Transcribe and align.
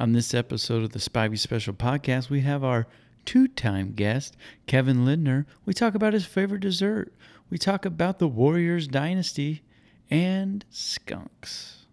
On 0.00 0.12
this 0.12 0.32
episode 0.32 0.82
of 0.82 0.92
the 0.92 0.98
Spivey 0.98 1.38
Special 1.38 1.74
Podcast, 1.74 2.30
we 2.30 2.40
have 2.40 2.64
our 2.64 2.86
two 3.26 3.46
time 3.46 3.92
guest, 3.92 4.34
Kevin 4.66 5.04
Lindner. 5.04 5.44
We 5.66 5.74
talk 5.74 5.94
about 5.94 6.14
his 6.14 6.24
favorite 6.24 6.62
dessert, 6.62 7.12
we 7.50 7.58
talk 7.58 7.84
about 7.84 8.18
the 8.18 8.26
Warriors 8.26 8.88
dynasty, 8.88 9.60
and 10.10 10.64
skunks. 10.70 11.84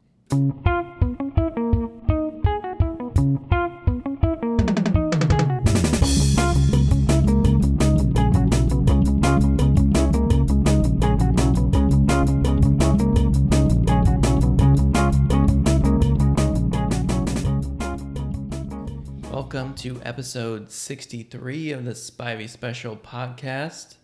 To 19.77 20.01
episode 20.03 20.71
63 20.71 21.71
of 21.71 21.85
the 21.85 21.91
Spivey 21.91 22.49
Special 22.49 22.97
Podcast. 22.97 23.97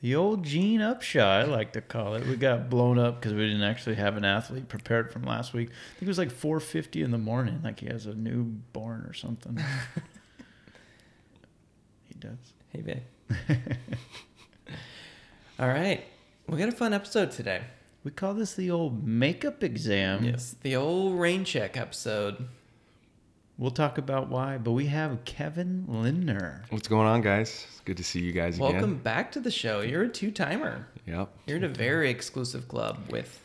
The 0.00 0.14
old 0.14 0.44
Gene 0.44 0.80
Upshot, 0.80 1.42
I 1.42 1.44
like 1.44 1.74
to 1.74 1.82
call 1.82 2.14
it. 2.14 2.26
We 2.26 2.36
got 2.36 2.70
blown 2.70 2.98
up 2.98 3.20
because 3.20 3.34
we 3.34 3.46
didn't 3.46 3.62
actually 3.62 3.96
have 3.96 4.16
an 4.16 4.24
athlete 4.24 4.70
prepared 4.70 5.12
from 5.12 5.24
last 5.24 5.52
week. 5.52 5.68
I 5.68 5.98
think 5.98 6.02
it 6.04 6.08
was 6.08 6.16
like 6.16 6.32
4:50 6.32 7.04
in 7.04 7.10
the 7.10 7.18
morning, 7.18 7.60
like 7.62 7.80
he 7.80 7.86
has 7.88 8.06
a 8.06 8.14
newborn 8.14 9.02
or 9.02 9.12
something. 9.12 9.58
he 12.08 12.14
does. 12.18 12.54
Hey, 12.70 12.80
babe. 12.80 13.02
All 15.58 15.68
right. 15.68 16.02
We 16.46 16.56
got 16.56 16.70
a 16.70 16.72
fun 16.72 16.94
episode 16.94 17.30
today. 17.30 17.64
We 18.04 18.10
call 18.10 18.32
this 18.32 18.54
the 18.54 18.70
old 18.70 19.06
makeup 19.06 19.62
exam. 19.62 20.24
Yes, 20.24 20.56
the 20.62 20.76
old 20.76 21.20
rain 21.20 21.44
check 21.44 21.76
episode. 21.76 22.48
We'll 23.60 23.70
talk 23.70 23.98
about 23.98 24.30
why, 24.30 24.56
but 24.56 24.70
we 24.70 24.86
have 24.86 25.22
Kevin 25.26 25.84
Lindner. 25.86 26.64
What's 26.70 26.88
going 26.88 27.06
on, 27.06 27.20
guys? 27.20 27.66
It's 27.68 27.80
good 27.80 27.98
to 27.98 28.02
see 28.02 28.18
you 28.20 28.32
guys 28.32 28.58
Welcome 28.58 28.78
again. 28.78 28.88
Welcome 28.88 29.02
back 29.02 29.32
to 29.32 29.40
the 29.40 29.50
show. 29.50 29.82
You're 29.82 30.04
a 30.04 30.08
two 30.08 30.30
timer. 30.30 30.88
Yep. 31.06 31.28
You're 31.46 31.58
in 31.58 31.64
a 31.64 31.68
very 31.68 32.08
exclusive 32.08 32.68
club 32.68 32.96
with 33.10 33.38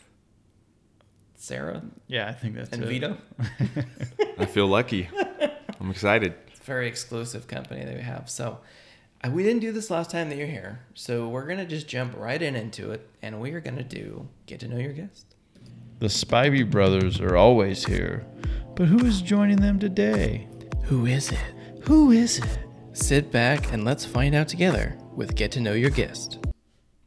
Sarah 1.36 1.84
Yeah, 2.08 2.30
I 2.30 2.32
think 2.32 2.56
that's 2.56 2.70
and 2.72 2.84
it. 2.84 2.88
Vito. 2.88 3.18
I 4.38 4.46
feel 4.46 4.68
lucky. 4.68 5.10
I'm 5.82 5.92
excited. 5.92 6.34
It's 6.48 6.62
a 6.62 6.64
very 6.64 6.88
exclusive 6.88 7.50
company 7.50 7.84
that 7.84 7.96
we 7.96 8.02
have. 8.02 8.30
So 8.30 8.60
uh, 9.22 9.32
we 9.32 9.44
didn't 9.44 9.60
do 9.60 9.74
this 9.74 9.92
last 9.92 10.12
time 10.12 10.30
that 10.30 10.38
you're 10.38 10.48
here. 10.48 10.80
So 10.94 11.28
we're 11.28 11.46
going 11.46 11.60
to 11.60 11.66
just 11.66 11.90
jump 11.90 12.16
right 12.16 12.42
in 12.42 12.56
into 12.56 12.92
it. 12.92 13.10
And 13.22 13.42
we 13.42 13.52
are 13.52 13.60
going 13.60 13.76
to 13.76 13.84
do 13.84 14.30
get 14.46 14.62
to 14.62 14.70
know 14.70 14.78
your 14.78 14.94
guest. 14.94 15.35
The 15.98 16.08
Spivey 16.08 16.70
brothers 16.70 17.22
are 17.22 17.38
always 17.38 17.86
here, 17.86 18.26
but 18.76 18.90
who 18.90 19.06
is 19.06 19.22
joining 19.22 19.62
them 19.62 19.80
today? 19.80 20.46
Who 20.84 21.06
is 21.06 21.32
it? 21.32 21.40
Who 21.84 22.12
is 22.12 22.40
it? 22.40 22.60
Sit 22.92 23.32
back 23.32 23.72
and 23.72 23.86
let's 23.86 24.04
find 24.04 24.36
out 24.36 24.50
together 24.50 24.98
with 25.16 25.36
Get 25.36 25.54
to 25.54 25.62
Know 25.62 25.72
Your 25.72 25.90
Guest. 25.90 26.40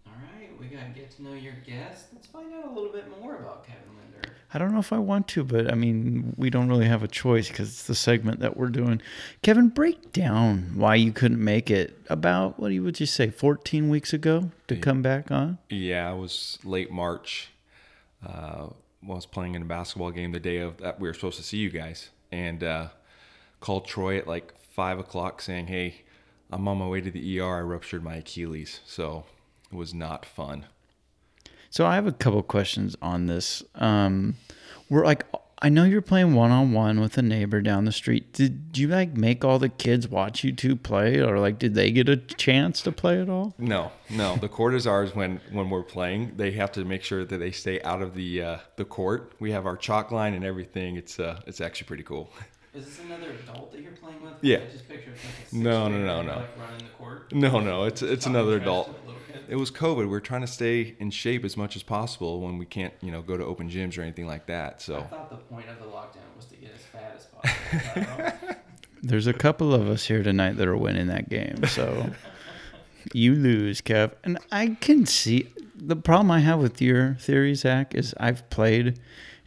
All 0.07 0.15
right, 0.15 0.59
we 0.59 0.69
got 0.69 0.95
Get 0.95 1.11
to 1.17 1.23
Know 1.23 1.35
Your 1.35 1.53
Guest. 1.67 2.07
Let's 2.15 2.27
find 2.29 2.51
out 2.55 2.65
a 2.65 2.71
little 2.71 2.91
bit 2.91 3.05
more 3.21 3.37
about 3.37 3.67
Kevin 3.67 3.83
Lindner. 4.01 4.35
I 4.55 4.59
don't 4.59 4.73
know 4.73 4.81
if 4.81 4.91
I 4.91 4.99
want 4.99 5.29
to, 5.29 5.45
but 5.45 5.71
I 5.71 5.75
mean, 5.75 6.33
we 6.39 6.49
don't 6.49 6.71
really 6.71 6.87
have 6.87 7.03
a 7.03 7.09
choice 7.09 7.49
because 7.49 7.69
it's 7.69 7.87
the 7.87 7.95
segment 7.95 8.41
that 8.41 8.57
we're 8.57 8.71
doing. 8.71 9.03
Kevin, 9.43 9.69
break 9.69 10.13
down 10.13 10.73
why 10.77 10.95
you 10.95 11.13
couldn't 11.13 11.45
make 11.45 11.71
it 11.71 11.99
about, 12.09 12.59
what 12.59 12.73
would 12.73 13.01
you 13.01 13.07
say, 13.07 13.29
14 13.29 13.91
weeks 13.91 14.15
ago 14.15 14.51
to 14.67 14.77
come 14.77 15.03
back 15.03 15.31
on? 15.31 15.59
Yeah, 15.69 16.11
it 16.11 16.17
was 16.17 16.59
late 16.65 16.91
March. 16.91 17.51
Uh, 18.25 18.69
was 19.03 19.27
playing 19.27 19.55
in 19.55 19.63
a 19.63 19.65
basketball 19.65 20.11
game 20.11 20.33
the 20.33 20.41
day 20.41 20.59
of 20.59 20.79
that 20.79 20.99
we 20.99 21.09
were 21.09 21.15
supposed 21.15 21.37
to 21.37 21.43
see 21.43 21.59
you 21.59 21.71
guys, 21.71 22.11
and 22.33 22.65
uh, 22.65 22.89
called 23.61 23.87
Troy 23.87 24.19
at 24.19 24.27
like 24.27 24.59
five 24.59 24.99
o'clock 24.99 25.41
saying, 25.41 25.69
"Hey, 25.69 26.03
I'm 26.51 26.67
on 26.67 26.79
my 26.79 26.89
way 26.89 27.01
to 27.01 27.11
the 27.11 27.41
ER. 27.41 27.59
I 27.59 27.61
ruptured 27.61 28.03
my 28.03 28.17
Achilles, 28.17 28.81
so 28.85 29.25
it 29.71 29.77
was 29.77 29.95
not 29.95 30.27
fun." 30.27 30.67
So 31.71 31.87
I 31.87 31.95
have 31.95 32.07
a 32.07 32.13
couple 32.13 32.43
questions 32.43 32.97
on 33.03 33.27
this. 33.27 33.63
Um, 33.75 34.37
we're 34.89 35.05
like, 35.05 35.27
I 35.61 35.69
know 35.69 35.85
you're 35.85 36.03
playing 36.03 36.35
one 36.35 36.53
on 36.53 36.73
one 36.73 37.01
with 37.01 37.19
a 37.19 37.23
neighbor 37.23 37.61
down 37.61 37.85
the 37.85 37.93
street. 37.93 38.33
Did 38.33 38.77
you 38.77 38.89
like 38.89 39.17
make 39.17 39.45
all 39.45 39.59
the 39.59 39.69
kids 39.69 40.07
watch 40.07 40.45
you 40.45 40.53
two 40.53 40.77
play, 40.77 41.21
or 41.21 41.39
like 41.39 41.59
did 41.59 41.75
they 41.75 41.91
get 41.91 42.09
a 42.09 42.17
chance 42.17 42.81
to 42.83 42.93
play 42.93 43.21
at 43.21 43.29
all? 43.29 43.55
No, 43.59 43.91
no. 44.09 44.37
The 44.37 44.49
court 44.49 44.75
is 44.75 44.87
ours 44.87 45.15
when 45.15 45.41
when 45.51 45.69
we're 45.69 45.83
playing. 45.83 46.35
They 46.37 46.53
have 46.53 46.71
to 46.73 46.85
make 46.85 47.03
sure 47.03 47.25
that 47.25 47.39
they 47.39 47.51
stay 47.51 47.81
out 47.83 48.03
of 48.03 48.15
the 48.15 48.43
uh, 48.43 48.59
the 48.77 48.85
court. 48.85 49.33
We 49.41 49.51
have 49.51 49.67
our 49.67 49.77
chalk 49.77 50.13
line 50.13 50.35
and 50.35 50.45
everything. 50.45 50.97
It's 50.97 51.19
uh 51.19 51.41
it's 51.47 51.61
actually 51.61 51.89
pretty 51.89 52.05
cool. 52.05 52.33
Is 52.79 52.87
this 52.87 53.01
another 53.01 53.31
adult 53.43 53.73
that 53.73 53.81
you're 53.83 53.93
playing 53.93 54.23
with? 54.23 54.35
Yeah. 54.41 54.59
I 54.59 54.71
just 54.71 54.89
pictured 54.89 55.15
like 55.15 55.53
No, 55.53 55.89
no, 55.89 55.99
no, 55.99 56.23
no. 56.23 56.37
Like 56.37 56.59
running 56.59 56.79
the 56.79 56.85
court. 56.97 57.33
No, 57.33 57.61
no. 57.61 57.85
It's 57.85 58.03
it's 58.03 58.25
Talking 58.25 58.37
another 58.37 58.57
adult. 58.57 58.87
to 58.87 58.93
the 58.93 59.07
little 59.07 59.23
kid. 59.33 59.41
It 59.49 59.57
was 59.57 59.71
COVID. 59.71 60.09
We're 60.09 60.21
trying 60.21 60.43
to 60.43 60.47
stay 60.47 60.95
in 60.99 61.11
shape 61.11 61.45
as 61.45 61.57
much 61.57 61.75
as 61.77 61.83
possible 61.83 62.41
when 62.41 62.57
we 62.59 62.67
can't, 62.67 62.95
you 63.01 63.11
know, 63.11 63.21
go 63.23 63.37
to 63.37 63.45
open 63.45 63.69
gyms 63.69 63.99
or 63.99 64.03
anything 64.03 64.27
like 64.27 64.47
that. 64.47 64.81
So 64.81 64.99
I 64.99 65.03
thought 65.05 65.31
the 65.31 65.37
point 65.37 65.69
of 65.69 65.79
the 65.81 65.87
lockdown 65.87 66.37
was 66.37 66.47
to 66.47 66.57
get 66.57 66.71
as 66.75 66.83
fat 66.83 67.15
as 67.17 67.25
possible. 67.27 67.79
Is 67.79 67.95
that 67.95 68.41
wrong? 68.47 68.57
There's 69.03 69.27
a 69.27 69.33
couple 69.33 69.75
of 69.75 69.89
us 69.89 70.07
here 70.07 70.23
tonight 70.23 70.57
that 70.57 70.69
are 70.69 70.77
winning 70.77 71.07
that 71.09 71.29
game. 71.29 71.65
So 71.67 72.11
you 73.13 73.35
lose, 73.35 73.81
Kev. 73.81 74.13
And 74.25 74.39
I 74.53 74.77
can 74.81 75.07
see 75.07 75.49
the 75.75 75.97
problem 75.97 76.31
I 76.31 76.41
have 76.41 76.59
with 76.61 76.83
your 76.83 77.15
theory, 77.21 77.55
Zach, 77.55 77.95
is 77.95 78.15
I've 78.19 78.49
played 78.51 78.99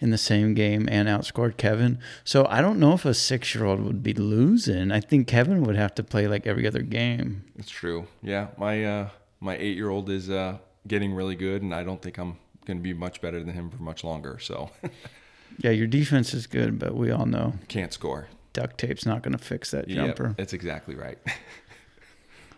in 0.01 0.09
the 0.09 0.17
same 0.17 0.53
game 0.53 0.89
and 0.91 1.07
outscored 1.07 1.55
Kevin. 1.57 1.99
So 2.25 2.45
I 2.49 2.59
don't 2.59 2.79
know 2.79 2.93
if 2.93 3.05
a 3.05 3.13
six 3.13 3.55
year 3.55 3.63
old 3.65 3.79
would 3.81 4.01
be 4.03 4.13
losing. 4.13 4.91
I 4.91 4.99
think 4.99 5.27
Kevin 5.27 5.63
would 5.63 5.75
have 5.77 5.95
to 5.95 6.03
play 6.03 6.27
like 6.27 6.45
every 6.45 6.67
other 6.67 6.81
game. 6.81 7.45
it's 7.57 7.69
true. 7.69 8.07
Yeah, 8.21 8.47
my 8.57 8.83
uh, 8.83 9.09
my 9.39 9.55
eight 9.57 9.77
year 9.77 9.89
old 9.89 10.09
is 10.09 10.29
uh, 10.29 10.57
getting 10.87 11.13
really 11.13 11.35
good, 11.35 11.61
and 11.61 11.73
I 11.73 11.83
don't 11.83 12.01
think 12.01 12.17
I'm 12.17 12.37
going 12.65 12.77
to 12.77 12.83
be 12.83 12.93
much 12.93 13.21
better 13.21 13.43
than 13.43 13.53
him 13.53 13.69
for 13.69 13.81
much 13.81 14.03
longer. 14.03 14.37
So 14.39 14.69
Yeah, 15.59 15.71
your 15.71 15.87
defense 15.87 16.33
is 16.33 16.47
good, 16.47 16.79
but 16.79 16.95
we 16.95 17.11
all 17.11 17.25
know 17.25 17.53
can't 17.67 17.93
score. 17.93 18.27
duct 18.53 18.77
tape's 18.77 19.05
not 19.05 19.21
going 19.21 19.37
to 19.37 19.43
fix 19.43 19.71
that 19.71 19.87
jumper. 19.87 20.33
that's 20.37 20.53
exactly 20.53 20.95
right. 20.95 21.17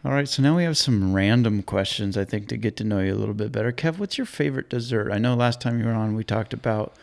All 0.05 0.11
right, 0.11 0.27
so 0.27 0.43
now 0.43 0.57
we 0.57 0.63
have 0.65 0.77
some 0.77 1.13
random 1.13 1.63
questions, 1.63 2.17
I 2.17 2.25
think, 2.25 2.49
to 2.49 2.57
get 2.57 2.75
to 2.77 2.83
know 2.83 2.99
you 2.99 3.13
a 3.13 3.15
little 3.15 3.33
bit 3.33 3.53
better. 3.53 3.71
Kev, 3.71 3.99
what's 3.99 4.17
your 4.17 4.25
favorite 4.25 4.69
dessert? 4.69 5.09
I 5.13 5.17
know 5.17 5.33
last 5.33 5.61
time 5.61 5.79
you 5.79 5.85
were 5.85 5.93
on, 5.93 6.13
we 6.13 6.25
talked 6.25 6.51
about 6.53 6.93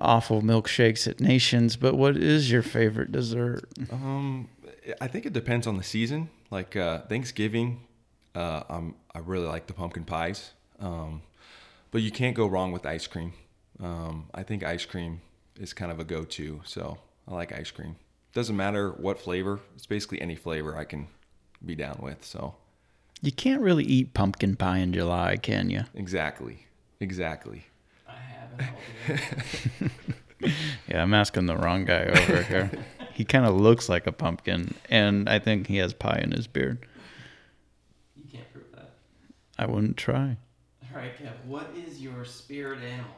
awful 0.00 0.42
milkshakes 0.42 1.06
at 1.08 1.20
Nations, 1.20 1.76
but 1.76 1.94
what 1.94 2.16
is 2.16 2.50
your 2.50 2.62
favorite 2.62 3.12
dessert? 3.12 3.64
Um, 3.90 4.48
I 5.00 5.06
think 5.08 5.26
it 5.26 5.32
depends 5.32 5.66
on 5.66 5.76
the 5.76 5.82
season. 5.82 6.30
Like 6.50 6.76
uh, 6.76 7.00
Thanksgiving, 7.02 7.80
uh, 8.34 8.62
I'm, 8.68 8.94
I 9.14 9.20
really 9.20 9.46
like 9.46 9.66
the 9.66 9.72
pumpkin 9.74 10.04
pies. 10.04 10.52
Um, 10.80 11.22
but 11.90 12.02
you 12.02 12.10
can't 12.10 12.34
go 12.34 12.46
wrong 12.46 12.72
with 12.72 12.84
ice 12.86 13.06
cream. 13.06 13.32
Um, 13.82 14.26
I 14.34 14.42
think 14.42 14.62
ice 14.64 14.84
cream 14.84 15.20
is 15.58 15.72
kind 15.72 15.90
of 15.92 16.00
a 16.00 16.04
go-to. 16.04 16.60
So 16.64 16.98
I 17.28 17.34
like 17.34 17.52
ice 17.52 17.70
cream. 17.70 17.96
Doesn't 18.32 18.56
matter 18.56 18.90
what 18.90 19.18
flavor. 19.20 19.60
It's 19.76 19.86
basically 19.86 20.20
any 20.20 20.34
flavor 20.34 20.76
I 20.76 20.84
can 20.84 21.06
be 21.64 21.74
down 21.76 21.98
with. 22.02 22.24
So 22.24 22.56
You 23.22 23.30
can't 23.32 23.62
really 23.62 23.84
eat 23.84 24.12
pumpkin 24.12 24.56
pie 24.56 24.78
in 24.78 24.92
July, 24.92 25.36
can 25.36 25.70
you? 25.70 25.82
exactly, 25.94 26.66
exactly. 27.00 27.66
I 28.58 28.62
haven't. 29.12 29.92
Yeah, 30.88 31.02
I'm 31.02 31.14
asking 31.14 31.46
the 31.46 31.56
wrong 31.56 31.84
guy 31.84 32.04
over 32.04 32.42
here. 32.42 32.70
he 33.14 33.24
kind 33.24 33.46
of 33.46 33.54
looks 33.54 33.88
like 33.88 34.06
a 34.06 34.12
pumpkin, 34.12 34.74
and 34.90 35.28
I 35.28 35.38
think 35.38 35.66
he 35.68 35.76
has 35.78 35.94
pie 35.94 36.20
in 36.22 36.32
his 36.32 36.46
beard. 36.46 36.86
You 38.16 38.24
can't 38.30 38.52
prove 38.52 38.66
that. 38.74 38.90
I 39.58 39.66
wouldn't 39.66 39.96
try. 39.96 40.36
All 40.92 41.00
right, 41.00 41.16
Kev. 41.18 41.32
What 41.46 41.70
is 41.76 42.00
your 42.02 42.24
spirit 42.24 42.80
animal? 42.82 43.10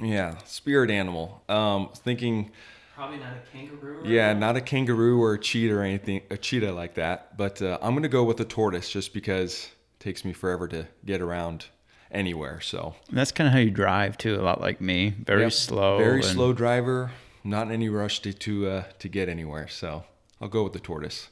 Yeah, 0.00 0.36
spirit 0.44 0.90
animal. 0.90 1.42
Um, 1.48 1.88
thinking. 1.94 2.50
Probably 2.94 3.18
not 3.18 3.32
a 3.36 3.56
kangaroo. 3.56 3.98
Right 4.00 4.06
Yeah, 4.06 4.32
now. 4.34 4.38
not 4.40 4.56
a 4.56 4.60
kangaroo 4.60 5.22
or 5.22 5.34
a 5.34 5.38
cheetah 5.40 5.74
or 5.74 5.82
anything, 5.82 6.20
a 6.30 6.36
cheetah 6.36 6.72
like 6.72 6.94
that. 6.94 7.36
But 7.36 7.62
uh, 7.62 7.78
I'm 7.80 7.94
gonna 7.94 8.08
go 8.08 8.24
with 8.24 8.40
a 8.40 8.44
tortoise 8.44 8.90
just 8.90 9.14
because 9.14 9.70
it 9.94 10.00
takes 10.00 10.24
me 10.24 10.32
forever 10.32 10.66
to 10.68 10.86
get 11.04 11.20
around 11.20 11.66
anywhere. 12.10 12.60
So 12.60 12.94
And 13.08 13.16
that's 13.18 13.32
kind 13.32 13.46
of 13.48 13.52
how 13.52 13.58
you 13.60 13.70
drive 13.70 14.16
too, 14.18 14.36
a 14.36 14.42
lot 14.42 14.60
like 14.60 14.80
me. 14.80 15.14
Very 15.24 15.42
Yep, 15.42 15.52
slow. 15.52 15.98
very 15.98 16.16
and- 16.16 16.24
slow 16.24 16.52
driver, 16.52 17.10
not 17.44 17.66
in 17.68 17.72
any 17.72 17.88
rush 17.88 18.20
to 18.20 18.32
to 18.32 18.68
uh, 18.68 18.82
to 18.98 19.08
get 19.08 19.28
anywhere. 19.28 19.68
So 19.68 20.04
I'll 20.40 20.48
go 20.48 20.62
with 20.64 20.72
the 20.72 20.80
tortoise. 20.80 21.28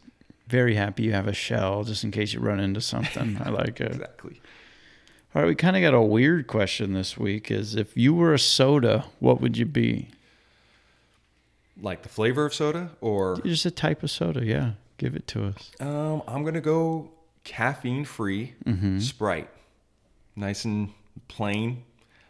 Very 0.48 0.76
happy 0.76 1.02
you 1.04 1.12
have 1.12 1.26
a 1.26 1.32
shell 1.32 1.82
just 1.84 2.04
in 2.04 2.10
case 2.12 2.32
you 2.32 2.40
run 2.40 2.60
into 2.60 2.80
something. 2.80 3.40
I 3.44 3.48
like 3.62 3.80
it. 3.80 3.92
Exactly. 3.92 4.40
All 5.34 5.42
right, 5.42 5.48
we 5.48 5.54
kind 5.54 5.76
of 5.76 5.82
got 5.82 5.92
a 5.92 6.00
weird 6.00 6.46
question 6.46 6.92
this 6.94 7.18
week. 7.18 7.50
Is 7.50 7.74
if 7.74 7.96
you 7.96 8.14
were 8.14 8.32
a 8.32 8.38
soda, 8.38 9.04
what 9.18 9.40
would 9.40 9.58
you 9.58 9.66
be? 9.66 10.08
Like 11.80 12.02
the 12.02 12.08
flavor 12.08 12.46
of 12.46 12.54
soda, 12.54 12.90
or 13.02 13.36
Just 13.44 13.66
a 13.66 13.70
type 13.70 14.02
of 14.02 14.10
soda, 14.10 14.44
yeah. 14.44 14.72
Give 14.98 15.14
it 15.14 15.26
to 15.28 15.44
us. 15.44 15.72
um, 15.80 16.22
I'm 16.26 16.42
gonna 16.42 16.62
go 16.62 17.10
caffeine 17.44 18.04
free 18.06 18.54
Mm-hmm. 18.64 18.98
Sprite. 19.00 19.50
Nice 20.36 20.64
and 20.66 20.90
plain 21.28 21.82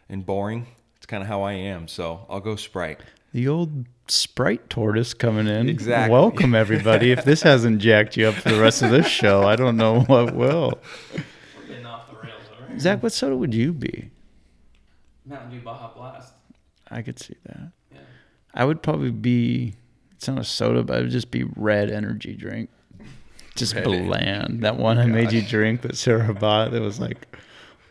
and 0.09 0.25
boring. 0.25 0.67
It's 0.95 1.05
kind 1.05 1.21
of 1.21 1.27
how 1.27 1.41
I 1.41 1.53
am. 1.53 1.87
So 1.87 2.25
I'll 2.29 2.39
go 2.39 2.55
Sprite. 2.55 3.01
the 3.33 3.47
old 3.47 3.85
Sprite 4.07 4.69
tortoise 4.69 5.13
coming 5.13 5.47
in. 5.47 5.67
Exactly. 5.67 6.13
Welcome 6.13 6.55
everybody. 6.55 7.11
if 7.11 7.25
this 7.25 7.41
hasn't 7.41 7.79
jacked 7.79 8.15
you 8.15 8.27
up 8.29 8.35
for 8.35 8.49
the 8.49 8.61
rest 8.61 8.81
of 8.81 8.89
this 8.91 9.07
show, 9.07 9.43
I 9.43 9.57
don't 9.57 9.75
know 9.75 10.01
what 10.01 10.33
will. 10.33 10.79
We're 11.13 11.63
getting 11.67 11.85
off 11.85 12.09
the 12.09 12.15
rails, 12.15 12.41
all 12.49 12.67
right? 12.69 12.79
Zach, 12.79 13.03
what 13.03 13.11
soda 13.11 13.35
would 13.35 13.53
you 13.53 13.73
be? 13.73 14.09
Mountain 15.25 15.51
Dew 15.51 15.59
Baja 15.59 15.93
Blast. 15.93 16.33
I 16.89 17.01
could 17.01 17.19
see 17.19 17.35
that. 17.47 17.71
Yeah. 17.91 17.99
I 18.53 18.63
would 18.63 18.81
probably 18.81 19.11
be. 19.11 19.73
It's 20.13 20.29
not 20.29 20.39
a 20.39 20.43
soda, 20.45 20.81
but 20.83 20.99
it 20.99 21.01
would 21.03 21.11
just 21.11 21.29
be 21.29 21.43
red 21.57 21.91
energy 21.91 22.33
drink. 22.33 22.69
Just 23.55 23.75
Red 23.75 23.83
bland. 23.83 24.63
That 24.63 24.77
one 24.77 24.97
I 24.99 25.05
made 25.07 25.31
you 25.31 25.41
drink 25.41 25.81
that 25.81 25.97
Sarah 25.97 26.33
bought. 26.33 26.71
That 26.71 26.81
was 26.81 26.99
like, 26.99 27.36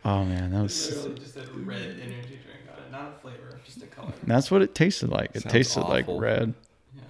oh 0.06 0.24
man, 0.24 0.52
that 0.52 0.62
was. 0.62 0.90
Literally 0.90 1.18
just 1.18 1.36
a 1.36 1.46
red 1.58 2.00
energy 2.02 2.38
drink 2.44 2.60
on 2.72 2.82
it, 2.82 2.92
not 2.92 3.16
a 3.16 3.20
flavor, 3.20 3.60
just 3.64 3.82
a 3.82 3.86
color. 3.86 4.12
That's 4.26 4.50
what 4.50 4.62
it 4.62 4.74
tasted 4.74 5.10
like. 5.10 5.30
It 5.34 5.42
Sounds 5.42 5.52
tasted 5.52 5.82
like 5.82 6.06
red. 6.08 6.54
Yeah. 6.94 7.02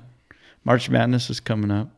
March 0.64 0.88
Madness 0.88 1.31
is 1.31 1.38
coming 1.38 1.70
up. 1.70 1.88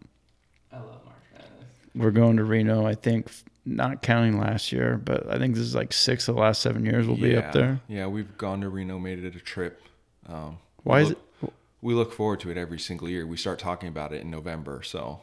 I 0.72 0.76
love 0.76 1.04
March 1.04 1.22
Madness. 1.32 1.68
We're 1.94 2.10
going 2.10 2.36
to 2.36 2.44
Reno. 2.44 2.84
I 2.84 2.94
think, 2.94 3.30
not 3.64 4.02
counting 4.02 4.38
last 4.38 4.72
year, 4.72 5.00
but 5.02 5.28
I 5.30 5.38
think 5.38 5.54
this 5.54 5.64
is 5.64 5.74
like 5.74 5.92
six 5.92 6.28
of 6.28 6.34
the 6.34 6.40
last 6.40 6.60
seven 6.60 6.84
years 6.84 7.06
we'll 7.06 7.16
be 7.16 7.36
up 7.36 7.52
there. 7.52 7.80
Yeah, 7.88 8.06
we've 8.06 8.36
gone 8.36 8.60
to 8.62 8.68
Reno, 8.68 8.98
made 8.98 9.22
it 9.22 9.36
a 9.36 9.40
trip. 9.40 9.82
Um, 10.26 10.58
Why 10.82 11.00
is 11.00 11.08
look, 11.10 11.18
it? 11.42 11.52
We 11.80 11.94
look 11.94 12.12
forward 12.12 12.40
to 12.40 12.50
it 12.50 12.56
every 12.56 12.80
single 12.80 13.08
year. 13.08 13.24
We 13.24 13.36
start 13.36 13.60
talking 13.60 13.88
about 13.88 14.12
it 14.12 14.22
in 14.22 14.30
November, 14.30 14.82
so 14.82 15.20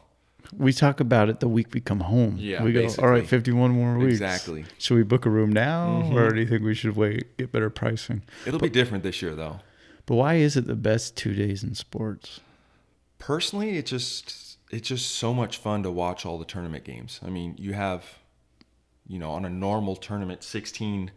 We 0.52 0.72
talk 0.72 1.00
about 1.00 1.28
it 1.28 1.40
the 1.40 1.48
week 1.48 1.68
we 1.72 1.80
come 1.80 2.00
home. 2.00 2.36
Yeah, 2.38 2.62
we 2.62 2.72
go. 2.72 2.80
All 2.80 2.86
basically. 2.86 3.08
right, 3.08 3.26
fifty-one 3.26 3.70
more 3.70 3.98
weeks. 3.98 4.12
Exactly. 4.12 4.64
Should 4.78 4.96
we 4.96 5.02
book 5.02 5.26
a 5.26 5.30
room 5.30 5.50
now, 5.52 6.02
Mhm. 6.04 6.14
or 6.14 6.30
do 6.30 6.40
you 6.40 6.46
think 6.46 6.62
we 6.62 6.74
should 6.74 6.96
wait, 6.96 7.36
get 7.36 7.52
better 7.52 7.70
pricing? 7.70 8.22
it'll 8.46 8.60
be 8.60 8.68
different 8.68 9.02
this 9.04 9.20
year, 9.22 9.34
though. 9.34 9.60
But 10.06 10.14
why 10.16 10.34
is 10.34 10.56
it 10.56 10.66
the 10.66 10.76
best 10.76 11.16
two 11.16 11.34
days 11.34 11.62
in 11.64 11.74
sports? 11.74 12.40
Personally, 13.18 13.76
it 13.78 13.86
just 13.86 14.58
it's 14.70 14.88
just 14.88 15.10
so 15.12 15.32
much 15.32 15.56
fun 15.58 15.82
to 15.84 15.90
watch 15.90 16.26
all 16.26 16.38
the 16.38 16.44
tournament 16.44 16.84
games. 16.84 17.20
I 17.24 17.30
mean, 17.30 17.54
you 17.56 17.72
have, 17.74 18.04
you 19.06 19.18
know, 19.18 19.30
on 19.30 19.44
a 19.44 19.50
normal 19.50 19.94
tournament, 19.94 20.42
16, 20.42 21.12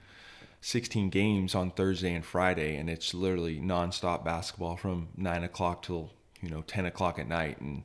16 0.62 1.10
games 1.10 1.56
on 1.56 1.72
Thursday 1.72 2.14
and 2.14 2.24
Friday, 2.24 2.76
and 2.78 2.90
it's 2.90 3.14
literally 3.14 3.60
nonstop 3.60 4.24
basketball 4.24 4.76
from 4.78 5.10
nine 5.18 5.44
o'clock 5.44 5.82
till 5.84 6.12
you 6.42 6.50
know 6.50 6.62
ten 6.62 6.86
o'clock 6.86 7.18
at 7.20 7.28
night, 7.28 7.60
and 7.60 7.84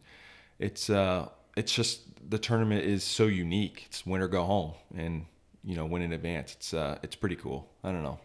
it's 0.64 0.88
uh 0.90 1.28
it's 1.56 1.72
just 1.72 2.00
the 2.30 2.38
tournament 2.38 2.84
is 2.84 3.04
so 3.04 3.26
unique. 3.26 3.84
It's 3.86 4.04
win 4.06 4.20
or 4.22 4.28
go 4.28 4.44
home, 4.44 4.72
and 4.96 5.26
you 5.62 5.76
know 5.76 5.86
win 5.86 6.02
in 6.02 6.12
advance. 6.12 6.54
It's 6.54 6.74
uh 6.74 6.98
it's 7.02 7.16
pretty 7.16 7.36
cool. 7.36 7.68
I 7.82 7.92
don't 7.92 8.02
know. 8.02 8.18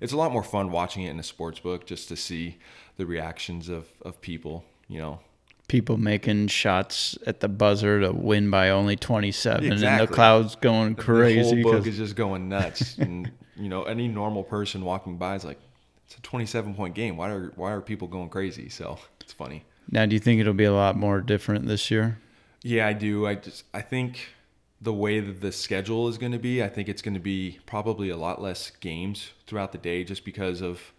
It's 0.00 0.12
a 0.12 0.16
lot 0.16 0.32
more 0.32 0.42
fun 0.42 0.70
watching 0.70 1.04
it 1.04 1.10
in 1.10 1.18
a 1.18 1.22
sports 1.22 1.60
book 1.60 1.86
just 1.86 2.08
to 2.08 2.16
see 2.16 2.58
the 2.96 3.06
reactions 3.06 3.68
of 3.68 3.86
of 4.02 4.20
people. 4.20 4.64
You 4.88 4.98
know, 4.98 5.20
People 5.68 5.96
making 5.96 6.48
shots 6.48 7.16
at 7.26 7.40
the 7.40 7.48
buzzer 7.48 8.00
to 8.00 8.12
win 8.12 8.50
by 8.50 8.68
only 8.70 8.96
twenty-seven, 8.96 9.64
and 9.64 9.72
the 9.80 9.86
Exactly. 9.86 10.14
crowd's 10.14 10.56
going 10.56 10.94
crazy. 10.94 11.56
The 11.56 11.62
whole 11.62 11.72
book 11.78 11.86
is 11.86 11.96
just 11.96 12.16
going 12.16 12.48
nuts, 12.48 12.98
and 13.04 13.30
you 13.56 13.68
know 13.68 13.84
any 13.84 14.08
normal 14.08 14.42
person 14.42 14.84
walking 14.84 15.16
by 15.16 15.36
is 15.36 15.44
like, 15.44 15.58
it's 16.06 16.16
a 16.16 16.20
27 16.20 16.74
point 16.74 16.94
game. 16.94 17.16
Why 17.16 17.30
are 17.30 17.52
why 17.56 17.72
are 17.72 17.80
people 17.80 18.08
going 18.08 18.28
crazy? 18.28 18.68
So 18.68 18.98
it's 19.20 19.32
funny. 19.32 19.64
Now, 19.90 20.06
do 20.06 20.14
you 20.14 20.20
think 20.20 20.40
it'll 20.40 20.54
be 20.54 20.64
a 20.64 20.72
lot 20.72 20.96
more 20.96 21.20
different 21.20 21.66
this 21.66 21.90
year? 21.90 22.18
Yeah, 22.62 22.86
I 22.86 22.92
do. 22.92 23.26
I 23.26 23.34
just 23.36 23.64
I 23.74 23.82
think 23.82 24.28
the 24.80 24.92
way 24.92 25.20
that 25.20 25.40
the 25.40 25.52
schedule 25.52 26.08
is 26.08 26.18
going 26.18 26.32
to 26.32 26.38
be, 26.38 26.62
I 26.62 26.68
think 26.68 26.88
it's 26.88 27.02
going 27.02 27.14
to 27.14 27.20
be 27.20 27.58
probably 27.66 28.10
a 28.10 28.16
lot 28.16 28.40
less 28.40 28.70
games 28.70 29.30
throughout 29.46 29.72
the 29.72 29.78
day, 29.78 30.04
just 30.04 30.24
because 30.24 30.60
of 30.62 30.92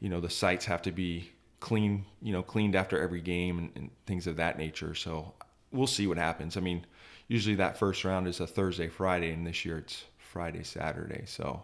you 0.00 0.08
know 0.08 0.20
the 0.20 0.30
sites 0.30 0.64
have 0.66 0.82
to 0.82 0.92
be 0.92 1.30
clean, 1.60 2.04
you 2.22 2.32
know, 2.32 2.42
cleaned 2.42 2.74
after 2.74 3.00
every 3.00 3.20
game 3.20 3.58
and, 3.58 3.70
and 3.74 3.90
things 4.06 4.26
of 4.26 4.36
that 4.36 4.58
nature. 4.58 4.94
So 4.94 5.34
we'll 5.72 5.86
see 5.86 6.06
what 6.06 6.18
happens. 6.18 6.56
I 6.56 6.60
mean, 6.60 6.86
usually 7.26 7.56
that 7.56 7.78
first 7.78 8.04
round 8.04 8.28
is 8.28 8.40
a 8.40 8.46
Thursday, 8.46 8.88
Friday, 8.88 9.32
and 9.32 9.46
this 9.46 9.64
year 9.64 9.78
it's 9.78 10.04
Friday, 10.18 10.62
Saturday. 10.62 11.24
So 11.26 11.44
we'll 11.44 11.62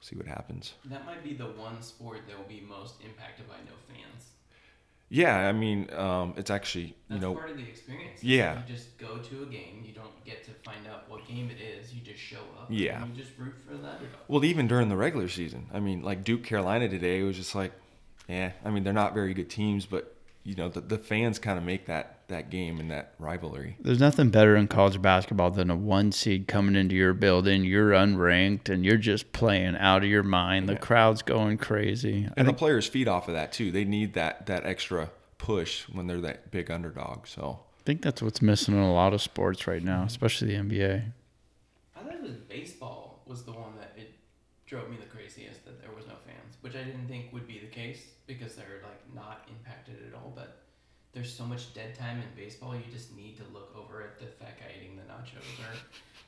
see 0.00 0.16
what 0.16 0.26
happens. 0.26 0.74
That 0.86 1.04
might 1.04 1.24
be 1.24 1.34
the 1.34 1.46
one 1.46 1.82
sport 1.82 2.20
that 2.28 2.38
will 2.38 2.44
be 2.44 2.62
most 2.66 2.94
impacted 3.04 3.48
by 3.48 3.56
no 3.66 3.72
fans. 3.88 4.30
Yeah, 5.08 5.36
I 5.48 5.52
mean, 5.52 5.88
um, 5.94 6.34
it's 6.36 6.50
actually 6.50 6.86
you 6.86 6.94
That's 7.10 7.22
know 7.22 7.34
part 7.34 7.50
of 7.50 7.56
the 7.56 7.62
experience. 7.62 8.22
Yeah. 8.22 8.58
You 8.58 8.74
just 8.74 8.96
go 8.98 9.18
to 9.18 9.42
a 9.42 9.46
game. 9.46 9.82
You 9.84 9.92
don't 9.92 10.24
get 10.24 10.44
to 10.44 10.50
find 10.64 10.86
out 10.90 11.08
what 11.08 11.26
game 11.28 11.50
it 11.50 11.62
is. 11.62 11.92
You 11.92 12.00
just 12.00 12.20
show 12.20 12.40
up. 12.58 12.66
Yeah. 12.70 13.02
And 13.02 13.16
you 13.16 13.22
just 13.22 13.36
root 13.38 13.54
for 13.66 13.74
underdog. 13.74 14.00
Well, 14.28 14.44
even 14.44 14.66
during 14.66 14.88
the 14.88 14.96
regular 14.96 15.28
season, 15.28 15.66
I 15.72 15.80
mean, 15.80 16.02
like 16.02 16.24
Duke 16.24 16.42
Carolina 16.42 16.88
today, 16.88 17.20
it 17.20 17.24
was 17.24 17.36
just 17.36 17.54
like, 17.54 17.72
yeah. 18.28 18.52
I 18.64 18.70
mean, 18.70 18.82
they're 18.84 18.92
not 18.92 19.14
very 19.14 19.34
good 19.34 19.50
teams, 19.50 19.86
but 19.86 20.13
you 20.44 20.54
know, 20.54 20.68
the, 20.68 20.82
the 20.82 20.98
fans 20.98 21.38
kind 21.38 21.58
of 21.58 21.64
make 21.64 21.86
that 21.86 22.10
that 22.28 22.48
game 22.50 22.80
and 22.80 22.90
that 22.90 23.14
rivalry. 23.18 23.76
There's 23.80 24.00
nothing 24.00 24.30
better 24.30 24.56
in 24.56 24.66
college 24.66 25.00
basketball 25.00 25.50
than 25.50 25.70
a 25.70 25.76
one 25.76 26.10
seed 26.12 26.48
coming 26.48 26.74
into 26.74 26.94
your 26.94 27.12
building. 27.12 27.64
You're 27.64 27.90
unranked 27.90 28.68
and 28.70 28.84
you're 28.84 28.96
just 28.96 29.32
playing 29.32 29.76
out 29.76 30.02
of 30.04 30.08
your 30.08 30.22
mind. 30.22 30.68
The 30.68 30.74
Yeah. 30.74 30.78
crowd's 30.78 31.22
going 31.22 31.58
crazy. 31.58 32.26
I 32.28 32.32
And 32.38 32.48
the 32.48 32.54
players 32.54 32.86
feed 32.86 33.08
off 33.08 33.28
of 33.28 33.34
that 33.34 33.52
too. 33.52 33.70
They 33.70 33.84
need 33.84 34.14
that 34.14 34.46
that 34.46 34.64
extra 34.64 35.10
push 35.38 35.82
when 35.88 36.06
they're 36.06 36.20
that 36.22 36.50
big 36.50 36.70
underdog. 36.70 37.26
So 37.26 37.60
I 37.80 37.82
think 37.84 38.02
that's 38.02 38.22
what's 38.22 38.40
missing 38.40 38.74
in 38.74 38.80
a 38.80 38.92
lot 38.92 39.12
of 39.12 39.20
sports 39.22 39.66
right 39.66 39.82
now, 39.82 39.98
mm-hmm. 39.98 40.06
especially 40.06 40.48
the 40.48 40.62
NBA. 40.62 41.12
I 41.96 42.00
thought 42.00 42.14
it 42.14 42.22
was 42.22 42.32
baseball 42.48 43.22
was 43.26 43.44
the 43.44 43.52
one 43.52 43.76
that 43.78 43.92
it 43.96 44.14
drove 44.66 44.90
me 44.90 44.96
the 44.98 45.06
craziest 45.06 45.64
that 45.66 45.80
there 45.80 45.90
was 45.94 46.06
no 46.06 46.14
fans, 46.26 46.56
which 46.62 46.74
I 46.74 46.84
didn't 46.84 47.08
think 47.08 47.32
would 47.32 47.46
be 47.46 47.58
the 47.58 47.66
case 47.66 48.13
because 48.26 48.54
they're 48.54 48.80
like 48.82 49.14
not 49.14 49.48
impacted 49.48 49.96
at 50.06 50.14
all. 50.14 50.32
But 50.34 50.62
there's 51.12 51.32
so 51.32 51.44
much 51.44 51.72
dead 51.74 51.94
time 51.94 52.18
in 52.18 52.24
baseball, 52.36 52.74
you 52.74 52.82
just 52.92 53.16
need 53.16 53.36
to 53.36 53.44
look 53.52 53.74
over 53.76 54.02
at 54.02 54.18
the 54.18 54.26
fat 54.26 54.58
guy 54.58 54.66
eating 54.76 54.96
the 54.96 55.02
nachos 55.02 55.60
or 55.60 55.76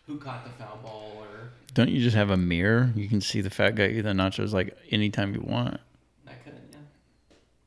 who 0.06 0.18
caught 0.18 0.44
the 0.44 0.50
foul 0.50 0.78
ball 0.82 1.12
or 1.18 1.50
Don't 1.74 1.90
you 1.90 2.00
just 2.00 2.16
have 2.16 2.30
a 2.30 2.36
mirror? 2.36 2.92
You 2.94 3.08
can 3.08 3.20
see 3.20 3.40
the 3.40 3.50
fat 3.50 3.74
guy 3.74 3.88
eating 3.88 4.04
the 4.04 4.10
nachos 4.10 4.52
like 4.52 4.76
anytime 4.90 5.34
you 5.34 5.40
want. 5.40 5.80
I 6.26 6.32
couldn't. 6.44 6.62
Yeah, 6.70 6.78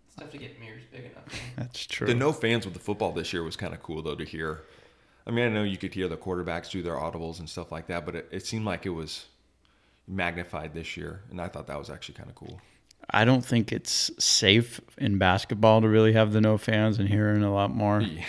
it's 0.08 0.16
tough 0.16 0.32
to 0.32 0.38
get 0.38 0.60
mirrors 0.60 0.84
big 0.92 1.12
enough. 1.12 1.26
That's 1.58 1.86
true. 1.86 2.08
the 2.08 2.16
no 2.16 2.32
fans 2.32 2.66
with 2.66 2.74
the 2.74 2.80
football 2.80 3.12
this 3.12 3.34
year 3.34 3.44
was 3.44 3.58
kind 3.58 3.74
of 3.74 3.84
cool 3.84 4.02
though 4.02 4.16
to 4.16 4.24
hear. 4.24 4.62
I 5.28 5.32
mean, 5.32 5.46
I 5.46 5.50
know 5.50 5.64
you 5.64 5.78
could 5.78 5.94
hear 5.94 6.08
the 6.08 6.18
quarterbacks 6.18 6.72
do 6.72 6.82
their 6.82 6.96
audibles 6.96 7.40
and 7.40 7.48
stuff 7.50 7.72
like 7.72 7.88
that, 7.88 8.06
but 8.06 8.16
it, 8.16 8.30
it 8.32 8.46
seemed 8.46 8.66
like 8.66 8.86
it 8.86 8.90
was 8.90 9.26
magnified 10.08 10.74
this 10.74 10.98
year, 10.98 11.22
and 11.30 11.40
I 11.40 11.50
thought 11.50 11.68
that 11.68 11.78
was 11.78 11.90
actually 11.90 12.16
kind 12.16 12.30
of 12.30 12.36
cool. 12.36 12.60
I 13.10 13.26
don't 13.26 13.44
think 13.46 13.72
it's 13.72 14.12
safe 14.24 14.82
in 14.98 15.18
basketball 15.18 15.82
to 15.82 15.88
really 15.90 16.14
have 16.14 16.32
the 16.34 16.42
no 16.42 16.58
fans 16.58 17.00
and 17.00 17.08
hearing 17.10 17.44
a 17.44 17.54
lot 17.54 17.74
more. 17.74 18.02
Yeah. 18.02 18.24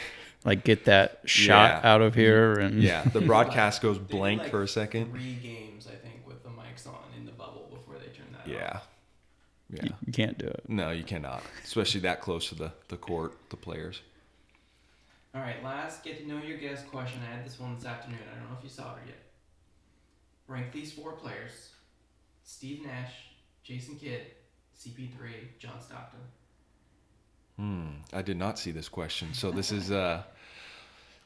Like 0.45 0.65
get 0.65 0.87
that 0.87 1.21
shot 1.27 1.83
Yeah. 1.85 1.93
out 1.95 2.01
of 2.03 2.15
here 2.15 2.55
and 2.55 2.83
Yeah, 2.83 3.03
the 3.05 3.21
broadcast 3.33 3.83
goes 3.83 3.99
blank 3.99 4.43
like, 4.43 4.51
for 4.51 4.63
a 4.63 4.69
second. 4.69 5.11
Three 5.11 5.35
games, 5.35 5.87
I 5.87 5.97
think, 5.97 6.27
with 6.27 6.43
the 6.43 6.49
mics 6.49 6.87
on 6.87 6.95
in 7.19 7.27
the 7.27 7.33
bubble 7.33 7.69
before 7.71 7.97
they 7.99 8.07
turn 8.07 8.27
that 8.33 8.41
off. 8.41 8.47
Yeah. 8.49 8.81
Yeah. 9.73 9.85
you, 9.85 9.91
you 10.07 10.13
can't 10.13 10.39
do 10.39 10.47
it. 10.47 10.63
No, 10.67 10.91
you 10.91 11.05
cannot. 11.05 11.43
Especially 11.63 12.01
that 12.01 12.21
close 12.23 12.49
to 12.49 12.55
the, 12.55 12.73
the 12.89 12.97
court, 12.97 13.35
the 13.51 13.57
players. 13.57 14.01
All 15.35 15.41
right, 15.43 15.63
last 15.63 16.03
get 16.03 16.19
to 16.19 16.27
know 16.27 16.43
your 16.43 16.57
guest 16.59 16.89
question. 16.91 17.21
I 17.31 17.37
had 17.37 17.45
this 17.45 17.61
one 17.61 17.77
this 17.77 17.85
afternoon. 17.85 18.19
I 18.35 18.39
don't 18.41 18.51
know 18.51 18.57
if 18.59 18.65
you 18.65 18.71
saw 18.71 18.95
it 18.97 19.03
yet. 19.07 19.17
Rank 20.49 20.73
these 20.73 20.91
four 20.91 21.13
players: 21.13 21.71
Steve 22.43 22.85
Nash, 22.85 23.13
Jason 23.63 23.95
Kidd, 23.97 24.23
CP3, 24.81 25.59
John 25.59 25.79
Stockton. 25.81 26.21
Hmm. 27.57 27.89
I 28.15 28.23
did 28.23 28.39
not 28.39 28.59
see 28.59 28.71
this 28.71 28.89
question. 28.89 29.35
So 29.35 29.51
this 29.51 29.73
is 29.73 29.91
uh, 29.91 30.23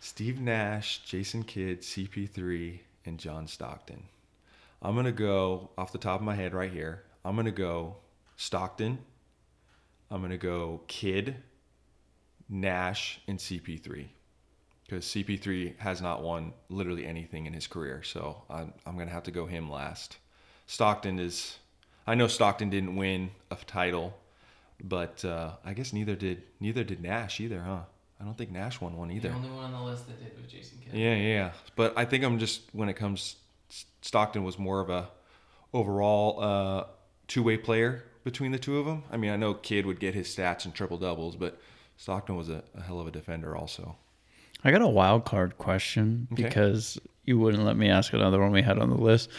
Steve 0.00 0.40
Nash, 0.40 1.04
Jason 1.04 1.44
Kidd, 1.44 1.82
CP3, 1.82 2.80
and 3.06 3.16
John 3.16 3.46
Stockton. 3.46 4.02
I'm 4.82 4.96
gonna 4.96 5.12
go 5.12 5.70
off 5.78 5.92
the 5.92 5.99
top 5.99 6.18
of 6.18 6.26
my 6.26 6.34
head 6.34 6.52
right 6.52 6.73
here. 6.73 7.04
I'm 7.25 7.37
gonna 7.37 7.52
go 7.52 7.96
Stockton. 8.37 8.99
I'm 10.11 10.20
gonna 10.20 10.37
go 10.37 10.80
Kidd, 10.88 11.37
Nash, 12.49 13.20
and 13.28 13.38
CP3. 13.38 14.06
Because 14.84 15.04
CP3 15.06 15.78
has 15.78 16.02
not 16.02 16.23
won 16.23 16.52
literally 16.68 17.06
anything 17.06 17.46
in 17.46 17.52
his 17.52 17.68
career, 17.68 18.02
so 18.02 18.42
I'm, 18.50 18.75
I'm 18.84 18.99
gonna 18.99 19.12
have 19.12 19.23
to 19.23 19.30
go 19.30 19.46
him 19.46 19.70
last. 19.70 20.16
Stockton 20.66 21.20
is, 21.20 21.58
I 22.06 22.14
know 22.14 22.26
Stockton 22.26 22.70
didn't 22.70 22.96
win 22.96 23.30
a 23.50 23.56
title, 23.56 24.16
but 24.82 25.25
uh, 25.25 25.52
I 25.64 25.73
guess 25.75 25.92
neither 25.92 26.14
did 26.16 26.42
neither 26.61 26.84
did 26.84 27.02
Nash 27.02 27.40
either, 27.40 27.61
huh? 27.62 27.80
I 28.20 28.25
don't 28.25 28.37
think 28.38 28.50
Nash 28.50 28.80
won 28.80 28.96
one 28.96 29.11
either. 29.11 29.28
The 29.28 29.34
only 29.34 29.50
one 29.50 29.64
on 29.64 29.73
the 29.73 29.80
list 29.82 30.06
that 30.06 30.18
did 30.23 30.40
was 30.40 30.50
Jason 30.50 30.78
Kidd. 30.84 30.94
Yeah, 30.94 31.14
yeah, 31.14 31.23
yeah. 31.34 31.50
But 31.76 31.94
I 31.96 32.04
think 32.04 32.25
I'm 32.25 32.38
just 32.38 32.62
when 32.73 32.88
it 32.88 32.94
comes, 32.94 33.37
Stockton 34.02 34.44
was 34.44 34.58
more 34.58 34.80
of 34.80 34.88
a 34.90 35.08
overall 35.73 36.40
uh, 36.40 36.84
two 37.26 37.42
way 37.42 37.56
player 37.56 38.04
between 38.23 38.52
the 38.52 38.58
two 38.58 38.78
of 38.78 38.87
them. 38.87 39.02
I 39.11 39.16
mean, 39.16 39.30
I 39.30 39.37
know 39.37 39.54
Kidd 39.54 39.84
would 39.87 40.00
get 40.00 40.14
his 40.14 40.28
stats 40.28 40.64
and 40.64 40.75
triple 40.75 40.96
doubles, 40.99 41.37
but 41.37 41.61
Stockton 41.96 42.37
was 42.37 42.49
a, 42.49 42.62
a 42.75 42.82
hell 42.82 43.00
of 43.00 43.06
a 43.06 43.11
defender 43.11 43.56
also. 43.56 43.96
I 44.62 44.70
got 44.70 44.80
a 44.80 44.88
wild 44.88 45.25
card 45.26 45.58
question 45.58 46.28
Okay. 46.32 46.44
because 46.44 46.99
you 47.25 47.38
wouldn't 47.38 47.64
let 47.64 47.76
me 47.76 47.88
ask 47.88 48.12
another 48.12 48.40
one 48.40 48.52
we 48.52 48.62
had 48.62 48.78
on 48.78 48.90
the 48.90 48.97
list. 49.00 49.31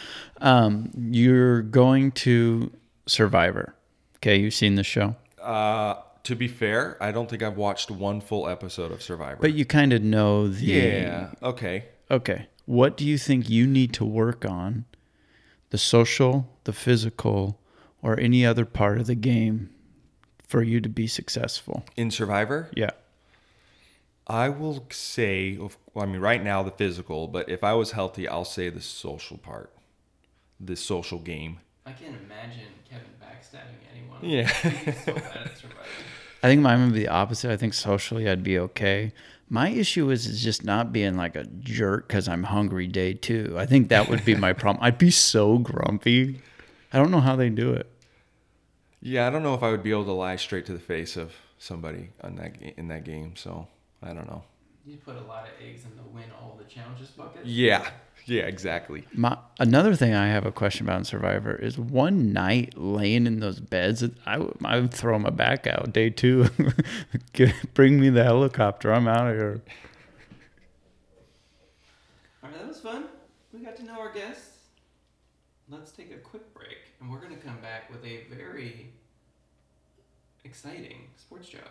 Um, 0.42 0.92
you're 0.98 1.62
going 1.62 2.12
to 2.14 2.72
Survivor. 3.08 3.76
Okay, 4.18 4.38
you've 4.38 4.54
seen 4.54 4.76
the 4.76 4.84
show. 4.84 5.16
Uh, 5.42 5.96
to 6.24 6.36
be 6.36 6.48
fair, 6.48 6.98
I 7.00 7.12
don't 7.12 7.30
think 7.30 7.44
I've 7.44 7.58
watched 7.58 7.92
one 7.92 8.20
full 8.22 8.48
episode 8.50 8.92
of 8.92 9.04
Survivor. 9.04 9.38
But 9.40 9.54
you 9.54 9.66
kind 9.66 9.94
of 9.94 10.02
know 10.02 10.48
the. 10.48 10.66
yeah, 10.66 11.32
okay. 11.44 11.86
Okay. 12.10 12.48
What 12.66 12.98
do 12.98 13.06
you 13.06 13.18
think 13.20 13.50
you 13.50 13.68
need 13.68 13.94
to 13.94 14.06
work 14.06 14.44
on? 14.46 14.86
The 15.70 15.78
social, 15.78 16.48
the 16.64 16.74
physical, 16.74 17.60
or 18.02 18.20
any 18.20 18.46
other 18.46 18.66
part 18.66 19.00
of 19.00 19.06
the 19.08 19.16
game 19.16 19.70
for 20.48 20.64
you 20.64 20.80
to 20.82 20.90
be 20.90 21.06
successful? 21.08 21.86
In 21.96 22.10
Survivor, 22.12 22.70
Yeah. 22.76 22.92
I 24.28 24.50
will 24.50 24.86
say, 24.90 25.58
well, 25.58 25.72
I 25.98 26.06
mean, 26.06 26.20
right 26.20 26.44
now 26.44 26.64
the 26.64 26.72
physical, 26.72 27.28
but 27.28 27.48
if 27.48 27.64
I 27.64 27.74
was 27.74 27.92
healthy, 27.92 28.28
I'll 28.28 28.46
say 28.46 28.70
the 28.70 28.82
social 28.82 29.38
part, 29.38 29.72
the 30.60 30.76
social 30.76 31.20
game. 31.20 31.60
I 31.86 31.92
can't 31.92 32.16
imagine 32.26 32.68
Kevin 32.90 33.06
backstabbing 33.22 33.86
anyone. 33.94 34.20
Yeah. 34.22 34.48
He's 34.48 35.04
so 35.04 35.14
bad 35.14 35.38
at 35.38 35.58
surviving. 35.58 35.84
I 36.44 36.48
think 36.48 36.62
mine 36.62 36.84
would 36.84 36.94
be 36.94 37.00
the 37.00 37.08
opposite. 37.08 37.52
I 37.52 37.58
think 37.58 37.74
socially 37.74 38.28
I'd 38.30 38.44
be 38.44 38.58
okay. 38.60 39.14
My 39.48 39.70
issue 39.70 40.10
is, 40.10 40.26
is 40.26 40.44
just 40.44 40.64
not 40.64 40.92
being 40.92 41.18
like 41.18 41.36
a 41.36 41.46
jerk 41.46 42.08
because 42.08 42.28
I'm 42.28 42.44
hungry 42.44 42.88
day 42.88 43.14
two. 43.14 43.56
I 43.58 43.68
think 43.68 43.90
that 43.90 44.10
would 44.10 44.26
be 44.26 44.36
my 44.36 44.54
problem. 44.62 44.84
I'd 44.84 44.98
be 44.98 45.12
so 45.12 45.60
grumpy. 45.60 46.42
I 46.92 46.98
don't 46.98 47.12
know 47.12 47.20
how 47.20 47.36
they 47.36 47.50
do 47.50 47.74
it. 47.74 47.92
Yeah, 49.02 49.28
I 49.28 49.30
don't 49.30 49.44
know 49.44 49.54
if 49.54 49.62
I 49.62 49.70
would 49.70 49.84
be 49.84 49.92
able 49.92 50.06
to 50.06 50.12
lie 50.14 50.36
straight 50.36 50.66
to 50.66 50.74
the 50.74 50.80
face 50.80 51.16
of 51.16 51.34
somebody 51.60 52.10
on 52.22 52.36
that 52.36 52.56
in 52.78 52.88
that 52.88 53.04
game. 53.04 53.36
So 53.36 53.68
I 54.02 54.14
don't 54.14 54.28
know. 54.28 54.44
You 54.86 54.98
put 54.98 55.16
a 55.16 55.22
lot 55.22 55.46
of 55.46 55.52
eggs 55.66 55.84
in 55.84 55.96
the 55.96 56.04
win 56.04 56.26
all 56.40 56.56
the 56.58 56.64
challenges 56.66 57.10
bucket. 57.10 57.44
Yeah, 57.46 57.90
yeah, 58.26 58.44
exactly. 58.44 59.06
My 59.14 59.38
another 59.60 59.96
thing 59.96 60.14
I 60.14 60.28
have 60.28 60.46
a 60.46 60.52
question 60.52 60.86
about 60.86 61.00
in 61.00 61.04
Survivor 61.06 61.56
is 61.56 61.78
one 61.78 62.34
night 62.34 62.74
laying 62.78 63.26
in 63.26 63.40
those 63.40 63.60
beds. 63.60 64.04
I 64.26 64.38
would, 64.38 64.58
I 64.64 64.80
would 64.80 64.94
throw 64.94 65.18
my 65.18 65.32
back 65.32 65.66
out 65.68 65.92
day 65.92 66.10
two. 66.12 66.50
Bring 67.74 68.00
me 68.00 68.10
the 68.10 68.24
helicopter. 68.24 68.94
I'm 68.94 69.08
out 69.08 69.28
of 69.28 69.36
here. 69.36 69.62
All 72.44 72.50
right, 72.50 72.60
that 72.60 72.68
was 72.68 72.80
fun. 72.80 73.06
We 73.54 73.60
got 73.60 73.76
to 73.78 73.84
know 73.84 74.00
our 74.00 74.14
guests. 74.14 74.52
Let's 75.68 75.92
take 75.92 76.12
a 76.12 76.18
quick 76.18 76.54
break, 76.54 76.78
and 77.00 77.10
we're 77.10 77.20
going 77.20 77.36
to 77.36 77.42
come 77.42 77.60
back 77.60 77.90
with 77.90 78.06
a 78.06 78.26
very 78.30 78.94
exciting 80.44 81.08
sports 81.16 81.50
job. 81.50 81.70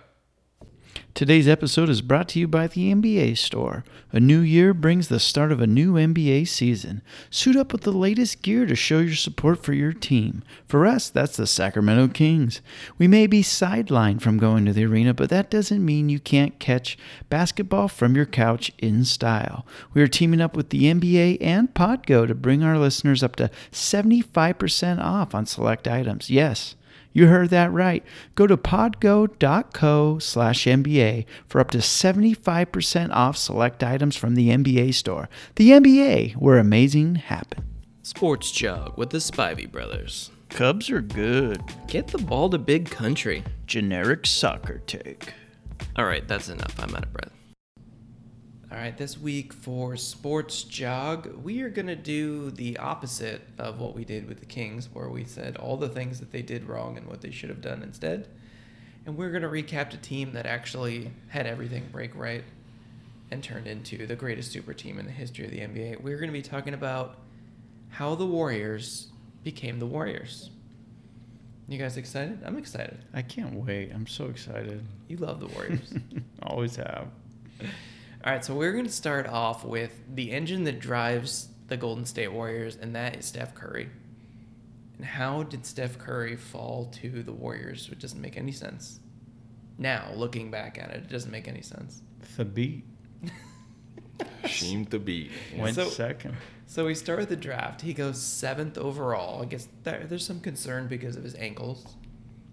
Today's 1.14 1.46
episode 1.46 1.88
is 1.88 2.02
brought 2.02 2.28
to 2.30 2.40
you 2.40 2.48
by 2.48 2.66
the 2.66 2.92
NBA 2.92 3.38
Store. 3.38 3.84
A 4.10 4.18
new 4.18 4.40
year 4.40 4.74
brings 4.74 5.06
the 5.06 5.20
start 5.20 5.52
of 5.52 5.60
a 5.60 5.66
new 5.66 5.94
NBA 5.94 6.48
season. 6.48 7.02
Suit 7.30 7.54
up 7.54 7.72
with 7.72 7.82
the 7.82 7.92
latest 7.92 8.42
gear 8.42 8.66
to 8.66 8.74
show 8.74 8.98
your 8.98 9.14
support 9.14 9.62
for 9.62 9.72
your 9.72 9.92
team. 9.92 10.42
For 10.66 10.84
us, 10.84 11.10
that's 11.10 11.36
the 11.36 11.46
Sacramento 11.46 12.08
Kings. 12.08 12.60
We 12.98 13.06
may 13.06 13.28
be 13.28 13.42
sidelined 13.42 14.22
from 14.22 14.38
going 14.38 14.64
to 14.64 14.72
the 14.72 14.86
arena, 14.86 15.14
but 15.14 15.30
that 15.30 15.50
doesn't 15.50 15.84
mean 15.84 16.08
you 16.08 16.18
can't 16.18 16.58
catch 16.58 16.98
basketball 17.28 17.86
from 17.86 18.16
your 18.16 18.26
couch 18.26 18.72
in 18.78 19.04
style. 19.04 19.64
We 19.92 20.02
are 20.02 20.08
teaming 20.08 20.40
up 20.40 20.56
with 20.56 20.70
the 20.70 20.92
NBA 20.92 21.38
and 21.40 21.72
Podgo 21.74 22.26
to 22.26 22.34
bring 22.34 22.64
our 22.64 22.76
listeners 22.76 23.22
up 23.22 23.36
to 23.36 23.50
75% 23.70 25.00
off 25.00 25.32
on 25.32 25.46
select 25.46 25.86
items. 25.86 26.28
Yes. 26.28 26.74
You 27.14 27.28
heard 27.28 27.48
that 27.50 27.72
right. 27.72 28.04
Go 28.34 28.46
to 28.46 28.56
podgo.co 28.58 30.18
slash 30.18 30.64
NBA 30.64 31.24
for 31.46 31.60
up 31.60 31.70
to 31.70 31.78
75% 31.78 33.10
off 33.12 33.36
select 33.36 33.82
items 33.82 34.16
from 34.16 34.34
the 34.34 34.50
NBA 34.50 34.92
store. 34.94 35.30
The 35.54 35.70
NBA, 35.70 36.34
where 36.34 36.58
amazing 36.58 37.14
happens. 37.14 37.64
Sports 38.02 38.50
Jug 38.50 38.98
with 38.98 39.10
the 39.10 39.18
Spivey 39.18 39.70
brothers. 39.70 40.30
Cubs 40.50 40.90
are 40.90 41.00
good. 41.00 41.62
Get 41.86 42.08
the 42.08 42.18
ball 42.18 42.50
to 42.50 42.58
big 42.58 42.90
country. 42.90 43.42
Generic 43.66 44.26
soccer 44.26 44.82
take. 44.86 45.32
All 45.96 46.04
right, 46.04 46.26
that's 46.28 46.48
enough. 46.48 46.78
I'm 46.78 46.94
out 46.94 47.04
of 47.04 47.12
breath. 47.12 47.33
All 48.74 48.80
right, 48.80 48.98
this 48.98 49.16
week 49.16 49.52
for 49.52 49.96
Sports 49.96 50.64
Jog, 50.64 51.32
we 51.44 51.62
are 51.62 51.68
going 51.68 51.86
to 51.86 51.94
do 51.94 52.50
the 52.50 52.76
opposite 52.78 53.42
of 53.56 53.78
what 53.78 53.94
we 53.94 54.04
did 54.04 54.26
with 54.26 54.40
the 54.40 54.46
Kings, 54.46 54.88
where 54.92 55.08
we 55.08 55.24
said 55.24 55.56
all 55.58 55.76
the 55.76 55.88
things 55.88 56.18
that 56.18 56.32
they 56.32 56.42
did 56.42 56.68
wrong 56.68 56.98
and 56.98 57.06
what 57.06 57.20
they 57.20 57.30
should 57.30 57.50
have 57.50 57.60
done 57.60 57.84
instead. 57.84 58.26
And 59.06 59.16
we're 59.16 59.30
going 59.30 59.42
to 59.42 59.48
recap 59.48 59.94
a 59.94 59.96
team 59.98 60.32
that 60.32 60.44
actually 60.44 61.12
had 61.28 61.46
everything 61.46 61.84
break 61.92 62.16
right 62.16 62.42
and 63.30 63.44
turned 63.44 63.68
into 63.68 64.08
the 64.08 64.16
greatest 64.16 64.50
super 64.50 64.74
team 64.74 64.98
in 64.98 65.06
the 65.06 65.12
history 65.12 65.44
of 65.44 65.52
the 65.52 65.60
NBA. 65.60 66.00
We're 66.00 66.18
going 66.18 66.30
to 66.30 66.32
be 66.32 66.42
talking 66.42 66.74
about 66.74 67.18
how 67.90 68.16
the 68.16 68.26
Warriors 68.26 69.12
became 69.44 69.78
the 69.78 69.86
Warriors. 69.86 70.50
You 71.68 71.78
guys 71.78 71.96
excited? 71.96 72.40
I'm 72.44 72.58
excited. 72.58 72.98
I 73.14 73.22
can't 73.22 73.54
wait. 73.54 73.92
I'm 73.94 74.08
so 74.08 74.24
excited. 74.24 74.84
You 75.06 75.18
love 75.18 75.38
the 75.38 75.46
Warriors. 75.46 75.94
Always 76.42 76.74
have. 76.74 77.06
All 78.24 78.32
right, 78.32 78.44
so 78.44 78.54
we're 78.54 78.72
going 78.72 78.86
to 78.86 78.92
start 78.92 79.26
off 79.26 79.64
with 79.64 79.92
the 80.14 80.30
engine 80.32 80.64
that 80.64 80.80
drives 80.80 81.48
the 81.68 81.76
Golden 81.76 82.06
State 82.06 82.32
Warriors, 82.32 82.76
and 82.76 82.94
that 82.96 83.16
is 83.16 83.26
Steph 83.26 83.54
Curry. 83.54 83.90
And 84.96 85.04
how 85.04 85.42
did 85.42 85.66
Steph 85.66 85.98
Curry 85.98 86.36
fall 86.36 86.86
to 87.02 87.22
the 87.22 87.32
Warriors? 87.32 87.88
It 87.92 87.98
doesn't 87.98 88.20
make 88.20 88.38
any 88.38 88.52
sense. 88.52 89.00
Now, 89.76 90.10
looking 90.14 90.50
back 90.50 90.78
at 90.78 90.90
it, 90.90 90.96
it 91.04 91.08
doesn't 91.10 91.30
make 91.30 91.48
any 91.48 91.60
sense. 91.60 92.00
The 92.36 92.44
beat 92.46 92.84
Shame 94.46 94.86
to 94.86 94.98
beat. 94.98 95.30
went 95.56 95.74
So- 95.76 95.88
second. 95.88 96.36
So 96.66 96.86
we 96.86 96.94
start 96.94 97.18
with 97.18 97.28
the 97.28 97.36
draft. 97.36 97.82
He 97.82 97.92
goes 97.92 98.20
seventh 98.20 98.78
overall. 98.78 99.42
I 99.42 99.44
guess 99.44 99.68
there, 99.82 100.06
there's 100.08 100.24
some 100.26 100.40
concern 100.40 100.86
because 100.86 101.14
of 101.16 101.22
his 101.22 101.34
ankles, 101.34 101.94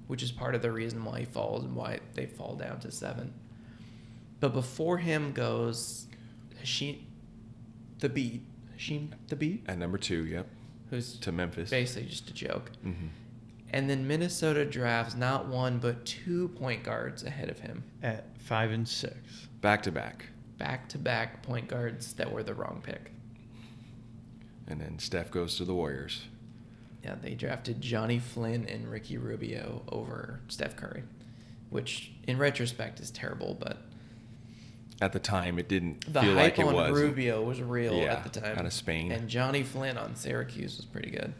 which 0.07 0.21
is 0.21 0.33
part 0.33 0.53
of 0.53 0.61
the 0.61 0.71
reason 0.71 1.05
why 1.05 1.19
he 1.19 1.25
falls 1.25 1.63
and 1.63 1.75
why 1.77 1.99
they 2.13 2.25
fall 2.25 2.55
down 2.55 2.81
to 2.81 2.91
seven. 2.91 3.33
But 4.41 4.53
before 4.53 4.97
him 4.97 5.31
goes 5.31 6.07
Hashim, 6.61 6.99
the 7.99 8.09
Beat, 8.09 8.41
Hashim 8.77 9.09
the 9.29 9.35
Beat, 9.37 9.63
At 9.67 9.77
number 9.77 9.97
two, 9.97 10.25
yep, 10.25 10.47
who's 10.89 11.17
to 11.19 11.31
Memphis. 11.31 11.69
basically 11.69 12.09
just 12.09 12.29
a 12.29 12.33
joke. 12.33 12.71
hmm 12.83 13.07
And 13.71 13.89
then 13.89 14.05
Minnesota 14.07 14.65
drafts 14.65 15.15
not 15.15 15.47
one 15.47 15.77
but 15.79 16.05
two 16.05 16.49
point 16.49 16.83
guards 16.83 17.23
ahead 17.23 17.49
of 17.49 17.59
him, 17.59 17.83
At 18.03 18.25
five 18.39 18.71
and 18.71 18.87
six. 18.87 19.15
Back 19.61 19.83
to 19.83 19.91
back, 19.91 20.25
back 20.57 20.89
to 20.89 20.97
back 20.97 21.43
point 21.43 21.67
guards 21.67 22.13
that 22.13 22.31
were 22.33 22.43
the 22.43 22.53
wrong 22.55 22.81
pick. 22.83 23.11
and 24.67 24.81
then 24.81 24.97
Steph 24.99 25.29
goes 25.31 25.55
to 25.57 25.65
the 25.65 25.73
Warriors. 25.75 26.23
Yeah, 27.03 27.15
they 27.21 27.33
drafted 27.35 27.81
Johnny 27.81 28.19
Flynn 28.19 28.65
and 28.67 28.89
Ricky 28.89 29.17
Rubio 29.17 29.81
over 29.91 30.39
Steph 30.49 30.75
Curry, 30.75 31.03
which 31.69 32.11
in 32.27 32.37
retrospect 32.37 32.99
is 32.99 33.09
terrible, 33.11 33.55
but 33.59 33.77
At 35.01 35.13
the 35.13 35.19
time, 35.19 35.57
it 35.57 35.67
didn't 35.67 36.01
the 36.13 36.21
feel 36.21 36.35
hype 36.35 36.57
like 36.57 36.59
it 36.59 36.65
on 36.67 36.73
was. 36.75 36.91
Rubio 36.91 37.41
was 37.41 37.59
real 37.61 37.95
Yeah, 37.95 38.13
at 38.23 38.31
the 38.31 38.39
time. 38.39 38.57
out 38.57 38.65
of 38.65 38.71
Spain. 38.73 39.11
And 39.11 39.27
Johnny 39.27 39.63
Flynn 39.63 39.97
on 39.97 40.15
Syracuse 40.15 40.77
was 40.77 40.85
pretty 40.85 41.09
good. 41.09 41.33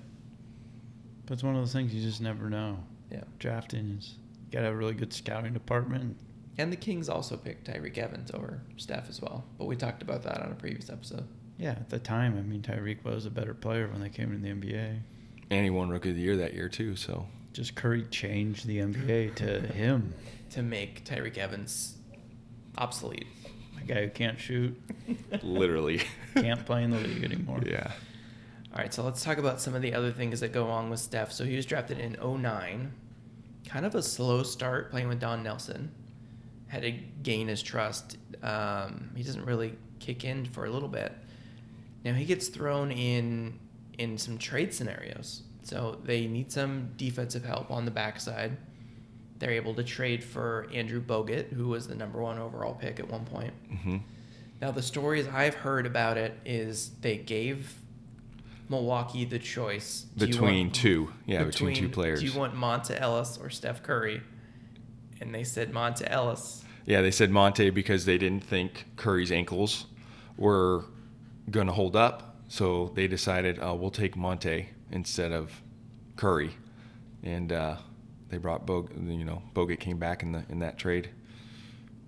But 1.27 1.36
it's 1.36 1.44
one 1.44 1.56
of 1.56 1.62
those 1.62 1.72
things 1.72 1.94
you 1.94 2.01
just 2.01 2.22
never 2.22 2.50
know. 2.50 2.80
Yeah. 3.12 3.24
Drafting 3.39 3.98
is, 4.00 4.15
you 4.46 4.51
got 4.51 4.60
to 4.60 4.65
have 4.65 4.74
a 4.74 4.77
really 4.77 4.96
good 4.96 5.13
scouting 5.13 5.53
department. 5.53 6.18
And 6.58 6.72
the 6.72 6.75
Kings 6.77 7.08
also 7.08 7.38
picked 7.38 7.68
Tyreke 7.68 7.98
Evans 7.98 8.32
over 8.34 8.62
Steph 8.77 9.08
as 9.10 9.22
well. 9.22 9.46
But 9.58 9.65
we 9.65 9.75
talked 9.75 10.01
about 10.01 10.24
that 10.24 10.41
on 10.41 10.51
a 10.51 10.56
previous 10.56 10.89
episode. 10.89 11.27
Yeah, 11.58 11.72
at 11.72 11.89
the 11.89 12.00
time, 12.00 12.38
I 12.38 12.41
mean, 12.41 12.62
Tyreke 12.63 13.03
was 13.03 13.25
a 13.27 13.30
better 13.30 13.53
player 13.53 13.88
when 13.88 14.01
they 14.01 14.10
came 14.10 14.34
into 14.34 14.41
the 14.44 14.56
NBA. 14.68 15.00
And 15.51 15.63
he 15.63 15.70
won 15.70 15.89
Rookie 15.89 16.10
of 16.10 16.15
the 16.15 16.22
Year 16.22 16.38
that 16.38 16.53
year 16.56 16.68
too. 16.68 16.96
So 16.96 17.27
Just 17.53 17.75
Curry 17.75 18.06
changed 18.10 18.65
the 18.65 18.80
NBA 18.80 19.36
to 19.36 19.60
him, 19.74 20.13
To 20.51 20.63
make 20.63 21.06
Tyreke 21.06 21.38
Evans 21.38 21.98
obsolete. 22.77 23.27
A 23.81 23.85
guy 23.85 24.01
who 24.03 24.09
can't 24.09 24.39
shoot, 24.39 24.79
literally, 25.41 26.01
can't 26.35 26.65
play 26.65 26.83
in 26.83 26.91
the 26.91 27.00
league 27.00 27.23
anymore. 27.23 27.61
yeah. 27.65 27.91
All 28.73 28.77
right, 28.77 28.93
so 28.93 29.03
let's 29.03 29.21
talk 29.23 29.38
about 29.38 29.59
some 29.59 29.75
of 29.75 29.81
the 29.81 29.93
other 29.93 30.11
things 30.11 30.39
that 30.39 30.53
go 30.53 30.65
along 30.65 30.89
with 30.89 31.00
Steph. 31.01 31.33
So 31.33 31.43
he 31.43 31.57
was 31.57 31.65
drafted 31.65 32.00
in 32.00 32.15
09. 32.21 32.91
Kind 33.67 33.85
of 33.85 33.95
a 33.95 34.01
slow 34.01 34.43
start 34.43 34.91
playing 34.91 35.09
with 35.09 35.19
Don 35.19 35.43
Nelson. 35.43 35.91
Had 36.67 36.83
to 36.83 36.91
gain 36.91 37.50
his 37.50 37.61
trust. 37.61 38.17
Um, 38.41 39.09
he 39.13 39.23
doesn't 39.23 39.45
really 39.45 39.73
kick 40.00 40.23
in 40.23 40.45
for 40.45 40.65
a 40.65 40.69
little 40.69 40.88
bit. 40.88 41.11
Now 42.05 42.13
he 42.13 42.23
gets 42.23 42.47
thrown 42.47 42.91
in 42.91 43.59
in 43.97 44.17
some 44.17 44.38
trade 44.38 44.73
scenarios. 44.73 45.43
So 45.63 46.00
they 46.03 46.27
need 46.27 46.51
some 46.51 46.91
defensive 46.97 47.43
help 47.43 47.69
on 47.71 47.85
the 47.85 47.91
backside. 47.91 48.57
They're 49.41 49.51
able 49.51 49.74
to 49.74 49.83
trade 49.83 50.24
for 50.24 50.67
Andrew 50.71 51.01
Bogut, 51.01 51.51
who 51.51 51.67
was 51.69 51.88
the 51.88 51.95
number 51.95 52.21
one 52.21 52.38
overall 52.38 52.75
pick 52.75 53.00
at 53.00 53.10
one 53.10 53.25
point. 53.25 53.51
hmm 53.81 53.98
Now, 54.62 54.69
the 54.69 54.83
stories 54.83 55.27
I've 55.27 55.55
heard 55.55 55.88
about 55.88 56.15
it 56.15 56.38
is 56.45 56.91
they 57.01 57.17
gave 57.17 57.74
Milwaukee 58.69 59.25
the 59.25 59.39
choice 59.39 60.05
Between 60.15 60.67
want- 60.67 60.75
two, 60.75 61.12
yeah, 61.25 61.43
between, 61.43 61.75
two 61.75 61.89
players. 61.89 62.19
Do 62.19 62.27
you 62.27 62.38
want 62.38 62.53
Monta 62.53 63.01
Ellis 63.01 63.39
or 63.41 63.50
Steph 63.50 63.81
Curry? 63.81 64.21
And 65.19 65.33
they 65.33 65.43
said 65.43 65.74
Monta 65.74 66.03
Ellis. 66.07 66.63
Yeah, 66.86 67.01
they 67.01 67.10
said 67.12 67.31
Monta 67.31 67.74
because 67.74 68.05
they 68.05 68.19
didn't 68.19 68.43
think 68.43 68.86
Curry's 68.95 69.31
ankles 69.31 69.88
were 70.38 70.86
going 71.50 71.65
to 71.67 71.74
hold 71.74 71.95
up. 71.95 72.38
So 72.48 72.91
they 72.93 73.07
decided, 73.07 73.57
uh, 73.60 73.74
we'll 73.74 73.89
take 73.89 74.15
Monta 74.15 74.67
instead 74.91 75.31
of 75.31 75.62
Curry. 76.15 76.51
And 77.24 77.51
uh, 77.51 77.77
they 78.31 78.38
brought 78.38 78.65
Bog. 78.65 78.91
You 78.97 79.23
know, 79.25 79.41
Bogut 79.53 79.79
came 79.79 79.97
back 80.00 80.23
in 80.23 80.31
the 80.31 80.43
in 80.50 80.59
that 80.59 80.77
trade. 80.77 81.09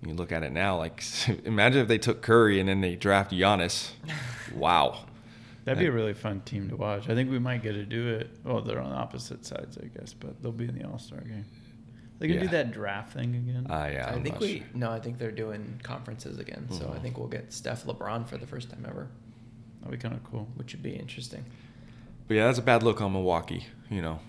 You 0.04 0.12
look 0.14 0.32
at 0.32 0.42
it 0.42 0.52
now, 0.52 0.76
like 0.76 1.02
imagine 1.44 1.80
if 1.82 1.88
they 1.88 1.98
took 1.98 2.20
Curry 2.22 2.60
and 2.60 2.68
then 2.68 2.80
they 2.80 2.96
draft 2.96 3.30
Giannis. 3.32 3.90
Wow. 4.54 5.06
That'd 5.64 5.78
be 5.80 5.86
a 5.86 5.90
really 5.92 6.12
fun 6.12 6.42
team 6.42 6.68
to 6.68 6.76
watch. 6.76 7.08
I 7.08 7.14
think 7.14 7.30
we 7.30 7.38
might 7.38 7.62
get 7.62 7.72
to 7.72 7.84
do 7.84 8.08
it. 8.08 8.28
Well, 8.44 8.60
they're 8.60 8.80
on 8.80 8.92
opposite 8.92 9.46
sides, 9.46 9.78
I 9.82 9.86
guess, 9.86 10.12
but 10.12 10.40
they'll 10.42 10.52
be 10.52 10.66
in 10.66 10.76
the 10.78 10.86
All 10.86 10.98
Star 10.98 11.20
game. 11.22 11.46
They 12.18 12.28
can 12.28 12.40
do 12.40 12.48
that 12.48 12.70
draft 12.70 13.14
thing 13.14 13.34
again. 13.34 13.66
Uh, 13.68 13.88
yeah. 13.92 14.06
I 14.08 14.12
I'm 14.14 14.22
think 14.22 14.38
we 14.38 14.58
sure. 14.58 14.66
no, 14.74 14.90
I 14.90 15.00
think 15.00 15.16
they're 15.18 15.32
doing 15.32 15.80
conferences 15.82 16.38
again. 16.38 16.66
So 16.70 16.92
I 16.94 16.98
Mhm. 16.98 17.02
think 17.02 17.18
we'll 17.18 17.28
get 17.28 17.52
Steph 17.54 17.84
LeBron 17.86 18.28
for 18.28 18.36
the 18.36 18.46
first 18.46 18.68
time 18.70 18.84
ever, 18.86 19.08
That'd 19.82 19.98
be 19.98 20.02
kind 20.02 20.14
of 20.14 20.22
cool. 20.24 20.46
which 20.56 20.74
would 20.74 20.82
be 20.82 20.94
interesting. 20.94 21.44
But 22.28 22.34
yeah, 22.34 22.46
that's 22.46 22.58
a 22.58 22.62
bad 22.62 22.82
look 22.82 23.00
on 23.00 23.12
Milwaukee. 23.14 23.66
You 23.90 24.02
know, 24.02 24.20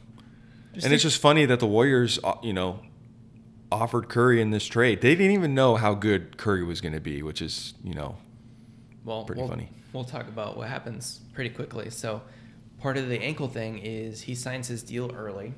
Just 0.75 0.86
and 0.86 0.94
it's 0.94 1.03
just 1.03 1.22
funny 1.22 1.46
that 1.46 1.60
the 1.60 1.67
Warriors, 1.67 2.20
uh, 2.24 2.36
you 2.44 2.51
know, 2.53 2.82
offered 3.72 4.10
Curry 4.10 4.41
in 4.41 4.51
this 4.51 4.65
trade. 4.65 5.01
They 5.01 5.15
didn't 5.15 5.32
even 5.32 5.55
know 5.55 5.75
how 5.77 5.94
good 5.94 6.38
Curry 6.38 6.63
was 6.63 6.82
going 6.82 6.94
to 6.94 7.00
be, 7.00 7.24
which 7.24 7.41
is, 7.41 7.74
you 7.84 7.94
know, 7.94 8.17
Well, 9.05 9.24
Pretty 9.24 9.41
we'll, 9.41 9.50
funny. 9.50 9.70
We'll 9.94 10.03
talk 10.03 10.27
about 10.27 10.58
what 10.58 10.67
happens 10.67 11.22
pretty 11.34 11.50
quickly. 11.50 11.89
So, 11.89 12.22
part 12.79 12.98
of 12.98 13.08
the 13.08 13.20
ankle 13.22 13.48
thing 13.48 13.79
is 13.79 14.22
he 14.22 14.36
signs 14.36 14.67
his 14.67 14.84
deal 14.84 15.12
early. 15.15 15.53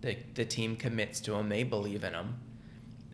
The 0.00 0.16
the 0.34 0.44
team 0.46 0.76
commits 0.76 1.20
to 1.20 1.34
him. 1.34 1.48
They 1.50 1.62
believe 1.62 2.02
in 2.02 2.14
him, 2.14 2.36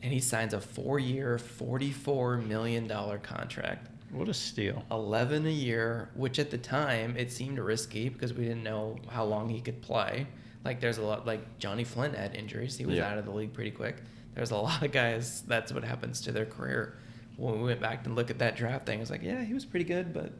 and 0.02 0.12
he 0.12 0.20
signs 0.20 0.54
a 0.54 0.60
four-year, 0.60 1.38
forty-four 1.38 2.38
million 2.38 2.86
dollar 2.86 3.18
contract. 3.18 3.88
What 4.12 4.28
a 4.28 4.34
steal. 4.34 4.84
11 4.90 5.46
a 5.46 5.50
year, 5.50 6.10
which 6.14 6.40
at 6.40 6.50
the 6.50 6.58
time 6.58 7.16
it 7.16 7.30
seemed 7.30 7.60
risky 7.60 8.08
because 8.08 8.34
we 8.34 8.42
didn't 8.42 8.64
know 8.64 8.96
how 9.08 9.24
long 9.24 9.48
he 9.48 9.60
could 9.60 9.82
play. 9.82 10.26
Like 10.64 10.80
there's 10.80 10.98
a 10.98 11.02
lot 11.02 11.26
like 11.26 11.58
Johnny 11.58 11.84
Flynn 11.84 12.14
had 12.14 12.34
injuries. 12.34 12.76
He 12.76 12.84
was 12.86 12.96
Yeah. 12.96 13.10
out 13.10 13.18
of 13.18 13.24
the 13.24 13.30
league 13.30 13.52
pretty 13.52 13.70
quick. 13.70 13.96
There's 14.34 14.50
a 14.50 14.56
lot 14.68 14.82
of 14.82 14.92
guys 14.92 15.42
that's 15.46 15.72
what 15.72 15.84
happens 15.84 16.20
to 16.22 16.32
their 16.32 16.46
career. 16.46 16.96
When 17.36 17.58
we 17.60 17.64
went 17.68 17.80
back 17.80 18.04
and 18.04 18.14
look 18.14 18.30
at 18.30 18.38
that 18.40 18.56
draft 18.56 18.84
thing, 18.86 18.98
it 18.98 19.00
was 19.00 19.10
like, 19.10 19.22
yeah, 19.22 19.42
he 19.42 19.54
was 19.54 19.64
pretty 19.64 19.84
good, 19.86 20.12
but 20.12 20.32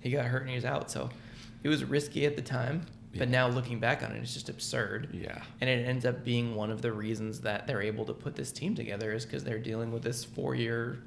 he 0.00 0.10
got 0.10 0.26
hurt 0.26 0.42
and 0.42 0.50
he 0.50 0.56
was 0.56 0.64
out. 0.66 0.90
So 0.90 1.08
it 1.62 1.68
was 1.70 1.82
risky 1.84 2.26
at 2.26 2.36
the 2.36 2.42
time. 2.42 2.84
But 3.16 3.28
now 3.28 3.46
looking 3.46 3.78
back 3.78 4.02
on 4.02 4.10
it, 4.10 4.18
it's 4.20 4.34
just 4.34 4.48
absurd. 4.48 5.08
yeah. 5.12 5.40
And 5.60 5.70
it 5.70 5.86
ends 5.86 6.04
up 6.04 6.24
being 6.24 6.56
one 6.56 6.72
of 6.72 6.82
the 6.82 6.92
reasons 6.92 7.40
that 7.42 7.64
they're 7.68 7.80
able 7.80 8.04
to 8.06 8.12
put 8.12 8.34
this 8.34 8.50
team 8.50 8.74
together 8.74 9.12
is 9.12 9.24
because 9.24 9.44
they're 9.44 9.60
dealing 9.60 9.92
with 9.92 10.02
this 10.02 10.24
four 10.24 10.56
year 10.56 10.98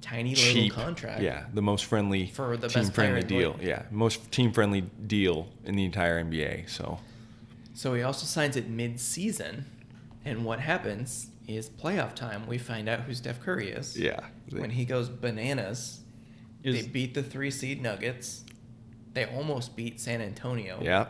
tiny 0.00 0.34
little 0.34 0.70
contract. 0.70 1.22
Yeah, 1.22 1.44
the 1.54 1.62
most 1.62 1.84
friendly 1.84 2.26
For 2.26 2.56
the 2.56 2.66
team 2.68 2.84
friendly 2.90 3.22
deal. 3.22 3.56
Yeah, 3.62 3.82
most 3.92 4.30
team 4.32 4.52
friendly 4.52 4.80
deal 5.06 5.46
in 5.64 5.76
the 5.76 5.84
entire 5.84 6.22
NBA. 6.22 6.68
So 6.68 6.98
So 7.76 7.92
he 7.92 8.02
also 8.02 8.24
signs 8.24 8.56
it 8.56 8.70
mid-season, 8.70 9.66
and 10.24 10.46
what 10.46 10.60
happens 10.60 11.26
is 11.46 11.68
playoff 11.68 12.14
time. 12.14 12.46
We 12.46 12.56
find 12.56 12.88
out 12.88 13.00
who 13.00 13.12
Steph 13.12 13.42
Curry 13.42 13.68
is. 13.68 13.98
yeah, 13.98 14.20
When 14.50 14.70
he 14.70 14.86
goes 14.86 15.10
bananas, 15.10 16.00
Is- 16.62 16.86
they 16.86 16.88
beat 16.88 17.12
the 17.12 17.22
three 17.22 17.50
seed 17.50 17.82
Nuggets. 17.82 18.44
They 19.12 19.26
almost 19.26 19.76
beat 19.76 20.00
San 20.00 20.22
Antonio. 20.22 20.78
yeah, 20.82 21.08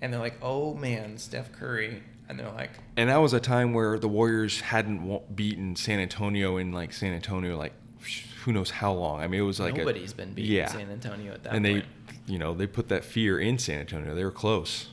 And 0.00 0.10
they're 0.12 0.20
like, 0.20 0.38
"Oh 0.40 0.72
man, 0.74 1.18
Steph 1.18 1.52
Curry," 1.52 2.02
and 2.26 2.38
they're 2.40 2.50
like, 2.52 2.70
and 2.96 3.10
that 3.10 3.18
was 3.18 3.34
a 3.34 3.40
time 3.40 3.74
where 3.74 3.98
the 3.98 4.08
Warriors 4.08 4.60
hadn't 4.62 5.36
beaten 5.36 5.76
San 5.76 5.98
Antonio 5.98 6.56
in 6.56 6.72
like 6.72 6.94
San 6.94 7.12
Antonio 7.12 7.58
like 7.58 7.74
who 8.44 8.52
knows 8.52 8.70
how 8.70 8.94
long. 8.94 9.20
I 9.20 9.28
mean, 9.28 9.40
it 9.40 9.44
was 9.44 9.60
like 9.60 9.74
a- 9.74 9.78
"Nobody's 9.78 10.14
been 10.14 10.32
beating 10.32 10.56
yeah. 10.56 10.68
San 10.68 10.90
Antonio 10.90 11.32
at 11.34 11.42
that 11.42 11.52
point. 11.52 11.66
and 11.66 11.74
point." 11.82 11.86
they, 12.26 12.32
you 12.32 12.38
know, 12.38 12.54
they 12.54 12.66
put 12.66 12.88
that 12.88 13.04
fear 13.04 13.38
in 13.38 13.58
San 13.58 13.80
Antonio. 13.80 14.14
They 14.14 14.24
were 14.24 14.30
close. 14.30 14.88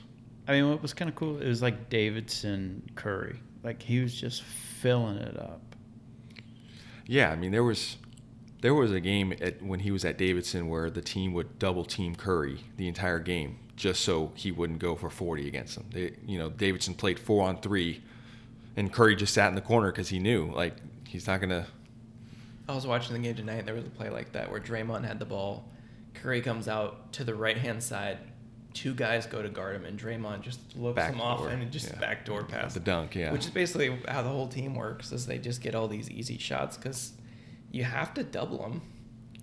I 0.49 0.53
mean, 0.53 0.69
what 0.71 0.81
was 0.81 0.95
kind 0.95 1.07
of 1.07 1.15
cool? 1.15 1.39
It 1.39 1.47
was 1.47 1.61
like 1.61 1.89
Davidson 1.89 2.89
Curry. 2.95 3.39
Like 3.63 3.83
he 3.83 4.01
was 4.01 4.19
just 4.19 4.41
filling 4.41 5.17
it 5.17 5.39
up. 5.39 5.61
Yeah, 7.05 7.31
I 7.31 7.35
mean 7.35 7.51
there 7.51 7.63
was 7.63 7.97
there 8.61 8.73
was 8.73 8.91
a 8.91 8.99
game 8.99 9.31
at, 9.41 9.61
when 9.61 9.79
he 9.79 9.91
was 9.91 10.03
at 10.03 10.17
Davidson 10.17 10.67
where 10.67 10.89
the 10.89 11.01
team 11.01 11.33
would 11.33 11.59
double 11.59 11.85
team 11.85 12.15
Curry 12.15 12.59
the 12.77 12.87
entire 12.87 13.19
game 13.19 13.59
just 13.75 14.01
so 14.01 14.31
he 14.33 14.51
wouldn't 14.51 14.79
go 14.79 14.95
for 14.95 15.09
40 15.09 15.47
against 15.47 15.75
them. 15.75 15.85
They, 15.91 16.15
you 16.25 16.37
know, 16.39 16.49
Davidson 16.49 16.95
played 16.95 17.19
4 17.19 17.47
on 17.47 17.61
3 17.61 18.01
and 18.75 18.91
Curry 18.91 19.15
just 19.15 19.35
sat 19.35 19.49
in 19.49 19.55
the 19.55 19.61
corner 19.61 19.91
cuz 19.91 20.09
he 20.09 20.17
knew 20.17 20.51
like 20.51 20.73
he's 21.07 21.27
not 21.27 21.41
going 21.41 21.51
to 21.51 21.67
I 22.67 22.73
was 22.75 22.85
watching 22.85 23.13
the 23.13 23.19
game 23.19 23.33
tonight, 23.33 23.59
and 23.59 23.67
there 23.67 23.73
was 23.73 23.85
a 23.85 23.89
play 23.89 24.11
like 24.11 24.31
that 24.33 24.51
where 24.51 24.59
Draymond 24.59 25.03
had 25.03 25.17
the 25.17 25.25
ball. 25.25 25.67
Curry 26.13 26.39
comes 26.39 26.67
out 26.67 27.11
to 27.13 27.23
the 27.23 27.33
right 27.33 27.57
hand 27.57 27.81
side. 27.81 28.19
Two 28.73 28.93
guys 28.93 29.25
go 29.25 29.41
to 29.41 29.49
guard 29.49 29.75
him, 29.75 29.85
and 29.85 29.99
Draymond 29.99 30.41
just 30.41 30.59
looks 30.77 31.01
him 31.03 31.19
off 31.19 31.45
and 31.47 31.71
just 31.71 31.87
yeah. 31.89 31.99
backdoor 31.99 32.43
pass. 32.43 32.73
the 32.75 32.79
dunk, 32.79 33.15
yeah. 33.15 33.31
Which 33.31 33.45
is 33.45 33.51
basically 33.51 33.97
how 34.07 34.21
the 34.21 34.29
whole 34.29 34.47
team 34.47 34.75
works. 34.75 35.11
Is 35.11 35.25
they 35.25 35.39
just 35.39 35.61
get 35.61 35.73
all 35.75 35.87
these 35.87 36.09
easy 36.11 36.37
shots 36.37 36.77
because 36.77 37.13
you 37.71 37.83
have 37.83 38.13
to 38.13 38.23
double 38.23 38.63
him. 38.63 38.81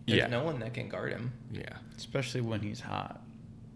There's 0.06 0.18
Yeah. 0.18 0.26
no 0.28 0.44
one 0.44 0.60
that 0.60 0.74
can 0.74 0.88
guard 0.88 1.12
him. 1.12 1.32
yeah. 1.52 1.64
especially 1.96 2.40
when 2.40 2.60
he's 2.60 2.80
hot. 2.80 3.20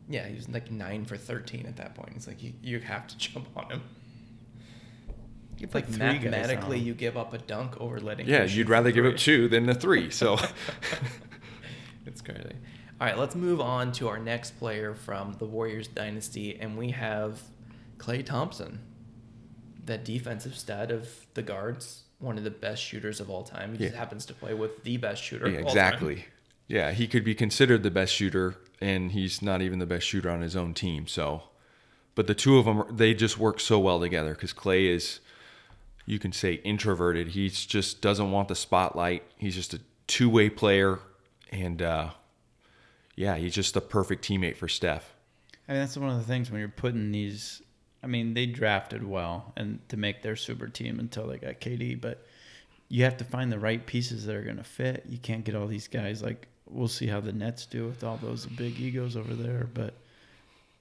Yeah, 0.08 0.26
he 0.28 0.34
was 0.36 0.48
like 0.48 0.70
nine 0.70 1.04
for 1.04 1.16
thirteen 1.16 1.66
at 1.66 1.76
that 1.78 1.94
point. 1.94 2.12
It's 2.16 2.26
like 2.28 2.42
you, 2.42 2.52
you 2.62 2.78
have 2.80 3.06
to 3.08 3.18
jump 3.32 3.48
on 3.56 3.70
him. 3.70 3.82
It's 5.58 5.74
like 5.74 5.86
three 5.86 5.98
mathematically, 5.98 6.78
you 6.78 6.94
give 6.94 7.16
up 7.18 7.34
a 7.34 7.38
dunk 7.38 7.78
over 7.80 8.00
letting. 8.00 8.26
Yeah, 8.28 8.42
him 8.42 8.48
shoot 8.48 8.56
you'd 8.58 8.68
rather 8.70 8.90
give 8.92 9.04
up 9.04 9.16
2 9.18 9.48
than 9.48 9.66
the 9.66 9.74
3. 9.74 10.10
So 10.10 10.38
it's 12.06 12.22
crazy. 12.22 12.54
All 13.00 13.06
right, 13.06 13.16
let's 13.16 13.34
move 13.34 13.62
on 13.62 13.92
to 13.92 14.08
our 14.08 14.18
next 14.18 14.58
player 14.58 14.94
from 14.94 15.34
the 15.38 15.46
Warriors 15.46 15.88
dynasty, 15.88 16.58
and 16.60 16.76
we 16.76 16.90
have 16.90 17.40
Klay 17.96 18.22
Thompson, 18.24 18.80
the 19.82 19.96
defensive 19.96 20.54
stud 20.54 20.90
of 20.90 21.08
the 21.32 21.40
guards, 21.40 22.02
one 22.18 22.36
of 22.36 22.44
the 22.44 22.50
best 22.50 22.82
shooters 22.82 23.18
of 23.18 23.30
all 23.30 23.42
time. 23.42 23.72
He 23.72 23.84
just 23.84 23.96
happens 23.96 24.26
to 24.26 24.34
play 24.34 24.52
with 24.52 24.84
the 24.84 24.98
best 24.98 25.22
shooter. 25.22 25.48
Yeah, 25.48 25.60
of 25.60 25.66
all 25.66 25.74
time. 25.74 25.86
exactly. 25.86 26.24
Yeah, 26.68 26.92
he 26.92 27.08
could 27.08 27.24
be 27.24 27.34
considered 27.34 27.82
the 27.82 27.90
best 27.90 28.12
shooter, 28.12 28.56
and 28.82 29.12
he's 29.12 29.40
not 29.40 29.62
even 29.62 29.78
the 29.78 29.86
best 29.86 30.06
shooter 30.06 30.28
on 30.28 30.42
his 30.42 30.54
own 30.54 30.74
team. 30.74 31.06
So, 31.06 31.44
but 32.14 32.26
the 32.26 32.34
two 32.34 32.58
of 32.58 32.66
them, 32.66 32.84
they 32.94 33.14
just 33.14 33.38
work 33.38 33.60
so 33.60 33.78
well 33.78 33.98
together 33.98 34.34
because 34.34 34.52
Klay 34.52 34.94
is, 34.94 35.20
you 36.04 36.18
can 36.18 36.32
say, 36.32 36.54
introverted. 36.64 37.28
He's 37.28 37.64
just 37.64 38.02
doesn't 38.02 38.30
want 38.30 38.48
the 38.48 38.54
spotlight. 38.54 39.22
He's 39.38 39.54
just 39.54 39.72
a 39.72 39.80
two-way 40.06 40.50
player, 40.50 40.98
and 41.50 41.80
uh, 41.80 42.10
yeah, 43.20 43.36
he's 43.36 43.54
just 43.54 43.74
the 43.74 43.82
perfect 43.82 44.26
teammate 44.26 44.56
for 44.56 44.66
Steph. 44.66 45.12
I 45.68 45.72
mean, 45.72 45.82
that's 45.82 45.96
one 45.98 46.08
of 46.08 46.16
the 46.16 46.24
things 46.24 46.50
when 46.50 46.60
you're 46.60 46.70
putting 46.70 47.12
these. 47.12 47.60
I 48.02 48.06
mean, 48.06 48.32
they 48.32 48.46
drafted 48.46 49.06
well 49.06 49.52
and 49.58 49.86
to 49.90 49.98
make 49.98 50.22
their 50.22 50.36
super 50.36 50.68
team 50.68 50.98
until 50.98 51.26
they 51.26 51.36
got 51.36 51.60
KD, 51.60 52.00
but 52.00 52.26
you 52.88 53.04
have 53.04 53.18
to 53.18 53.24
find 53.24 53.52
the 53.52 53.58
right 53.58 53.84
pieces 53.84 54.24
that 54.24 54.34
are 54.34 54.42
going 54.42 54.56
to 54.56 54.64
fit. 54.64 55.04
You 55.06 55.18
can't 55.18 55.44
get 55.44 55.54
all 55.54 55.66
these 55.66 55.86
guys 55.86 56.22
like 56.22 56.48
we'll 56.66 56.88
see 56.88 57.08
how 57.08 57.20
the 57.20 57.32
Nets 57.32 57.66
do 57.66 57.86
with 57.86 58.02
all 58.04 58.16
those 58.16 58.46
big 58.46 58.80
egos 58.80 59.16
over 59.16 59.34
there, 59.34 59.68
but 59.74 59.92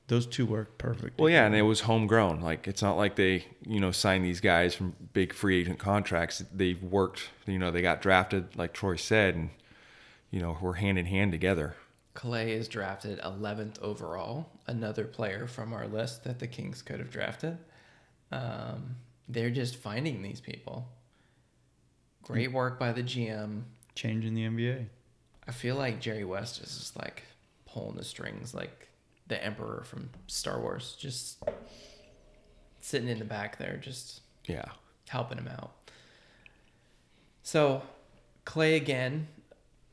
those 0.07 0.25
two 0.25 0.45
work 0.45 0.77
perfect. 0.77 1.19
Well, 1.19 1.29
yeah, 1.29 1.45
and 1.45 1.53
it 1.53 1.63
was 1.63 1.81
homegrown. 1.81 2.39
Like 2.39 2.69
it's 2.69 2.81
not 2.81 2.95
like 2.95 3.17
they, 3.17 3.43
you 3.67 3.81
know, 3.81 3.91
signed 3.91 4.23
these 4.23 4.39
guys 4.39 4.73
from 4.73 4.95
big 5.11 5.33
free 5.33 5.59
agent 5.59 5.79
contracts. 5.79 6.41
They've 6.53 6.81
worked. 6.81 7.31
You 7.45 7.59
know, 7.59 7.69
they 7.69 7.81
got 7.81 8.01
drafted, 8.01 8.55
like 8.55 8.71
Troy 8.71 8.95
said, 8.95 9.35
and 9.35 9.49
you 10.31 10.39
know, 10.41 10.57
we're 10.61 10.73
hand 10.73 10.97
in 10.97 11.05
hand 11.05 11.33
together. 11.33 11.75
Klay 12.19 12.49
is 12.49 12.67
drafted 12.67 13.17
11th 13.19 13.79
overall, 13.81 14.49
another 14.67 15.05
player 15.05 15.47
from 15.47 15.71
our 15.71 15.87
list 15.87 16.25
that 16.25 16.39
the 16.39 16.47
Kings 16.47 16.81
could 16.81 16.99
have 16.99 17.09
drafted. 17.11 17.57
Um, 18.29 18.97
they're 19.29 19.49
just 19.49 19.77
finding 19.77 20.21
these 20.21 20.41
people. 20.41 20.85
Great 22.23 22.51
work 22.51 22.77
by 22.77 22.91
the 22.91 23.03
GM. 23.03 23.63
changing 23.95 24.33
the 24.33 24.43
NBA. 24.45 24.85
I 25.47 25.51
feel 25.53 25.75
like 25.77 25.99
Jerry 26.01 26.25
West 26.25 26.61
is 26.61 26.77
just 26.77 26.97
like 26.97 27.23
pulling 27.65 27.95
the 27.95 28.03
strings, 28.03 28.53
like 28.53 28.89
the 29.27 29.41
Emperor 29.43 29.83
from 29.85 30.09
Star 30.27 30.59
Wars, 30.59 30.97
just 30.99 31.41
sitting 32.81 33.07
in 33.07 33.19
the 33.19 33.25
back 33.25 33.57
there, 33.57 33.77
just 33.77 34.21
Yeah. 34.45 34.65
helping 35.07 35.37
him 35.37 35.47
out. 35.47 35.71
So, 37.43 37.81
Klay 38.45 38.75
again, 38.75 39.27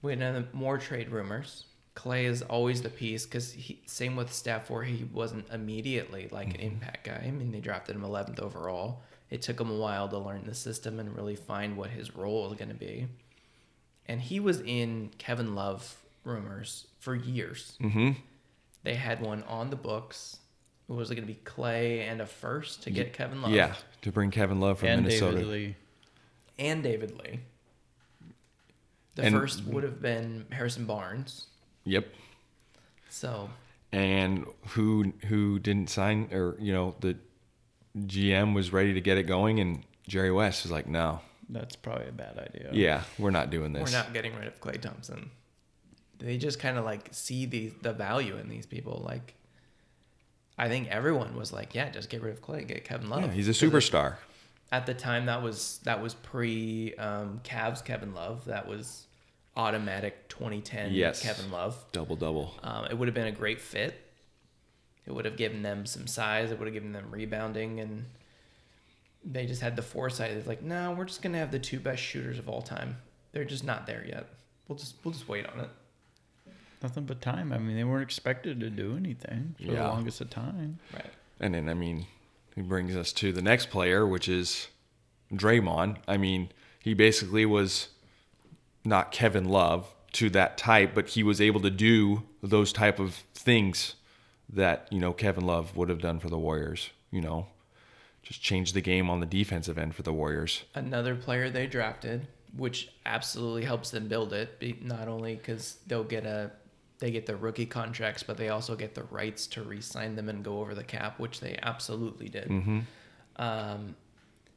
we 0.02 0.14
know 0.16 0.44
more 0.52 0.78
trade 0.78 1.08
rumors. 1.10 1.64
Klay 1.96 2.24
is 2.24 2.42
always 2.42 2.82
the 2.82 2.90
piece 2.90 3.24
because 3.24 3.56
same 3.86 4.14
with 4.16 4.32
Steph, 4.32 4.68
where 4.70 4.84
he 4.84 5.04
wasn't 5.12 5.48
immediately 5.50 6.28
like 6.30 6.48
an 6.54 6.60
impact 6.60 7.04
guy. 7.04 7.24
I 7.26 7.30
mean, 7.30 7.50
they 7.50 7.60
drafted 7.60 7.96
him 7.96 8.02
11th 8.02 8.38
overall. 8.38 9.00
It 9.30 9.42
took 9.42 9.58
him 9.60 9.70
a 9.70 9.74
while 9.76 10.06
to 10.08 10.18
learn 10.18 10.44
the 10.44 10.54
system 10.54 11.00
and 11.00 11.16
really 11.16 11.34
find 11.34 11.76
what 11.76 11.90
his 11.90 12.14
role 12.14 12.46
is 12.52 12.58
going 12.58 12.68
to 12.68 12.74
be. 12.76 13.08
And 14.06 14.20
he 14.20 14.38
was 14.38 14.60
in 14.60 15.10
Kevin 15.18 15.54
Love 15.56 15.96
rumors 16.22 16.86
for 17.00 17.14
years. 17.14 17.76
Mm-hmm. 17.80 18.10
They 18.84 18.94
had 18.94 19.20
one 19.20 19.42
on 19.44 19.70
the 19.70 19.76
books. 19.76 20.36
Was 20.86 21.10
it 21.10 21.16
going 21.16 21.26
to 21.26 21.32
be 21.34 21.40
Klay 21.44 22.00
and 22.08 22.20
a 22.20 22.26
first 22.26 22.82
to 22.84 22.90
get 22.90 23.12
Kevin 23.14 23.42
Love? 23.42 23.50
Yeah, 23.50 23.74
to 24.02 24.12
bring 24.12 24.30
Kevin 24.30 24.60
Love 24.60 24.78
from 24.80 24.88
and 24.90 25.02
Minnesota. 25.02 25.38
David 25.38 25.48
Lee. 25.50 25.76
and 26.58 26.82
David 26.84 27.18
Lee. 27.24 27.40
The 29.16 29.22
And- 29.24 29.34
first 29.34 29.64
would 29.64 29.82
have 29.82 30.00
been 30.00 30.44
Harrison 30.52 30.84
Barnes. 30.84 31.46
Yep. 31.86 32.06
So 33.08 33.48
And 33.92 34.44
who 34.68 35.14
who 35.26 35.58
didn't 35.58 35.88
sign 35.88 36.28
or 36.32 36.56
you 36.60 36.72
know 36.72 36.94
the 37.00 37.16
GM 37.96 38.54
was 38.54 38.72
ready 38.72 38.92
to 38.92 39.00
get 39.00 39.16
it 39.16 39.22
going, 39.22 39.58
and 39.60 39.82
Jerry 40.06 40.30
West 40.30 40.64
was 40.64 40.70
like, 40.70 40.86
"No, 40.86 41.20
That's 41.48 41.76
probably 41.76 42.08
a 42.08 42.12
bad 42.12 42.38
idea. 42.38 42.68
yeah, 42.72 43.04
we're 43.18 43.30
not 43.30 43.48
doing 43.50 43.72
this." 43.72 43.90
We're 43.90 43.98
not 43.98 44.12
getting 44.12 44.34
rid 44.36 44.46
of 44.46 44.60
Klay 44.60 44.78
Thompson. 44.78 45.30
They 46.18 46.36
just 46.36 46.58
kind 46.58 46.76
of 46.76 46.84
like 46.84 47.08
see 47.12 47.46
the 47.46 47.72
the 47.80 47.92
value 47.94 48.36
in 48.36 48.48
these 48.50 48.66
people. 48.66 49.02
Like, 49.06 49.34
I 50.58 50.68
think 50.68 50.88
everyone 50.88 51.36
was 51.36 51.52
like, 51.54 51.74
"Yeah, 51.74 51.88
just 51.88 52.10
get 52.10 52.20
rid 52.20 52.34
of 52.34 52.42
Klay, 52.42 52.66
get 52.66 52.84
Kevin 52.84 53.08
Love." 53.08 53.22
Yeah, 53.22 53.30
he's 53.32 53.48
a 53.48 53.52
superstar. 53.52 54.16
At 54.72 54.84
the 54.84 54.94
time, 54.94 55.26
that 55.26 55.42
was 55.42 55.80
that 55.84 56.02
was 56.02 56.12
pre 56.14 56.94
um, 56.96 57.40
Cavs 57.44 57.82
Kevin 57.82 58.12
Love. 58.14 58.44
That 58.44 58.66
was 58.68 59.05
automatic 59.56 60.28
2010 60.28 60.92
Yes. 60.92 61.22
Kevin 61.22 61.50
Love. 61.50 61.82
Double 61.92 62.16
double. 62.16 62.54
Um, 62.62 62.86
it 62.86 62.98
would 62.98 63.08
have 63.08 63.14
been 63.14 63.26
a 63.26 63.32
great 63.32 63.60
fit. 63.60 64.00
It 65.06 65.12
would 65.14 65.24
have 65.24 65.36
given 65.36 65.62
them 65.62 65.86
some 65.86 66.06
size. 66.06 66.50
It 66.50 66.58
would 66.58 66.66
have 66.66 66.74
given 66.74 66.92
them 66.92 67.06
rebounding, 67.10 67.80
and 67.80 68.04
they 69.24 69.46
just 69.46 69.62
had 69.62 69.76
the 69.76 69.82
foresight. 69.82 70.32
It's 70.32 70.46
like, 70.48 70.62
no, 70.62 70.92
we're 70.92 71.04
just 71.04 71.22
gonna 71.22 71.38
have 71.38 71.52
the 71.52 71.58
two 71.58 71.78
best 71.80 72.02
shooters 72.02 72.38
of 72.38 72.48
all 72.48 72.60
time. 72.62 72.96
They're 73.32 73.44
just 73.44 73.64
not 73.64 73.86
there 73.86 74.04
yet. 74.06 74.26
We'll 74.68 74.78
just 74.78 74.96
we'll 75.04 75.12
just 75.12 75.28
wait 75.28 75.46
on 75.46 75.60
it. 75.60 75.70
Nothing 76.82 77.04
but 77.04 77.20
time. 77.20 77.52
I 77.52 77.58
mean, 77.58 77.76
they 77.76 77.84
weren't 77.84 78.02
expected 78.02 78.60
to 78.60 78.68
do 78.70 78.96
anything 78.96 79.54
for 79.58 79.72
the 79.72 79.82
longest 79.82 80.20
of 80.20 80.28
time. 80.30 80.78
Right. 80.92 81.06
And 81.40 81.54
then 81.54 81.68
I 81.68 81.74
mean, 81.74 82.06
he 82.54 82.62
brings 82.62 82.96
us 82.96 83.12
to 83.14 83.32
the 83.32 83.42
next 83.42 83.70
player, 83.70 84.06
which 84.06 84.28
is 84.28 84.68
Draymond. 85.32 85.98
I 86.08 86.16
mean, 86.16 86.50
he 86.80 86.94
basically 86.94 87.46
was 87.46 87.88
not 88.86 89.12
Kevin 89.12 89.46
Love 89.46 89.94
to 90.12 90.30
that 90.30 90.56
type, 90.56 90.92
but 90.94 91.08
he 91.08 91.22
was 91.22 91.40
able 91.40 91.60
to 91.60 91.70
do 91.70 92.22
those 92.42 92.72
type 92.72 92.98
of 92.98 93.14
things 93.34 93.96
that, 94.48 94.86
you 94.90 95.00
know, 95.00 95.12
Kevin 95.12 95.44
Love 95.44 95.76
would 95.76 95.88
have 95.88 96.00
done 96.00 96.20
for 96.20 96.30
the 96.30 96.38
Warriors, 96.38 96.90
you 97.10 97.20
know. 97.20 97.48
Just 98.22 98.42
change 98.42 98.72
the 98.72 98.80
game 98.80 99.10
on 99.10 99.20
the 99.20 99.26
defensive 99.26 99.78
end 99.78 99.94
for 99.94 100.02
the 100.02 100.12
Warriors. 100.12 100.64
Another 100.74 101.14
player 101.14 101.50
they 101.50 101.66
drafted, 101.66 102.26
which 102.56 102.90
absolutely 103.04 103.64
helps 103.64 103.90
them 103.90 104.08
build 104.08 104.32
it. 104.32 104.82
Not 104.82 105.06
only 105.06 105.36
because 105.36 105.78
they'll 105.86 106.02
get 106.02 106.24
a 106.24 106.50
they 106.98 107.10
get 107.10 107.26
the 107.26 107.36
rookie 107.36 107.66
contracts, 107.66 108.22
but 108.22 108.36
they 108.36 108.48
also 108.48 108.74
get 108.74 108.94
the 108.94 109.04
rights 109.04 109.46
to 109.48 109.62
re-sign 109.62 110.16
them 110.16 110.28
and 110.28 110.42
go 110.42 110.60
over 110.60 110.74
the 110.74 110.82
cap, 110.82 111.18
which 111.18 111.40
they 111.40 111.58
absolutely 111.62 112.28
did. 112.28 112.48
Mm-hmm. 112.48 112.80
Um, 113.36 113.96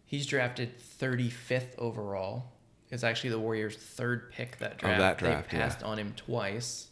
he's 0.05 0.25
drafted 0.25 0.79
35th 0.79 1.77
overall. 1.77 2.45
It's 2.91 3.03
actually 3.03 3.31
the 3.31 3.39
Warriors' 3.39 3.75
third 3.75 4.31
pick 4.31 4.57
that 4.59 4.79
draft. 4.79 4.99
that 4.99 5.17
draft, 5.17 5.51
they 5.51 5.57
yeah. 5.57 5.63
passed 5.63 5.83
on 5.83 5.99
him 5.99 6.13
twice. 6.15 6.87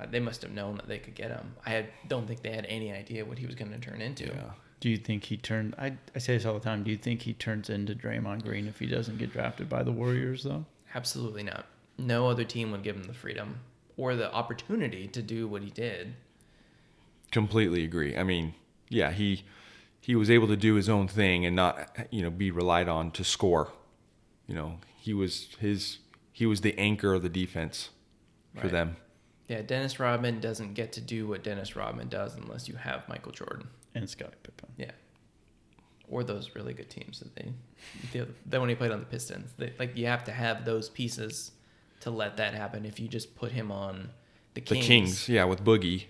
Uh, 0.00 0.06
they 0.10 0.20
must 0.20 0.42
have 0.42 0.52
known 0.52 0.76
that 0.76 0.88
they 0.88 0.98
could 0.98 1.14
get 1.14 1.30
him. 1.30 1.54
I 1.66 1.70
had, 1.70 1.88
don't 2.08 2.26
think 2.26 2.42
they 2.42 2.52
had 2.52 2.64
any 2.66 2.92
idea 2.92 3.24
what 3.24 3.38
he 3.38 3.46
was 3.46 3.54
going 3.54 3.70
to 3.72 3.78
turn 3.78 4.00
into. 4.00 4.26
Yeah. 4.26 4.52
Do 4.80 4.88
you 4.88 4.96
think 4.96 5.24
he 5.24 5.36
turned? 5.36 5.74
I, 5.78 5.96
I 6.14 6.18
say 6.18 6.34
this 6.34 6.46
all 6.46 6.54
the 6.54 6.60
time. 6.60 6.82
Do 6.82 6.90
you 6.90 6.96
think 6.96 7.22
he 7.22 7.34
turns 7.34 7.70
into 7.70 7.94
Draymond 7.94 8.42
Green 8.42 8.66
if 8.66 8.78
he 8.78 8.86
doesn't 8.86 9.18
get 9.18 9.32
drafted 9.32 9.68
by 9.68 9.82
the 9.82 9.92
Warriors, 9.92 10.42
though? 10.42 10.64
Absolutely 10.94 11.44
not. 11.44 11.66
No 11.98 12.26
other 12.26 12.42
team 12.42 12.72
would 12.72 12.82
give 12.82 12.96
him 12.96 13.04
the 13.04 13.14
freedom 13.14 13.60
or 13.96 14.16
the 14.16 14.32
opportunity 14.32 15.06
to 15.06 15.22
do 15.22 15.46
what 15.46 15.62
he 15.62 15.70
did. 15.70 16.14
Completely 17.30 17.84
agree. 17.84 18.16
I 18.16 18.24
mean, 18.24 18.54
yeah, 18.88 19.12
he 19.12 19.44
he 20.00 20.16
was 20.16 20.30
able 20.30 20.48
to 20.48 20.56
do 20.56 20.74
his 20.74 20.88
own 20.88 21.06
thing 21.06 21.46
and 21.46 21.54
not 21.54 22.08
you 22.10 22.22
know 22.22 22.30
be 22.30 22.50
relied 22.50 22.88
on 22.88 23.10
to 23.12 23.24
score. 23.24 23.72
You 24.52 24.58
know, 24.58 24.78
he 24.98 25.14
was 25.14 25.48
his 25.60 25.98
he 26.30 26.44
was 26.44 26.60
the 26.60 26.78
anchor 26.78 27.14
of 27.14 27.22
the 27.22 27.30
defense 27.30 27.88
for 28.54 28.64
Right. 28.64 28.72
them. 28.72 28.96
Yeah, 29.48 29.62
Dennis 29.62 29.98
Rodman 29.98 30.40
doesn't 30.40 30.74
get 30.74 30.92
to 30.92 31.00
do 31.00 31.26
what 31.26 31.42
Dennis 31.42 31.74
Rodman 31.74 32.08
does 32.08 32.34
unless 32.36 32.68
you 32.68 32.76
have 32.76 33.08
Michael 33.08 33.32
Jordan. 33.32 33.68
And 33.94 34.08
Scottie 34.08 34.36
Pippen. 34.42 34.68
Yeah. 34.76 34.90
Or 36.08 36.22
those 36.22 36.54
really 36.54 36.74
good 36.74 36.90
teams 36.90 37.20
that 37.20 37.34
they, 37.34 37.52
the 38.12 38.28
then 38.44 38.60
when 38.60 38.68
he 38.68 38.74
played 38.74 38.90
on 38.92 39.00
the 39.00 39.06
Pistons, 39.06 39.50
they, 39.56 39.72
like 39.78 39.96
you 39.96 40.06
have 40.06 40.24
to 40.24 40.32
have 40.32 40.66
those 40.66 40.90
pieces 40.90 41.52
to 42.00 42.10
let 42.10 42.36
that 42.36 42.52
happen. 42.54 42.84
If 42.84 43.00
you 43.00 43.08
just 43.08 43.34
put 43.34 43.52
him 43.52 43.72
on 43.72 44.10
the 44.52 44.60
Kings, 44.60 44.68
The 44.68 44.74
Kings, 44.86 44.86
Kings, 44.86 45.28
yeah, 45.30 45.44
with 45.44 45.64
Boogie. 45.64 46.04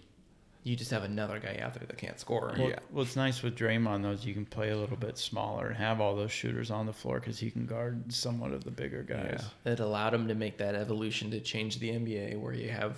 You 0.64 0.77
just 0.77 0.92
have 0.92 1.03
another 1.03 1.40
guy 1.40 1.59
out 1.61 1.75
there 1.75 1.85
that 1.87 1.98
can't 1.98 2.20
score. 2.20 2.55
Well, 2.57 2.68
Yeah. 2.70 2.79
What's 2.90 3.16
nice 3.16 3.42
with 3.42 3.57
Draymond 3.57 4.03
though 4.03 4.12
is 4.12 4.25
you 4.25 4.33
can 4.35 4.46
play 4.46 4.70
a 4.70 4.77
little 4.77 4.96
bit 4.96 5.18
smaller 5.18 5.66
and 5.68 5.77
have 5.77 6.01
all 6.01 6.14
those 6.14 6.31
shooters 6.31 6.70
on 6.70 6.87
the 6.87 6.92
floor 6.92 7.18
because 7.18 7.38
he 7.40 7.51
can 7.51 7.66
guard 7.66 8.12
somewhat 8.12 8.53
of 8.53 8.62
the 8.62 8.70
bigger 8.70 9.03
guys. 9.03 9.42
That 9.64 9.81
allowed 9.81 10.14
him 10.14 10.29
to 10.29 10.35
make 10.37 10.59
that 10.59 10.77
evolution 10.77 11.31
to 11.33 11.40
change 11.40 11.81
the 11.81 11.90
NBA, 11.90 12.38
where 12.38 12.55
you 12.55 12.68
have 12.68 12.96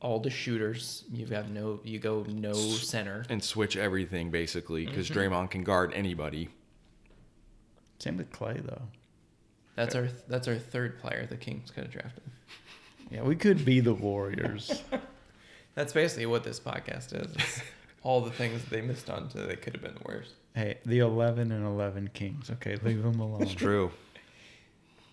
all 0.00 0.20
the 0.20 0.28
shooters. 0.28 1.04
You've 1.10 1.30
got 1.30 1.48
no, 1.48 1.80
you 1.82 1.98
go 1.98 2.24
no 2.28 2.52
center. 2.52 3.24
and 3.30 3.42
switch 3.42 3.76
everything 3.78 4.30
basically 4.30 4.84
because 4.84 5.08
Mm-hmm. 5.08 5.32
Draymond 5.34 5.50
can 5.50 5.64
guard 5.64 5.92
anybody. 5.94 6.50
Same 8.00 8.18
with 8.18 8.30
Klay 8.30 8.64
though. 8.64 8.82
That's 9.76 9.94
our 9.94 10.08
that's 10.28 10.46
our 10.46 10.56
third 10.56 10.98
player 11.00 11.24
the 11.26 11.36
Kings 11.36 11.70
could 11.70 11.84
have 11.84 11.92
drafted. 11.92 12.22
Yeah, 13.10 13.22
we 13.22 13.34
could 13.34 13.64
be 13.64 13.80
the 13.80 13.94
Warriors. 13.94 14.82
That's 15.78 15.92
basically 15.92 16.26
what 16.26 16.42
this 16.42 16.58
podcast 16.58 17.14
is. 17.14 17.36
It's 17.36 17.60
all 18.02 18.20
the 18.20 18.32
things 18.32 18.64
they 18.64 18.80
missed 18.80 19.08
on 19.08 19.30
so 19.30 19.46
they 19.46 19.54
could 19.54 19.74
have 19.74 19.82
been 19.82 19.94
the 19.94 20.12
worst. 20.12 20.32
hey, 20.56 20.78
the 20.84 20.98
eleven 20.98 21.52
and 21.52 21.64
eleven 21.64 22.10
Kings. 22.12 22.50
Okay, 22.50 22.74
leave 22.82 23.00
them 23.00 23.20
alone. 23.20 23.42
It's 23.42 23.54
true. 23.54 23.92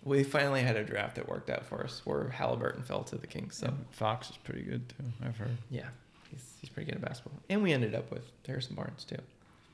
We 0.04 0.24
finally 0.24 0.64
had 0.64 0.76
a 0.76 0.84
draft 0.84 1.18
that 1.18 1.30
worked 1.30 1.52
out 1.52 1.68
for 1.68 1.84
us 1.84 2.02
where 2.04 2.30
Halliburton 2.30 2.82
fell 2.82 3.04
to 3.04 3.16
the 3.16 3.28
Kings. 3.28 3.58
So 3.58 3.68
And 3.68 3.86
Fox 3.92 4.32
is 4.32 4.38
pretty 4.38 4.64
good 4.64 4.90
too. 4.90 5.06
I've 5.24 5.38
heard. 5.38 5.56
yeah, 5.70 5.86
he's, 6.32 6.54
he's 6.62 6.70
pretty 6.72 6.92
good 6.92 6.96
at 6.96 7.08
basketball. 7.08 7.40
And 7.48 7.62
we 7.62 7.72
ended 7.72 7.94
up 7.94 8.10
with 8.12 8.24
Harrison 8.48 8.74
Barnes 8.74 9.04
too. 9.04 9.18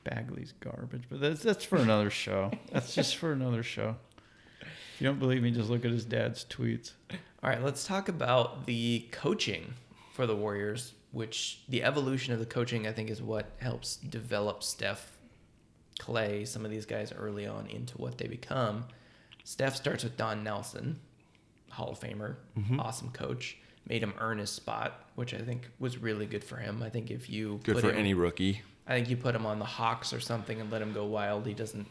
Bagley's 0.04 0.52
garbage, 0.60 1.04
but 1.08 1.20
that's 1.20 1.42
that's 1.42 1.64
for 1.64 1.76
another 1.76 2.10
show. 2.10 2.50
That's 2.70 2.94
just 2.94 3.16
for 3.16 3.32
another 3.32 3.62
show. 3.62 3.96
If 4.60 5.00
you 5.00 5.06
don't 5.06 5.18
believe 5.18 5.42
me, 5.42 5.52
just 5.52 5.70
look 5.70 5.86
at 5.86 5.90
his 5.90 6.04
dad's 6.04 6.44
tweets. 6.44 6.90
All 7.42 7.48
right, 7.48 7.64
let's 7.64 7.86
talk 7.86 8.10
about 8.10 8.66
the 8.66 9.06
coaching 9.10 9.72
for 10.12 10.26
the 10.26 10.36
Warriors, 10.36 10.92
which 11.10 11.62
the 11.68 11.82
evolution 11.82 12.32
of 12.32 12.38
the 12.38 12.46
coaching 12.46 12.86
I 12.86 12.92
think 12.92 13.10
is 13.10 13.20
what 13.20 13.50
helps 13.58 13.96
develop 13.96 14.62
Steph, 14.62 15.18
Klay, 15.98 16.46
some 16.46 16.64
of 16.64 16.70
these 16.70 16.86
guys 16.86 17.12
early 17.12 17.46
on 17.46 17.66
into 17.66 17.96
what 17.98 18.18
they 18.18 18.28
become. 18.28 18.84
Steph 19.44 19.74
starts 19.74 20.04
with 20.04 20.16
Don 20.16 20.44
Nelson, 20.44 21.00
Hall 21.70 21.90
of 21.90 22.00
Famer, 22.00 22.36
mm-hmm. 22.56 22.78
awesome 22.78 23.10
coach. 23.10 23.58
Made 23.88 24.02
him 24.02 24.14
earn 24.20 24.38
his 24.38 24.50
spot, 24.50 25.06
which 25.16 25.34
I 25.34 25.38
think 25.38 25.68
was 25.80 25.98
really 25.98 26.26
good 26.26 26.44
for 26.44 26.56
him. 26.56 26.82
I 26.84 26.88
think 26.88 27.10
if 27.10 27.28
you 27.28 27.58
Good 27.64 27.74
put 27.76 27.80
for 27.82 27.90
him- 27.90 27.98
any 27.98 28.14
rookie. 28.14 28.62
I 28.86 28.94
think 28.94 29.10
you 29.10 29.16
put 29.16 29.34
him 29.34 29.46
on 29.46 29.58
the 29.58 29.64
Hawks 29.64 30.12
or 30.12 30.20
something 30.20 30.60
and 30.60 30.70
let 30.70 30.82
him 30.82 30.92
go 30.92 31.04
wild. 31.04 31.46
He 31.46 31.54
doesn't 31.54 31.86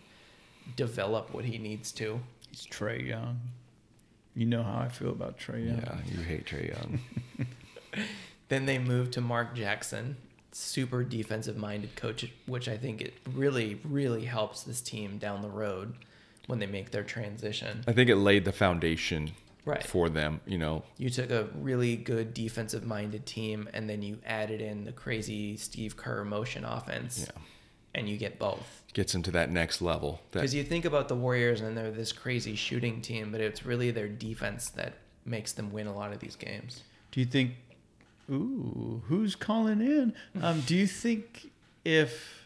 develop 0.75 1.33
what 1.33 1.45
he 1.45 1.57
needs 1.57 1.91
to. 1.93 2.19
He's 2.49 2.65
Trae 2.67 3.05
Young. 3.07 3.39
You 4.35 4.45
know 4.45 4.63
how 4.63 4.79
I 4.79 4.89
feel 4.89 5.09
about 5.09 5.37
Trae 5.37 5.65
Young. 5.65 5.77
Yeah, 5.77 5.97
you 6.05 6.21
hate 6.21 6.45
Trae 6.45 6.69
Young. 6.69 6.99
Then 8.49 8.65
they 8.65 8.77
moved 8.79 9.13
to 9.13 9.21
Mark 9.21 9.55
Jackson, 9.55 10.17
super 10.51 11.03
defensive 11.03 11.57
minded 11.57 11.95
coach, 11.95 12.25
which 12.45 12.67
I 12.67 12.77
think 12.77 13.01
it 13.01 13.13
really, 13.33 13.79
really 13.83 14.25
helps 14.25 14.63
this 14.63 14.81
team 14.81 15.17
down 15.17 15.41
the 15.41 15.49
road 15.49 15.93
when 16.47 16.59
they 16.59 16.65
make 16.65 16.91
their 16.91 17.03
transition. 17.03 17.83
I 17.87 17.93
think 17.93 18.09
it 18.09 18.17
laid 18.17 18.45
the 18.45 18.51
foundation 18.51 19.31
Right. 19.63 19.83
for 19.85 20.09
them. 20.09 20.41
You 20.45 20.57
know, 20.57 20.83
You 20.97 21.09
took 21.11 21.29
a 21.29 21.43
really 21.55 21.95
good 21.95 22.33
defensive 22.33 22.83
minded 22.83 23.25
team 23.27 23.69
and 23.73 23.87
then 23.89 24.01
you 24.01 24.17
added 24.25 24.59
in 24.59 24.83
the 24.85 24.91
crazy 24.91 25.55
Steve 25.55 25.95
Kerr 25.95 26.23
motion 26.25 26.65
offense, 26.65 27.27
Yeah. 27.27 27.41
and 27.93 28.09
you 28.09 28.17
get 28.17 28.39
both. 28.39 28.81
gets 28.93 29.13
them 29.13 29.21
to 29.23 29.31
that 29.31 29.49
next 29.51 29.81
level. 29.81 30.19
That 30.31 30.39
Because 30.39 30.53
you 30.55 30.63
think 30.63 30.83
about 30.83 31.07
the 31.07 31.15
Warriors 31.15 31.61
and 31.61 31.77
they're 31.77 31.91
this 31.91 32.11
crazy 32.11 32.55
shooting 32.55 33.01
team, 33.01 33.31
but 33.31 33.39
it's 33.39 33.63
really 33.65 33.91
their 33.91 34.09
defense 34.09 34.67
that 34.71 34.95
makes 35.23 35.53
them 35.53 35.71
win 35.71 35.87
a 35.87 35.95
lot 35.95 36.11
of 36.11 36.19
these 36.19 36.35
games. 36.35 36.81
Do 37.11 37.19
you 37.21 37.25
think? 37.25 37.51
Ooh, 38.29 39.03
who's 39.07 39.35
calling 39.35 39.81
in? 39.81 40.13
Um, 40.41 40.61
do 40.61 40.75
you 40.75 40.87
think 40.87 41.51
if 41.83 42.45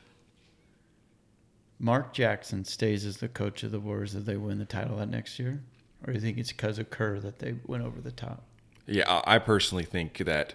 Mark 1.80 2.14
Jackson 2.14 2.66
stays 2.66 3.06
as 3.06 3.18
the 3.18 3.28
coach 3.28 3.64
of 3.64 3.72
the 3.72 3.80
Warriors, 3.80 4.14
that 4.14 4.26
they 4.26 4.38
win 4.38 4.60
the 4.60 4.66
title 4.66 4.98
that 4.98 5.10
next 5.10 5.38
year, 5.40 5.62
or 6.04 6.14
do 6.14 6.14
you 6.14 6.22
think 6.22 6.38
it's 6.38 6.52
because 6.52 6.80
of 6.80 6.90
Kerr 6.90 7.20
that 7.20 7.40
they 7.40 7.56
went 7.68 7.84
over 7.84 8.00
the 8.00 8.12
top? 8.12 8.44
Yeah, 8.88 9.22
I 9.26 9.40
personally 9.40 9.84
think 9.84 10.18
that 10.20 10.54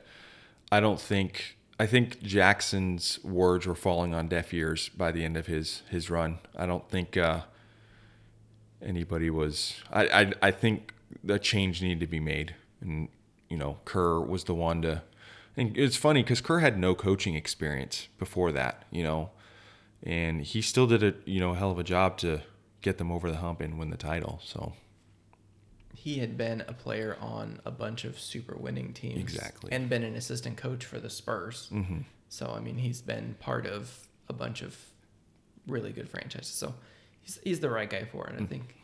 I 0.70 0.80
don't 0.80 1.00
think 1.00 1.56
I 1.78 1.86
think 1.86 2.22
Jackson's 2.22 3.22
words 3.24 3.66
were 3.66 3.74
falling 3.74 4.14
on 4.14 4.28
deaf 4.28 4.52
ears 4.54 4.88
by 4.90 5.10
the 5.12 5.24
end 5.24 5.36
of 5.36 5.46
his 5.46 5.82
his 5.90 6.10
run. 6.10 6.38
I 6.56 6.66
don't 6.66 6.88
think 6.88 7.16
uh, 7.16 7.40
anybody 8.82 9.30
was. 9.30 9.76
I, 9.92 10.06
I 10.06 10.32
I 10.42 10.50
think 10.50 10.94
the 11.24 11.38
change 11.38 11.82
needed 11.82 12.00
to 12.00 12.06
be 12.06 12.20
made, 12.20 12.54
and 12.80 13.08
you 13.48 13.56
know 13.56 13.78
Kerr 13.84 14.20
was 14.20 14.44
the 14.44 14.54
one 14.54 14.82
to. 14.82 15.02
And 15.56 15.76
it's 15.76 15.96
funny 15.96 16.22
because 16.22 16.40
Kerr 16.40 16.60
had 16.60 16.78
no 16.78 16.94
coaching 16.94 17.34
experience 17.34 18.08
before 18.18 18.52
that, 18.52 18.84
you 18.90 19.02
know, 19.02 19.30
and 20.02 20.40
he 20.42 20.62
still 20.62 20.86
did 20.86 21.02
a 21.02 21.14
you 21.24 21.40
know 21.40 21.54
hell 21.54 21.70
of 21.70 21.78
a 21.78 21.84
job 21.84 22.16
to 22.18 22.40
get 22.82 22.98
them 22.98 23.10
over 23.12 23.30
the 23.30 23.38
hump 23.38 23.60
and 23.60 23.78
win 23.78 23.90
the 23.90 23.96
title. 23.96 24.40
So 24.42 24.72
He 25.94 26.18
had 26.20 26.38
been 26.38 26.62
a 26.66 26.72
player 26.72 27.16
on 27.20 27.60
a 27.66 27.70
bunch 27.70 28.04
of 28.04 28.18
super 28.18 28.56
winning 28.56 28.92
teams. 28.94 29.18
Exactly. 29.20 29.70
And 29.72 29.88
been 29.88 30.02
an 30.02 30.14
assistant 30.14 30.56
coach 30.56 30.84
for 30.86 30.98
the 30.98 31.10
Spurs. 31.10 31.68
mhm. 31.72 32.04
So, 32.28 32.46
I 32.56 32.60
mean, 32.60 32.78
he's 32.78 33.02
been 33.02 33.34
part 33.40 33.66
of 33.66 34.06
a 34.28 34.32
bunch 34.32 34.62
of 34.62 34.78
really 35.66 35.92
good 35.92 36.08
franchises. 36.08 36.54
So 36.54 36.74
he's 37.20 37.38
he's 37.44 37.60
the 37.60 37.68
right 37.70 37.90
guy 37.90 38.04
for 38.04 38.26
it. 38.28 38.40
I 38.40 38.46
think. 38.46 38.76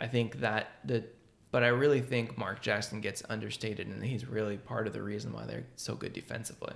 I 0.00 0.08
think 0.08 0.40
that 0.40 0.68
the, 0.84 1.04
but 1.52 1.62
I 1.62 1.68
really 1.68 2.00
think 2.00 2.36
Mark 2.36 2.60
Jackson 2.60 3.00
gets 3.00 3.22
understated, 3.28 3.86
and 3.86 4.02
he's 4.02 4.26
really 4.26 4.56
part 4.56 4.88
of 4.88 4.92
the 4.92 5.02
reason 5.02 5.32
why 5.32 5.44
they're 5.44 5.64
so 5.76 5.94
good 5.94 6.12
defensively. 6.12 6.72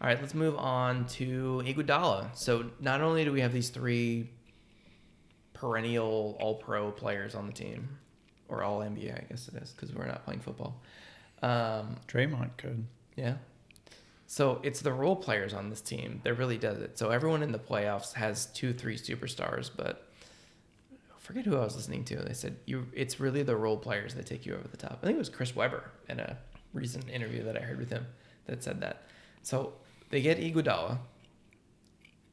All 0.00 0.06
right, 0.06 0.20
let's 0.20 0.34
move 0.34 0.56
on 0.56 1.06
to 1.06 1.62
Iguodala. 1.66 2.36
So 2.36 2.70
not 2.80 3.00
only 3.00 3.24
do 3.24 3.32
we 3.32 3.40
have 3.40 3.52
these 3.52 3.70
three 3.70 4.30
perennial 5.54 6.36
All-Pro 6.38 6.92
players 6.92 7.34
on 7.34 7.46
the 7.46 7.52
team, 7.52 7.88
or 8.48 8.62
All 8.62 8.80
NBA, 8.80 9.16
I 9.16 9.24
guess 9.28 9.48
it 9.48 9.54
is, 9.60 9.72
because 9.72 9.92
we're 9.94 10.06
not 10.06 10.24
playing 10.24 10.40
football. 10.40 10.80
Um, 11.42 11.96
Draymond 12.08 12.56
could. 12.58 12.86
yeah. 13.16 13.34
So 14.28 14.60
it's 14.64 14.80
the 14.80 14.92
role 14.92 15.16
players 15.16 15.54
on 15.54 15.70
this 15.70 15.80
team 15.80 16.20
that 16.24 16.34
really 16.34 16.58
does 16.58 16.78
it. 16.80 16.98
So 16.98 17.10
everyone 17.10 17.42
in 17.42 17.52
the 17.52 17.58
playoffs 17.58 18.12
has 18.14 18.46
two, 18.46 18.72
three 18.72 18.96
superstars, 18.98 19.70
but 19.74 20.05
forget 21.26 21.44
who 21.44 21.56
I 21.56 21.64
was 21.64 21.74
listening 21.74 22.04
to. 22.04 22.16
They 22.16 22.34
said 22.34 22.56
you 22.66 22.86
it's 22.94 23.18
really 23.18 23.42
the 23.42 23.56
role 23.56 23.76
players 23.76 24.14
that 24.14 24.26
take 24.26 24.46
you 24.46 24.54
over 24.54 24.68
the 24.68 24.76
top. 24.76 25.00
I 25.02 25.06
think 25.06 25.16
it 25.16 25.18
was 25.18 25.28
Chris 25.28 25.56
Webber 25.56 25.90
in 26.08 26.20
a 26.20 26.38
recent 26.72 27.08
interview 27.08 27.42
that 27.42 27.56
I 27.56 27.60
heard 27.60 27.78
with 27.78 27.90
him 27.90 28.06
that 28.46 28.62
said 28.62 28.80
that. 28.80 29.02
So 29.42 29.72
they 30.10 30.22
get 30.22 30.38
Iguodala, 30.38 30.98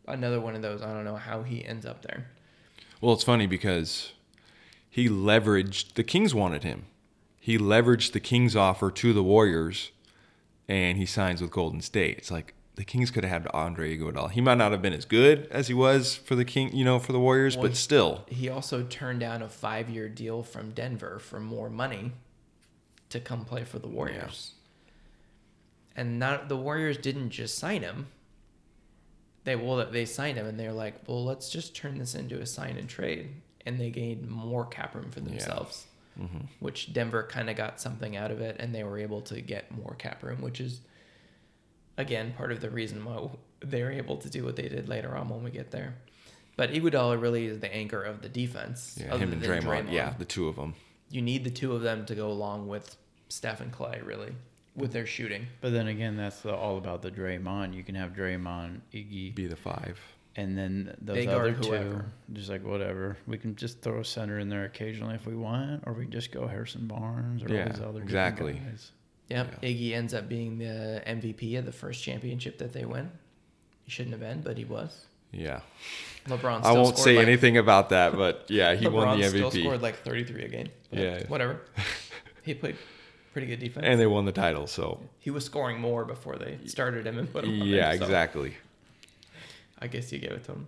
another 0.08 0.40
one 0.40 0.54
of 0.54 0.62
those. 0.62 0.84
I 0.84 0.94
don't 0.94 1.06
know 1.06 1.16
how 1.16 1.42
he 1.42 1.66
ends 1.66 1.88
up 1.88 2.04
there. 2.04 2.28
Well, 3.02 3.14
it's 3.14 3.24
funny 3.24 3.48
because 3.48 4.14
he 4.88 5.10
leveraged 5.10 5.96
the 5.96 6.04
Kings 6.04 6.36
wanted 6.36 6.64
him. 6.64 6.86
He 7.40 7.58
leveraged 7.58 8.12
the 8.12 8.20
Kings 8.20 8.56
offer 8.56 8.92
to 8.92 9.12
the 9.12 9.24
Warriors, 9.24 9.92
and 10.68 11.00
he 11.00 11.08
signs 11.08 11.42
with 11.42 11.52
Golden 11.52 11.82
State. 11.82 12.20
It's 12.20 12.32
like 12.32 12.54
the 12.76 12.84
Kings 12.84 13.12
could 13.12 13.24
have 13.24 13.44
had 13.44 13.52
Andre 13.54 13.96
Iguodala. 13.98 14.32
He 14.32 14.42
might 14.42 14.58
not 14.58 14.72
have 14.72 14.82
been 14.82 14.94
as 14.94 15.06
good 15.06 15.48
as 15.52 15.68
he 15.68 15.74
was 15.74 16.16
for 16.16 16.36
the 16.36 16.46
King, 16.46 16.76
you 16.76 16.84
know, 16.84 17.00
for 17.00 17.12
the 17.12 17.20
Warriors, 17.20 17.56
Well, 17.56 17.68
but 17.68 17.78
still, 17.78 18.24
He 18.28 18.50
also 18.50 18.84
turned 18.84 19.20
down 19.20 19.42
a 19.42 19.50
five-year 19.50 20.10
deal 20.10 20.44
from 20.44 20.72
Denver 20.72 21.20
for 21.20 21.40
more 21.40 21.70
money 21.70 22.14
to 23.10 23.20
come 23.20 23.46
play 23.46 23.64
for 23.64 23.78
the 23.78 23.88
Warriors. 23.88 24.54
And 25.96 26.18
not 26.18 26.50
the 26.50 26.58
Warriors 26.58 26.98
didn't 26.98 27.30
just 27.30 27.58
sign 27.58 27.84
him. 27.84 28.08
They 29.44 29.56
well 29.56 29.86
they 29.92 30.06
signed 30.06 30.38
him 30.38 30.48
and 30.48 30.60
they're 30.60 30.74
like, 30.74 30.96
well, 31.06 31.24
let's 31.24 31.50
just 31.50 31.76
turn 31.76 32.00
this 32.00 32.16
into 32.16 32.40
a 32.40 32.46
sign 32.46 32.78
and 32.78 32.90
trade, 32.90 33.30
and 33.66 33.80
they 33.80 33.92
gained 33.92 34.28
more 34.28 34.66
cap 34.66 34.96
room 34.96 35.12
for 35.12 35.20
themselves. 35.20 35.86
Mm-hmm. 36.20 36.46
Which 36.60 36.94
Denver 36.94 37.24
kind 37.24 37.50
of 37.50 37.56
got 37.56 37.82
something 37.82 38.16
out 38.16 38.32
of 38.32 38.40
it, 38.40 38.56
and 38.60 38.74
they 38.74 38.84
were 38.84 38.98
able 38.98 39.22
to 39.22 39.42
get 39.42 39.76
more 39.76 39.96
cap 39.96 40.24
room, 40.24 40.42
which 40.42 40.60
is 40.62 40.82
again 41.98 42.34
part 42.38 42.52
of 42.52 42.60
the 42.62 42.70
reason 42.70 43.04
why 43.06 43.30
they're 43.62 43.92
able 43.92 44.18
to 44.18 44.30
do 44.30 44.44
what 44.44 44.56
they 44.56 44.68
did 44.68 44.88
later 44.90 45.16
on 45.16 45.30
when 45.30 45.44
we 45.44 45.52
get 45.52 45.72
there. 45.72 45.96
But 46.56 46.72
Iguodala 46.72 47.20
really 47.22 47.46
is 47.48 47.60
the 47.60 47.74
anchor 47.74 48.04
of 48.04 48.22
the 48.22 48.30
defense. 48.30 48.98
yeah, 49.00 49.16
him 49.18 49.34
and 49.34 49.42
than 49.42 49.50
Draymond, 49.64 49.92
yeah, 49.92 50.14
the 50.18 50.26
two 50.26 50.48
of 50.48 50.56
them. 50.56 50.76
You 51.10 51.22
need 51.22 51.44
the 51.44 51.50
two 51.50 51.74
of 51.74 51.82
them 51.82 52.06
to 52.06 52.16
go 52.16 52.30
along 52.30 52.68
with 52.68 52.96
Steph 53.30 53.60
and 53.62 53.72
Klay, 53.72 54.06
really, 54.06 54.34
with 54.76 54.92
their 54.94 55.06
shooting. 55.08 55.48
But 55.62 55.74
then 55.74 55.88
again, 55.88 56.16
that's 56.18 56.42
the, 56.42 56.54
all 56.56 56.78
about 56.78 57.02
the 57.02 57.10
Draymond. 57.12 57.74
You 57.74 57.84
can 57.84 57.96
have 57.96 58.14
Draymond, 58.14 58.82
Iggy, 58.94 59.34
Be 59.34 59.48
the 59.48 59.56
five. 59.56 60.00
and 60.36 60.56
then 60.58 60.96
those 61.02 61.16
They 61.16 61.28
other 61.28 61.54
two, 61.54 61.70
whoever. 61.70 62.06
just 62.34 62.50
like 62.50 62.64
whatever. 62.64 63.18
We 63.26 63.38
can 63.40 63.56
just 63.56 63.82
throw 63.82 64.00
a 64.02 64.06
center 64.06 64.38
in 64.40 64.50
there 64.50 64.66
occasionally 64.66 65.16
if 65.16 65.26
we 65.26 65.36
want, 65.36 65.84
or 65.88 65.94
we 65.94 66.06
just 66.06 66.32
go 66.32 66.46
Harrison 66.48 66.86
Barnes 66.88 67.44
or 67.44 67.50
Yeah, 67.52 67.64
all 67.64 67.70
these 67.70 67.76
other 67.78 67.86
different 67.86 68.04
exactly. 68.04 68.54
guys. 68.54 68.92
Yep. 69.34 69.62
Iggy 69.64 69.94
ends 69.94 70.14
up 70.14 70.30
being 70.30 70.60
the 70.60 71.02
MVP 71.08 71.58
of 71.58 71.66
the 71.66 71.72
first 71.72 72.04
championship 72.04 72.60
that 72.60 72.72
they 72.72 72.86
win. 72.86 73.10
He 73.84 73.90
shouldn't 73.90 74.12
have 74.12 74.20
been, 74.20 74.42
but 74.42 74.60
he 74.60 74.64
was. 74.64 75.06
Yeah, 75.32 75.62
LeBron. 76.28 76.62
I 76.64 76.74
won't 76.74 77.00
say 77.00 77.18
like, 77.18 77.26
anything 77.26 77.58
about 77.58 77.90
that, 77.90 78.16
but 78.16 78.46
yeah, 78.50 78.76
he 78.76 78.86
LeBron 78.86 78.94
won 78.94 79.20
the 79.20 79.26
MVP. 79.26 79.30
still 79.30 79.52
scored 79.52 79.82
like 79.82 80.04
33 80.04 80.44
a 80.44 80.48
game. 80.48 80.68
Yeah. 80.92 81.24
Whatever. 81.28 81.62
he 82.44 82.54
played 82.54 82.76
pretty 83.32 83.48
good 83.48 83.60
defense. 83.60 83.88
and 83.88 84.00
they 84.00 84.06
won 84.06 84.26
the 84.26 84.32
title. 84.32 84.68
So 84.68 85.02
he 85.18 85.32
was 85.32 85.44
scoring 85.44 85.82
more 85.82 86.06
before 86.06 86.36
they 86.36 86.60
started 86.68 87.08
him 87.08 87.18
and 87.18 87.34
put 87.34 87.46
him 87.46 87.60
on 87.60 87.68
yeah, 87.68 87.90
so 87.90 88.04
exactly. 88.04 88.54
I 89.80 89.88
guess 89.88 90.12
you 90.12 90.20
give 90.20 90.34
it 90.34 90.44
to 90.46 90.52
him. 90.52 90.68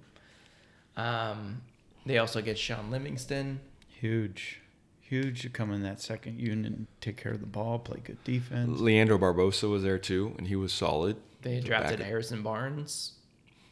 Um, 0.98 1.62
they 2.08 2.18
also 2.18 2.42
get 2.42 2.58
Shaun 2.58 2.90
Livingston. 2.90 3.60
Huge, 3.88 4.62
huge 5.08 5.42
to 5.44 5.50
come 5.50 5.72
in 5.72 5.84
that 5.84 6.02
second 6.02 6.40
unit 6.40 6.72
and 6.72 6.88
take 7.02 7.18
care 7.18 7.32
of 7.32 7.40
the 7.40 7.46
ball, 7.46 7.80
play 7.80 8.00
good 8.04 8.24
defense. 8.24 8.80
Leandro 8.80 9.18
Barbosa 9.18 9.70
was 9.70 9.84
there 9.84 10.00
too, 10.00 10.34
and 10.38 10.48
he 10.48 10.56
was 10.56 10.74
solid. 10.74 11.18
They 11.42 11.60
drafted 11.60 12.00
back- 12.00 12.08
Harrison 12.08 12.42
Barnes, 12.42 13.14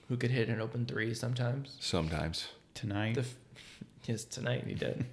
who 0.09 0.17
could 0.17 0.31
hit 0.31 0.47
an 0.49 0.61
open 0.61 0.85
three 0.85 1.13
sometimes. 1.13 1.75
sometimes. 1.79 2.47
Tonight, 2.75 3.15
The 3.15 3.21
f- 3.21 3.35
yes, 4.05 4.23
tonight 4.25 4.65
he 4.67 4.73
did. 4.75 5.05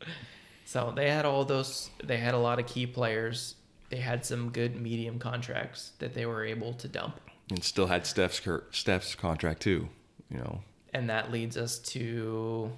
so 0.64 0.92
they 0.94 1.10
had 1.10 1.24
all 1.24 1.44
those. 1.44 1.90
They 2.02 2.18
had 2.18 2.34
a 2.34 2.38
lot 2.38 2.58
of 2.58 2.66
key 2.66 2.86
players. 2.86 3.56
They 3.90 3.98
had 3.98 4.24
some 4.24 4.50
good 4.50 4.80
medium 4.80 5.18
contracts 5.18 5.92
that 5.98 6.14
they 6.14 6.26
were 6.26 6.44
able 6.44 6.72
to 6.74 6.88
dump, 6.88 7.20
and 7.50 7.62
still 7.62 7.86
had 7.86 8.06
Steph's 8.06 8.40
cur- 8.40 8.64
Steph's 8.70 9.14
contract 9.14 9.62
too. 9.62 9.88
You 10.30 10.38
know, 10.38 10.60
and 10.92 11.08
that 11.10 11.30
leads 11.30 11.56
us 11.56 11.78
to 11.80 12.72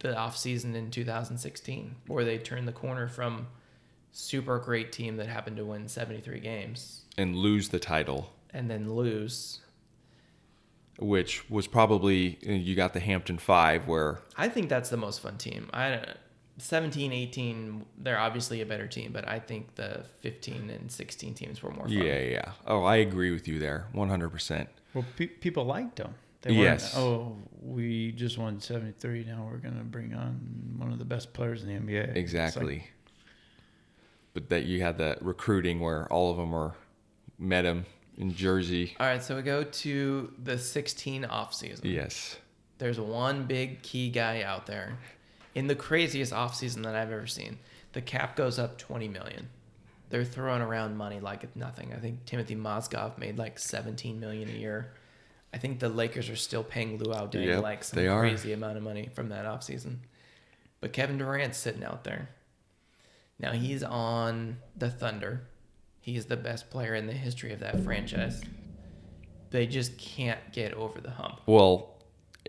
the 0.00 0.16
off 0.16 0.36
season 0.36 0.74
in 0.76 0.90
2016, 0.90 1.94
where 2.06 2.24
they 2.24 2.38
turned 2.38 2.68
the 2.68 2.72
corner 2.72 3.08
from 3.08 3.48
super 4.12 4.58
great 4.58 4.92
team 4.92 5.16
that 5.16 5.26
happened 5.28 5.56
to 5.56 5.64
win 5.64 5.88
73 5.88 6.40
games 6.40 7.02
and 7.16 7.34
lose 7.36 7.68
the 7.70 7.78
title, 7.78 8.32
and 8.54 8.70
then 8.70 8.92
lose. 8.94 9.60
which 10.98 11.48
was 11.50 11.66
probably 11.66 12.38
you 12.42 12.74
got 12.74 12.92
the 12.94 13.00
Hampton 13.00 13.38
Five, 13.38 13.86
where 13.86 14.18
I 14.36 14.48
think 14.48 14.68
that's 14.68 14.90
the 14.90 14.96
most 14.96 15.20
fun 15.20 15.36
team. 15.36 15.68
I 15.72 16.00
17, 16.60 17.12
18, 17.12 17.86
they're 17.98 18.18
obviously 18.18 18.60
a 18.62 18.66
better 18.66 18.88
team, 18.88 19.12
but 19.12 19.28
I 19.28 19.38
think 19.38 19.76
the 19.76 20.04
15 20.22 20.70
and 20.70 20.90
16 20.90 21.34
teams 21.34 21.62
were 21.62 21.70
more 21.70 21.84
fun. 21.84 21.92
yeah, 21.92 22.18
yeah. 22.18 22.50
Oh, 22.66 22.82
I 22.82 22.96
agree 22.96 23.30
with 23.30 23.46
you 23.46 23.60
there, 23.60 23.86
one 23.92 24.08
hundred 24.08 24.30
percent. 24.30 24.68
well, 24.94 25.04
pe- 25.16 25.26
people 25.26 25.64
liked 25.64 25.96
them. 25.96 26.14
They 26.42 26.52
Yes. 26.54 26.96
oh, 26.96 27.36
we 27.60 28.12
just 28.12 28.38
won 28.38 28.60
73. 28.60 29.24
Now 29.24 29.48
we're 29.50 29.58
going 29.58 29.76
to 29.76 29.84
bring 29.84 30.14
on 30.14 30.76
one 30.78 30.92
of 30.92 30.98
the 30.98 31.04
best 31.04 31.32
players 31.32 31.62
in 31.64 31.68
the 31.68 31.74
NBA. 31.74 31.98
It's 32.00 32.08
like, 32.08 32.16
Exactly. 32.16 32.84
but 34.34 34.48
that 34.50 34.64
you 34.64 34.80
had 34.82 34.98
that 34.98 35.22
recruiting 35.22 35.80
where 35.80 36.10
all 36.12 36.30
of 36.30 36.36
them 36.36 36.52
were 36.52 36.74
met 37.38 37.64
him 37.64 37.86
in 38.16 38.32
Jersey. 38.34 38.96
All 39.00 39.06
right, 39.06 39.22
so 39.22 39.36
we 39.36 39.42
go 39.42 39.64
to 39.64 40.32
the 40.42 40.58
16 40.58 41.24
off 41.24 41.54
season. 41.54 41.88
Yes. 41.88 42.36
There's 42.78 43.00
one 43.00 43.44
big 43.44 43.82
key 43.82 44.08
guy 44.10 44.42
out 44.42 44.66
there 44.66 44.98
in 45.54 45.66
the 45.66 45.74
craziest 45.74 46.32
off 46.32 46.54
season 46.54 46.82
that 46.82 46.94
I've 46.94 47.10
ever 47.10 47.26
seen. 47.26 47.58
The 47.92 48.00
cap 48.00 48.36
goes 48.36 48.58
up 48.58 48.78
20 48.78 49.08
million. 49.08 49.48
They're 50.10 50.24
throwing 50.24 50.62
around 50.62 50.96
money 50.96 51.20
like 51.20 51.42
it's 51.44 51.56
nothing. 51.56 51.92
I 51.92 51.96
think 51.98 52.24
Timothy 52.24 52.54
Mozgov 52.54 53.18
made 53.18 53.36
like 53.38 53.58
17 53.58 54.18
million 54.20 54.48
a 54.48 54.52
year. 54.52 54.92
I 55.52 55.58
think 55.58 55.80
the 55.80 55.88
Lakers 55.88 56.28
are 56.28 56.36
still 56.36 56.62
paying 56.62 56.98
Luol 56.98 57.30
Deng 57.32 57.46
Yep, 57.46 57.62
like 57.62 57.84
some 57.84 57.98
they 57.98 58.06
are. 58.08 58.20
crazy 58.20 58.52
amount 58.52 58.76
of 58.76 58.82
money 58.82 59.08
from 59.14 59.30
that 59.30 59.46
off 59.46 59.62
season. 59.62 60.00
But 60.80 60.92
Kevin 60.92 61.18
Durant's 61.18 61.58
sitting 61.58 61.82
out 61.84 62.04
there. 62.04 62.28
Now 63.40 63.52
he's 63.52 63.82
on 63.82 64.58
the 64.76 64.90
Thunder. 64.90 65.42
He's 66.00 66.26
the 66.26 66.36
best 66.36 66.70
player 66.70 66.94
in 66.94 67.06
the 67.06 67.12
history 67.12 67.52
of 67.52 67.60
that 67.60 67.80
franchise. 67.82 68.42
They 69.50 69.66
just 69.66 69.96
can't 69.98 70.40
get 70.52 70.74
over 70.74 71.00
the 71.00 71.10
hump. 71.10 71.40
Well, 71.46 71.94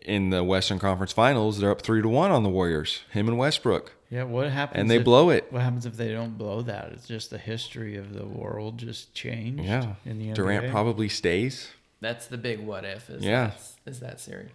in 0.02 0.30
the 0.30 0.44
Western 0.44 0.80
Conference 0.80 1.12
Finals, 1.14 1.60
they're 1.60 1.72
up 1.72 1.82
three 1.82 2.02
to 2.02 2.08
one 2.08 2.32
on 2.32 2.44
the 2.44 2.50
Warriors. 2.50 3.02
Him 3.12 3.28
and 3.28 3.38
Westbrook, 3.38 3.94
Yeah, 4.10 4.24
what 4.24 4.50
happens? 4.50 4.80
and 4.82 4.90
they 4.92 4.98
if- 4.98 5.04
blow 5.06 5.30
it. 5.30 5.48
What 5.52 5.62
happens 5.62 5.86
if 5.86 5.96
they 5.98 6.12
don't 6.12 6.38
blow 6.38 6.62
that? 6.64 6.92
It's 6.94 7.08
just 7.08 7.30
the 7.30 7.38
history 7.38 7.96
of 7.96 8.14
the 8.14 8.26
world 8.26 8.78
just 8.78 9.14
changed. 9.14 9.64
Yeah. 9.64 9.96
in 10.06 10.20
the 10.20 10.34
Durant 10.34 10.70
probably 10.72 11.08
stays. 11.10 11.70
That's 12.02 12.28
the 12.28 12.38
big 12.38 12.60
what 12.66 12.86
if 12.86 13.10
is 13.10 13.24
Yeah. 13.24 13.48
that, 13.86 13.92
is 13.92 14.00
that 14.00 14.20
series. 14.20 14.52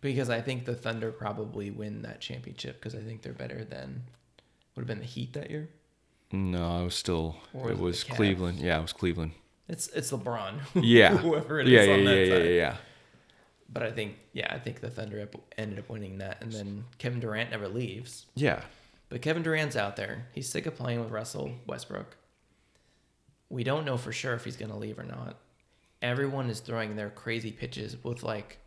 Because 0.00 0.30
I 0.30 0.40
think 0.40 0.66
the 0.66 0.74
Thunder 0.74 1.10
probably 1.10 1.70
win 1.70 2.02
that 2.02 2.20
championship 2.20 2.76
because 2.80 2.94
I 2.94 3.00
think 3.00 3.22
they're 3.22 3.32
better 3.32 3.64
than 3.64 4.04
would 4.74 4.82
have 4.82 4.86
been 4.86 4.98
the 5.00 5.04
Heat 5.04 5.32
that 5.32 5.50
year. 5.50 5.68
No, 6.32 6.82
it 6.82 6.84
was 6.84 6.94
still 6.94 7.36
Or 7.54 7.70
it 7.70 7.78
was 7.78 8.02
it 8.02 8.08
was? 8.10 8.16
Cleveland. 8.16 8.58
Yeah, 8.58 8.78
it 8.78 8.82
was 8.82 8.92
Cleveland. 8.92 9.32
It's 9.68 9.88
it's 9.88 10.12
LeBron. 10.12 10.60
Yeah. 10.82 11.16
Whoever 11.16 11.60
it 11.60 11.66
is 11.66 11.72
yeah, 11.72 11.82
yeah, 11.82 11.92
on 11.94 11.98
yeah, 12.00 12.04
that 12.10 12.16
yeah, 12.26 12.34
side. 12.36 12.44
yeah, 12.44 12.50
yeah. 12.50 12.76
But 13.72 13.82
I 13.82 13.90
think 13.90 14.16
yeah, 14.32 14.52
I 14.54 14.58
think 14.58 14.80
the 14.80 14.90
Thunder 14.90 15.28
ended 15.58 15.78
up 15.78 15.88
winning 15.88 16.18
that 16.18 16.40
and 16.42 16.52
then 16.52 16.84
Kevin 16.98 17.18
Durant 17.20 17.50
never 17.50 17.66
leaves. 17.68 18.26
Yeah. 18.34 18.60
But 19.08 19.22
Kevin 19.22 19.42
Durant's 19.42 19.76
out 19.76 19.96
there. 19.96 20.26
He's 20.32 20.48
sick 20.48 20.66
of 20.66 20.76
playing 20.76 21.00
with 21.00 21.10
Russell 21.10 21.52
Westbrook. 21.66 22.16
We 23.48 23.62
don't 23.64 23.84
know 23.84 23.96
for 23.96 24.12
sure 24.12 24.34
if 24.34 24.44
he's 24.44 24.56
going 24.56 24.72
to 24.72 24.76
leave 24.76 24.98
or 24.98 25.04
not. 25.04 25.36
Everyone 26.02 26.50
is 26.50 26.60
throwing 26.60 26.96
their 26.96 27.10
crazy 27.10 27.50
pitches 27.50 27.96
with 28.04 28.22
like 28.22 28.58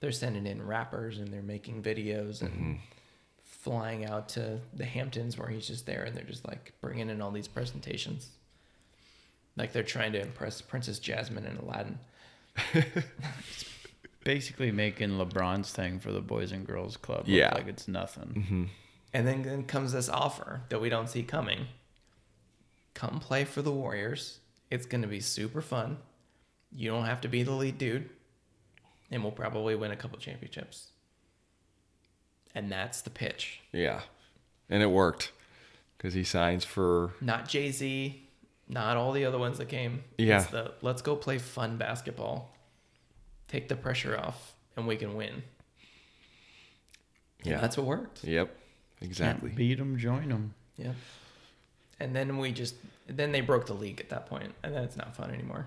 they're 0.00 0.12
sending 0.12 0.46
in 0.46 0.64
rappers 0.66 1.18
and 1.18 1.28
they're 1.28 1.42
making 1.42 1.82
videos 1.82 2.42
and 2.42 2.78
flying 3.42 4.04
out 4.04 4.28
to 4.30 4.60
the 4.74 4.84
Hamptons 4.84 5.38
where 5.38 5.48
he's 5.48 5.66
just 5.66 5.86
there 5.86 6.04
and 6.04 6.14
they're 6.14 6.24
just 6.24 6.46
like 6.46 6.72
bringing 6.80 7.08
in 7.10 7.20
all 7.22 7.30
these 7.30 7.48
presentations. 7.48 8.28
Like 9.56 9.72
they're 9.72 9.82
trying 9.82 10.12
to 10.12 10.20
impress 10.20 10.60
Princess 10.60 10.98
Jasmine 10.98 11.46
and 11.46 11.58
Aladdin. 11.58 11.98
Basically 14.24 14.72
making 14.72 15.10
LeBron's 15.10 15.70
thing 15.70 16.00
for 16.00 16.10
the 16.10 16.20
Boys 16.20 16.50
and 16.52 16.66
Girls 16.66 16.96
Club 16.96 17.20
look 17.20 17.28
Yeah. 17.28 17.54
like 17.54 17.68
it's 17.68 17.86
nothing. 17.86 18.44
hmm 18.48 18.64
And 19.14 19.26
then, 19.26 19.42
then 19.42 19.64
comes 19.64 19.92
this 19.92 20.08
offer 20.08 20.62
that 20.68 20.80
we 20.80 20.88
don't 20.88 21.08
see 21.08 21.22
coming. 21.22 21.66
Come 22.94 23.20
play 23.20 23.44
for 23.44 23.62
the 23.62 23.70
Warriors. 23.70 24.40
It's 24.70 24.84
going 24.86 25.02
to 25.02 25.08
be 25.08 25.20
super 25.20 25.62
fun. 25.62 25.98
You 26.74 26.90
don't 26.90 27.06
have 27.06 27.20
to 27.22 27.28
be 27.28 27.42
the 27.42 27.52
lead 27.52 27.78
dude. 27.78 28.10
And 29.10 29.22
we'll 29.22 29.32
probably 29.32 29.76
win 29.76 29.92
a 29.92 29.96
couple 29.96 30.18
championships. 30.18 30.88
And 32.54 32.72
that's 32.72 33.02
the 33.02 33.10
pitch. 33.10 33.60
Yeah, 33.72 34.00
and 34.68 34.82
it 34.82 34.90
worked 34.90 35.30
because 35.96 36.14
he 36.14 36.24
signs 36.24 36.64
for 36.64 37.12
Not 37.20 37.48
Jay 37.48 37.70
Z, 37.70 38.28
not 38.68 38.96
all 38.96 39.12
the 39.12 39.24
other 39.24 39.38
ones 39.38 39.58
that 39.58 39.68
came. 39.68 40.02
Yeah. 40.18 40.40
It's 40.40 40.50
the 40.50 40.72
let's 40.82 41.02
go 41.02 41.16
play 41.16 41.38
fun 41.38 41.76
basketball, 41.76 42.50
take 43.48 43.68
the 43.68 43.76
pressure 43.76 44.18
off, 44.18 44.54
and 44.76 44.86
we 44.86 44.96
can 44.96 45.14
win. 45.14 45.42
And 47.40 47.52
yeah. 47.52 47.60
that's 47.60 47.76
what 47.76 47.86
worked. 47.86 48.24
Yep, 48.24 48.56
exactly. 49.00 49.50
Can't 49.50 49.56
beat 49.56 49.78
them, 49.78 49.98
join 49.98 50.28
them. 50.28 50.54
Yeah. 50.76 50.92
And 52.00 52.14
then 52.14 52.38
we 52.38 52.52
just 52.52 52.74
then 53.06 53.32
they 53.32 53.40
broke 53.40 53.66
the 53.66 53.74
league 53.74 54.00
at 54.00 54.08
that 54.08 54.26
point, 54.26 54.52
and 54.62 54.74
then 54.74 54.82
it's 54.82 54.96
not 54.96 55.14
fun 55.14 55.30
anymore. 55.30 55.66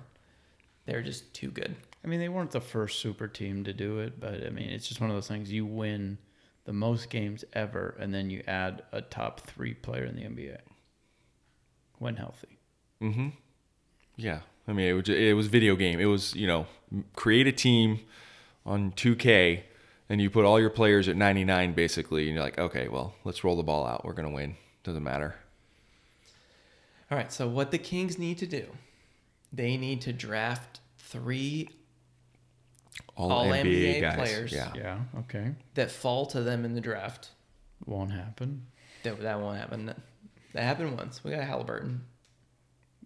They're 0.89 1.03
just 1.03 1.31
too 1.35 1.51
good. 1.51 1.75
I 2.03 2.07
mean, 2.07 2.19
they 2.19 2.29
weren't 2.29 2.49
the 2.49 2.59
first 2.59 2.99
super 2.99 3.27
team 3.27 3.63
to 3.65 3.73
do 3.73 3.99
it, 3.99 4.19
but 4.19 4.43
I 4.43 4.49
mean, 4.49 4.69
it's 4.69 4.87
just 4.87 4.99
one 4.99 5.11
of 5.11 5.15
those 5.15 5.27
things. 5.27 5.51
You 5.51 5.63
win 5.63 6.17
the 6.65 6.73
most 6.73 7.11
games 7.11 7.45
ever, 7.53 7.95
and 7.99 8.11
then 8.11 8.31
you 8.31 8.41
add 8.47 8.81
a 8.91 9.01
top 9.01 9.41
three 9.41 9.75
player 9.75 10.05
in 10.05 10.15
the 10.15 10.23
NBA 10.23 10.57
when 11.99 12.15
healthy. 12.15 12.57
Mm-hmm. 13.03 13.29
Yeah, 14.15 14.39
I 14.67 14.73
mean, 14.73 14.87
it 14.87 14.93
was 14.93 15.09
it 15.09 15.35
was 15.35 15.45
video 15.45 15.75
game. 15.75 15.99
It 15.99 16.05
was 16.05 16.35
you 16.35 16.47
know 16.47 16.65
create 17.15 17.45
a 17.45 17.51
team 17.51 17.99
on 18.65 18.91
2K, 18.93 19.61
and 20.09 20.19
you 20.19 20.31
put 20.31 20.45
all 20.45 20.59
your 20.59 20.71
players 20.71 21.07
at 21.07 21.15
99 21.15 21.73
basically, 21.73 22.25
and 22.25 22.33
you're 22.33 22.43
like, 22.43 22.57
okay, 22.57 22.87
well, 22.87 23.13
let's 23.23 23.43
roll 23.43 23.55
the 23.55 23.63
ball 23.63 23.85
out. 23.85 24.03
We're 24.03 24.13
gonna 24.13 24.31
win. 24.31 24.55
Doesn't 24.83 25.03
matter. 25.03 25.35
All 27.11 27.17
right, 27.17 27.31
so 27.31 27.47
what 27.47 27.69
the 27.69 27.77
Kings 27.77 28.17
need 28.17 28.39
to 28.39 28.47
do, 28.47 28.65
they 29.53 29.77
need 29.77 30.01
to 30.01 30.13
draft 30.13 30.78
three 31.09 31.69
All, 33.15 33.31
All 33.31 33.45
NBA, 33.45 33.65
NBA 33.65 34.01
guys. 34.01 34.15
players. 34.15 34.51
Yeah. 34.51 34.71
Yeah, 34.75 34.99
okay. 35.19 35.55
that 35.75 35.91
fall 35.91 36.25
to 36.27 36.41
them 36.41 36.65
in 36.65 36.73
the 36.75 36.81
draft. 36.81 37.29
Won't 37.85 38.11
happen. 38.11 38.65
That, 39.03 39.21
that 39.21 39.39
won't 39.39 39.57
happen. 39.57 39.85
That, 39.87 39.97
that 40.53 40.63
happened 40.63 40.97
once. 40.97 41.23
We 41.23 41.31
got 41.31 41.43
Halliburton. 41.43 42.01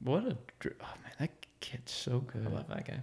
What 0.04 0.26
a. 0.26 0.38
dr- 0.60 0.76
Oh, 0.82 0.94
man, 1.04 1.14
that 1.20 1.46
kid's 1.60 1.92
so 1.92 2.20
good. 2.20 2.46
I 2.46 2.50
love 2.50 2.68
that 2.70 2.86
guy. 2.88 3.00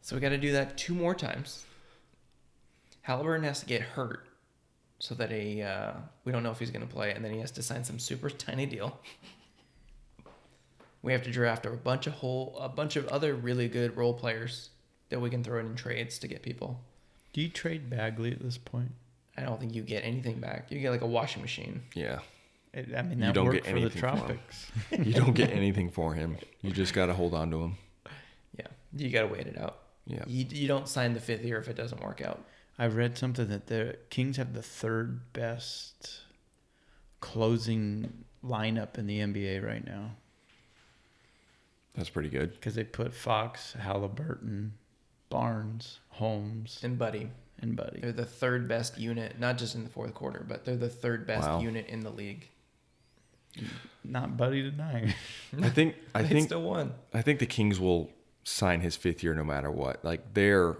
So 0.00 0.14
we 0.16 0.20
got 0.20 0.30
to 0.30 0.38
do 0.38 0.52
that 0.52 0.76
two 0.76 0.94
more 0.94 1.14
times. 1.14 1.66
Halliburton 3.02 3.44
has 3.44 3.60
to 3.60 3.66
get 3.66 3.82
hurt 3.82 4.26
so 4.98 5.14
that 5.16 5.30
a 5.32 5.62
uh, 5.62 5.92
we 6.24 6.32
don't 6.32 6.42
know 6.42 6.50
if 6.50 6.58
he's 6.58 6.70
going 6.70 6.86
to 6.86 6.92
play, 6.92 7.12
and 7.12 7.24
then 7.24 7.32
he 7.32 7.40
has 7.40 7.50
to 7.52 7.62
sign 7.62 7.84
some 7.84 7.98
super 7.98 8.30
tiny 8.30 8.66
deal. 8.66 8.98
We 11.04 11.12
have 11.12 11.22
to 11.24 11.30
draft 11.30 11.66
a 11.66 11.70
bunch 11.70 12.06
of 12.06 12.14
whole 12.14 12.56
a 12.58 12.68
bunch 12.68 12.96
of 12.96 13.06
other 13.08 13.34
really 13.34 13.68
good 13.68 13.94
role 13.96 14.14
players 14.14 14.70
that 15.10 15.20
we 15.20 15.28
can 15.28 15.44
throw 15.44 15.60
in 15.60 15.74
trades 15.76 16.18
to 16.20 16.26
get 16.28 16.42
people. 16.42 16.80
Do 17.34 17.42
you 17.42 17.50
trade 17.50 17.90
Bagley 17.90 18.32
at 18.32 18.40
this 18.40 18.56
point? 18.56 18.90
I 19.36 19.42
don't 19.42 19.60
think 19.60 19.74
you 19.74 19.82
get 19.82 20.02
anything 20.02 20.40
back. 20.40 20.70
You 20.70 20.80
get 20.80 20.90
like 20.90 21.02
a 21.02 21.06
washing 21.06 21.42
machine. 21.42 21.82
Yeah. 21.94 22.20
It, 22.72 22.88
I 22.96 23.02
mean, 23.02 23.20
You 23.22 23.32
don't 23.32 23.44
worked 23.44 23.56
get 23.56 23.66
for 23.66 23.72
the 23.72 23.80
anything 23.82 24.00
for 24.00 24.06
him. 24.08 24.16
tropics. 24.16 24.70
You 24.90 25.12
don't 25.12 25.34
get 25.34 25.50
anything 25.62 25.90
for 25.90 26.14
him. 26.14 26.38
You 26.62 26.70
just 26.72 26.94
got 26.94 27.06
to 27.06 27.12
hold 27.14 27.34
on 27.34 27.50
to 27.50 27.62
him. 27.64 27.76
Yeah, 28.58 28.66
you 28.96 29.10
got 29.10 29.22
to 29.22 29.26
wait 29.28 29.46
it 29.46 29.58
out. 29.58 29.78
Yeah. 30.06 30.24
You, 30.26 30.46
you 30.48 30.66
don't 30.68 30.88
sign 30.88 31.12
the 31.12 31.20
fifth 31.20 31.44
year 31.44 31.58
if 31.58 31.68
it 31.68 31.76
doesn't 31.76 32.02
work 32.02 32.22
out. 32.22 32.42
I've 32.78 32.96
read 32.96 33.18
something 33.18 33.48
that 33.48 33.66
the 33.66 33.98
Kings 34.10 34.38
have 34.38 34.54
the 34.54 34.62
third 34.62 35.32
best 35.34 36.20
closing 37.20 38.24
lineup 38.44 38.96
in 38.98 39.06
the 39.06 39.18
NBA 39.20 39.64
right 39.64 39.84
now 39.84 40.12
That's 41.94 42.10
pretty 42.10 42.28
good. 42.28 42.52
because 42.52 42.74
they 42.74 42.84
put 42.84 43.14
Fox, 43.14 43.74
Halliburton, 43.74 44.74
Barnes, 45.30 46.00
Holmes, 46.10 46.80
And 46.82 46.98
Buddy, 46.98 47.30
and 47.60 47.76
Buddy. 47.76 48.00
they're 48.00 48.12
the 48.12 48.24
third 48.26 48.66
best 48.68 48.98
unit, 48.98 49.38
not 49.38 49.58
just 49.58 49.74
in 49.74 49.84
the 49.84 49.90
fourth 49.90 50.14
quarter, 50.14 50.44
but 50.46 50.64
they're 50.64 50.76
the 50.76 50.88
third 50.88 51.26
best 51.26 51.48
Wow. 51.48 51.60
unit 51.60 51.86
in 51.86 52.00
the 52.00 52.10
league. 52.10 52.48
Not 54.02 54.36
Buddy 54.36 54.68
tonight. 54.70 55.14
I 55.60 55.68
think 55.70 55.94
I 56.14 56.24
think 56.24 56.46
still 56.46 56.62
won. 56.62 56.92
I 57.12 57.22
think 57.22 57.38
the 57.38 57.46
Kings 57.46 57.78
will 57.78 58.10
sign 58.42 58.80
his 58.80 58.96
fifth 58.96 59.22
year 59.22 59.32
no 59.34 59.44
matter 59.44 59.70
what. 59.70 60.04
Like 60.04 60.34
they're 60.34 60.76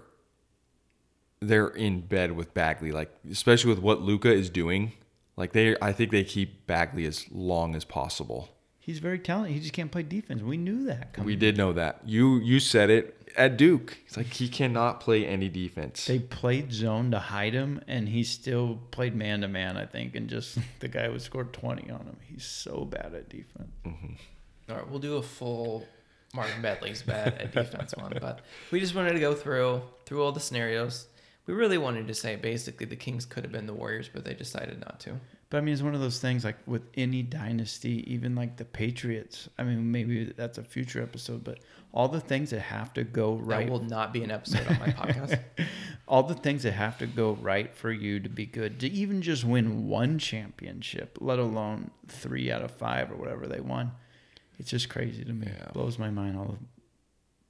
they're 1.39 1.69
in 1.69 2.01
bed 2.01 2.33
with 2.33 2.53
Bagley, 2.53 2.91
like 2.91 3.11
especially 3.31 3.69
with 3.69 3.79
what 3.79 4.01
Luka 4.01 4.31
is 4.31 4.49
doing. 4.49 4.91
Like 5.37 5.53
they, 5.53 5.75
I 5.81 5.91
think 5.91 6.11
they 6.11 6.23
keep 6.23 6.65
Bagley 6.65 7.05
as 7.05 7.25
long 7.31 7.75
as 7.75 7.83
possible. 7.85 8.49
He's 8.85 8.99
very 8.99 9.17
talented. 9.17 9.55
He 9.55 9.61
just 9.61 9.73
can't 9.73 9.91
play 9.91 10.03
defense. 10.03 10.43
We 10.43 10.57
knew 10.57 10.85
that. 10.85 11.13
Coming. 11.13 11.25
We 11.25 11.35
did 11.35 11.57
know 11.57 11.73
that. 11.73 12.01
You 12.05 12.37
you 12.37 12.59
said 12.59 12.91
it 12.91 13.31
at 13.35 13.57
Duke. 13.57 13.97
It's 14.05 14.15
like 14.15 14.27
he 14.27 14.47
cannot 14.47 14.99
play 14.99 15.25
any 15.25 15.49
defense. 15.49 16.05
They 16.05 16.19
played 16.19 16.71
zone 16.71 17.09
to 17.09 17.17
hide 17.17 17.55
him, 17.55 17.81
and 17.87 18.07
he 18.07 18.23
still 18.23 18.79
played 18.91 19.15
man 19.15 19.41
to 19.41 19.47
man. 19.47 19.75
I 19.75 19.87
think, 19.87 20.15
and 20.15 20.29
just 20.29 20.59
the 20.81 20.87
guy 20.87 21.09
would 21.09 21.23
score 21.23 21.45
twenty 21.45 21.89
on 21.89 22.01
him. 22.01 22.17
He's 22.27 22.45
so 22.45 22.85
bad 22.85 23.15
at 23.15 23.27
defense. 23.27 23.71
Mm-hmm. 23.87 24.13
All 24.69 24.75
right, 24.75 24.87
we'll 24.87 24.99
do 24.99 25.15
a 25.15 25.23
full 25.23 25.83
Marvin 26.35 26.61
Bagley's 26.61 27.01
bad 27.01 27.33
at 27.39 27.53
defense 27.53 27.95
one, 27.97 28.15
but 28.21 28.41
we 28.69 28.79
just 28.79 28.93
wanted 28.93 29.13
to 29.13 29.19
go 29.19 29.33
through 29.33 29.81
through 30.05 30.21
all 30.21 30.31
the 30.31 30.39
scenarios. 30.39 31.07
We 31.47 31.53
really 31.53 31.77
wanted 31.77 32.07
to 32.07 32.13
say 32.13 32.35
basically 32.35 32.87
the 32.87 32.95
Kings 32.95 33.25
could 33.25 33.43
have 33.43 33.51
been 33.51 33.67
the 33.67 33.73
Warriors, 33.73 34.09
but 34.11 34.25
they 34.25 34.33
decided 34.33 34.79
not 34.79 34.99
to. 35.01 35.19
But 35.51 35.59
I 35.59 35.61
mean, 35.61 35.73
it's 35.73 35.83
one 35.83 35.93
of 35.93 36.01
those 36.01 36.19
things 36.19 36.43
like 36.43 36.57
with 36.65 36.81
any 36.95 37.21
dynasty, 37.21 38.03
even 38.11 38.33
like 38.35 38.57
the 38.57 38.65
Patriots. 38.65 39.47
I 39.59 39.63
mean, 39.63 39.91
maybe 39.91 40.25
that's 40.35 40.57
a 40.57 40.63
future 40.63 41.03
episode, 41.03 41.43
but 41.43 41.59
all 41.93 42.07
the 42.07 42.19
things 42.19 42.49
that 42.49 42.61
have 42.61 42.93
to 42.95 43.03
go 43.03 43.35
right, 43.35 43.65
That 43.67 43.71
will 43.71 43.83
not 43.83 44.11
be 44.11 44.23
an 44.23 44.31
episode 44.31 44.65
on 44.67 44.79
my 44.79 44.87
podcast. 44.87 45.39
all 46.07 46.23
the 46.23 46.33
things 46.33 46.63
that 46.63 46.71
have 46.71 46.97
to 46.97 47.05
go 47.07 47.33
right 47.33 47.73
for 47.75 47.91
you 47.91 48.19
to 48.19 48.29
be 48.29 48.47
good, 48.47 48.79
to 48.79 48.89
even 48.89 49.21
just 49.21 49.43
win 49.43 49.87
one 49.87 50.17
championship, 50.17 51.17
let 51.21 51.37
alone 51.37 51.91
three 52.07 52.51
out 52.51 52.63
of 52.63 52.71
five 52.71 53.11
or 53.11 53.15
whatever 53.15 53.45
they 53.45 53.61
won. 53.61 53.91
It's 54.57 54.71
just 54.71 54.89
crazy 54.89 55.23
to 55.23 55.33
me. 55.33 55.47
Yeah. 55.47 55.71
Blows 55.73 55.99
my 55.99 56.09
mind 56.09 56.37
all 56.37 56.57
the 56.57 56.57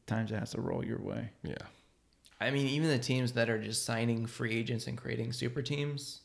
times 0.06 0.32
it 0.32 0.40
has 0.40 0.52
to 0.52 0.62
roll 0.62 0.84
your 0.84 1.00
way. 1.00 1.30
yeah. 1.44 1.56
I 2.40 2.52
mean, 2.52 2.68
even 2.68 2.90
the 2.90 3.00
teams 3.00 3.32
that 3.34 3.50
are 3.50 3.62
just 3.62 3.86
signing 3.86 4.26
free 4.26 4.56
agents 4.56 4.88
and 4.88 4.98
creating 4.98 5.34
super 5.34 5.62
teams 5.62 6.22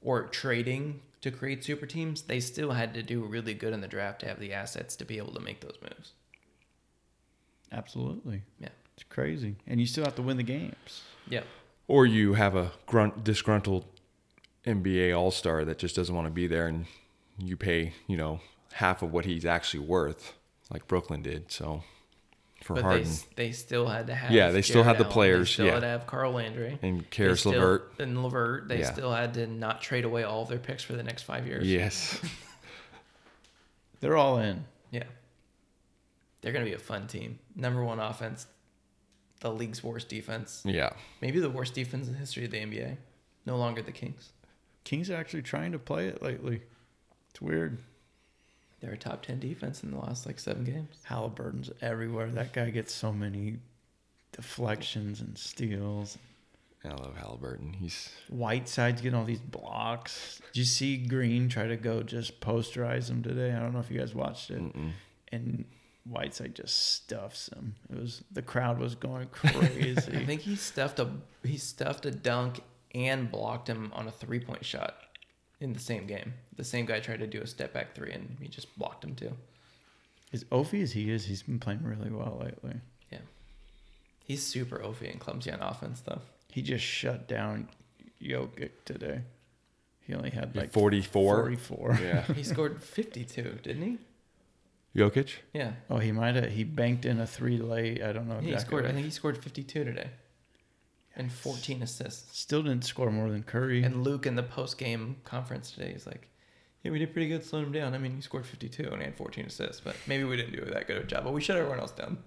or 0.00 0.24
trading 0.24 1.00
to 1.20 1.30
create 1.30 1.64
super 1.64 1.86
teams, 1.86 2.22
they 2.22 2.40
still 2.40 2.70
had 2.70 2.94
to 2.94 3.02
do 3.02 3.24
really 3.24 3.54
good 3.54 3.72
in 3.72 3.80
the 3.80 3.88
draft 3.88 4.20
to 4.20 4.28
have 4.28 4.38
the 4.38 4.52
assets 4.52 4.94
to 4.96 5.04
be 5.04 5.18
able 5.18 5.34
to 5.34 5.40
make 5.40 5.60
those 5.60 5.76
moves. 5.82 6.12
Absolutely. 7.72 8.42
Yeah. 8.60 8.68
It's 8.94 9.04
crazy. 9.04 9.56
And 9.66 9.80
you 9.80 9.86
still 9.86 10.04
have 10.04 10.14
to 10.16 10.22
win 10.22 10.36
the 10.36 10.42
games. 10.42 11.02
Yeah. 11.28 11.42
Or 11.86 12.06
you 12.06 12.34
have 12.34 12.54
a 12.54 12.72
grunt, 12.86 13.24
disgruntled 13.24 13.84
NBA 14.66 15.16
All 15.16 15.30
Star 15.30 15.64
that 15.64 15.78
just 15.78 15.96
doesn't 15.96 16.14
want 16.14 16.26
to 16.26 16.32
be 16.32 16.46
there, 16.46 16.66
and 16.66 16.86
you 17.38 17.56
pay 17.56 17.94
you 18.06 18.16
know 18.16 18.40
half 18.74 19.02
of 19.02 19.12
what 19.12 19.24
he's 19.24 19.46
actually 19.46 19.80
worth, 19.80 20.34
like 20.70 20.86
Brooklyn 20.86 21.22
did. 21.22 21.50
So 21.50 21.82
for 22.68 22.74
But 22.74 22.82
they, 22.82 22.86
Harden 22.88 23.06
s- 23.08 23.26
they 23.34 23.50
still 23.52 23.88
had 23.88 24.08
to 24.08 24.14
have 24.14 24.30
Yeah, 24.30 24.50
they 24.50 24.60
still 24.60 24.82
Jared 24.84 24.86
had 24.88 24.98
the 24.98 25.04
Allen, 25.04 25.12
players, 25.14 25.48
They 25.48 25.52
still 25.54 25.66
yeah. 25.66 25.72
had 25.72 25.80
to 25.80 25.86
have 25.86 26.06
Carl 26.06 26.32
Landry. 26.32 26.78
and 26.82 27.00
They 27.00 27.04
Caris 27.10 27.40
still- 27.40 27.52
LeVert, 27.52 27.94
and 27.98 28.22
Levert. 28.22 28.68
They 28.68 28.80
Yeah. 28.80 28.92
still 28.92 29.10
had 29.10 29.32
to 29.34 29.46
not 29.46 29.80
trade 29.80 30.04
away 30.04 30.22
all 30.24 30.42
of 30.42 30.48
their 30.50 30.58
picks 30.58 30.84
for 30.84 30.92
the 30.92 31.02
next 31.02 31.22
five 31.22 31.46
years. 31.46 31.66
yes, 31.66 32.20
They're 34.00 34.16
all 34.18 34.38
in. 34.38 34.64
Yeah. 34.90 35.04
They're 36.42 36.52
gonna 36.52 36.64
be 36.66 36.74
a 36.74 36.78
fun 36.78 37.06
team. 37.08 37.38
Number 37.56 37.82
one 37.82 37.98
offense, 37.98 38.46
the 39.40 39.50
league's 39.52 39.82
worst 39.82 40.08
defense. 40.08 40.62
yeah, 40.64 40.90
Maybe 41.20 41.40
the 41.40 41.50
worst 41.50 41.74
defense 41.74 42.06
in 42.06 42.12
the 42.12 42.18
history 42.18 42.44
of 42.44 42.50
the 42.50 42.58
NBA. 42.58 42.96
No 43.46 43.56
longer 43.56 43.82
the 43.82 43.92
Kings. 43.92 44.32
Kings 44.84 45.10
are 45.10 45.16
actually 45.16 45.42
trying 45.42 45.72
to 45.72 45.78
play 45.78 46.06
it 46.06 46.22
lately. 46.22 46.62
It's 47.30 47.40
weird. 47.40 47.78
They're 48.80 48.92
a 48.92 48.96
top 48.98 49.22
ten 49.22 49.38
defense 49.40 49.82
in 49.82 49.90
the 49.90 49.98
last 49.98 50.26
like 50.26 50.38
seven 50.38 50.64
games. 50.64 50.96
Halliburton's 51.04 51.70
everywhere. 51.80 52.28
That 52.30 52.52
guy 52.52 52.70
gets 52.70 52.92
so 52.94 53.12
many 53.12 53.58
deflections 54.32 55.20
and 55.20 55.36
steals. 55.36 56.18
I 56.84 56.90
love 56.90 57.16
Halliburton. 57.16 57.72
He's 57.72 58.10
Whiteside's 58.28 59.00
getting 59.02 59.18
all 59.18 59.24
these 59.24 59.40
blocks. 59.40 60.40
Did 60.52 60.60
you 60.60 60.64
see 60.64 60.96
Green 60.96 61.48
try 61.48 61.66
to 61.66 61.76
go 61.76 62.02
just 62.02 62.40
posterize 62.40 63.10
him 63.10 63.22
today? 63.22 63.52
I 63.52 63.58
don't 63.58 63.72
know 63.72 63.80
if 63.80 63.90
you 63.90 63.98
guys 63.98 64.14
watched 64.14 64.50
it. 64.50 64.60
mm-mm. 64.62 64.92
And 65.32 65.64
Whiteside 66.04 66.54
just 66.54 66.92
stuffs 66.94 67.48
him. 67.48 67.74
It 67.90 67.98
was 68.00 68.22
the 68.30 68.42
crowd 68.42 68.78
was 68.78 68.94
going 68.94 69.26
crazy. 69.32 70.16
I 70.16 70.24
think 70.24 70.42
he 70.42 70.54
stuffed 70.56 71.00
a 71.00 71.08
he 71.42 71.56
stuffed 71.58 72.06
a 72.06 72.10
dunk 72.12 72.60
and 72.94 73.30
blocked 73.30 73.68
him 73.68 73.90
on 73.94 74.06
a 74.06 74.12
three 74.12 74.40
point 74.40 74.64
shot 74.64 74.96
in 75.60 75.72
the 75.72 75.80
same 75.80 76.06
game. 76.06 76.34
The 76.56 76.64
same 76.64 76.86
guy 76.86 77.00
tried 77.00 77.20
to 77.20 77.26
do 77.26 77.40
a 77.40 77.46
step 77.46 77.72
back 77.72 77.94
three 77.94 78.12
and 78.12 78.36
he 78.40 78.48
just 78.48 78.76
blocked 78.78 79.04
him 79.04 79.14
too. 79.14 79.32
as 80.32 80.44
Ophie 80.52 80.82
as 80.82 80.92
he 80.92 81.10
is, 81.10 81.24
he's 81.26 81.42
been 81.42 81.58
playing 81.58 81.82
really 81.82 82.10
well 82.10 82.40
lately. 82.42 82.74
Yeah. 83.10 83.18
He's 84.24 84.42
super 84.44 84.78
oafy 84.78 85.10
and 85.10 85.18
clumsy 85.20 85.50
on 85.50 85.60
offense, 85.60 86.00
though. 86.02 86.20
He 86.52 86.62
just 86.62 86.84
shut 86.84 87.26
down 87.28 87.68
Jokic 88.22 88.70
today. 88.84 89.22
He 90.06 90.14
only 90.14 90.30
had 90.30 90.54
like 90.56 90.72
44. 90.72 91.36
44. 91.42 91.98
Yeah. 92.02 92.24
He 92.34 92.42
scored 92.42 92.82
52, 92.82 93.58
didn't 93.62 93.82
he? 93.82 93.98
Jokic? 94.96 95.30
Yeah. 95.52 95.72
Oh, 95.90 95.98
he 95.98 96.12
might 96.12 96.34
have. 96.34 96.50
He 96.50 96.64
banked 96.64 97.04
in 97.04 97.20
a 97.20 97.26
three 97.26 97.58
late. 97.58 98.02
I 98.02 98.12
don't 98.12 98.28
know. 98.28 98.38
He 98.40 98.56
scored. 98.58 98.86
I 98.86 98.92
think 98.92 99.04
he 99.04 99.10
scored 99.10 99.42
52 99.42 99.84
today, 99.84 100.08
and 101.18 101.30
14 101.30 101.82
assists. 101.82 102.38
Still 102.38 102.62
didn't 102.62 102.84
score 102.84 103.10
more 103.10 103.30
than 103.30 103.42
Curry. 103.42 103.82
And 103.82 104.02
Luke 104.04 104.26
in 104.26 104.36
the 104.36 104.42
post 104.42 104.78
game 104.78 105.16
conference 105.24 105.72
today 105.72 105.90
is 105.90 106.06
like, 106.06 106.28
"Yeah, 106.82 106.92
we 106.92 106.98
did 106.98 107.12
pretty 107.12 107.28
good 107.28 107.44
slowing 107.44 107.66
him 107.66 107.72
down. 107.72 107.94
I 107.94 107.98
mean, 107.98 108.14
he 108.14 108.20
scored 108.22 108.46
52 108.46 108.84
and 108.84 108.98
he 108.98 109.04
had 109.04 109.16
14 109.16 109.46
assists, 109.46 109.80
but 109.80 109.96
maybe 110.06 110.24
we 110.24 110.36
didn't 110.36 110.52
do 110.52 110.64
that 110.64 110.86
good 110.86 110.96
of 110.96 111.04
a 111.04 111.06
job. 111.06 111.24
But 111.24 111.32
we 111.32 111.40
shut 111.40 111.56
everyone 111.56 111.80
else 111.80 111.92
down." 111.92 112.18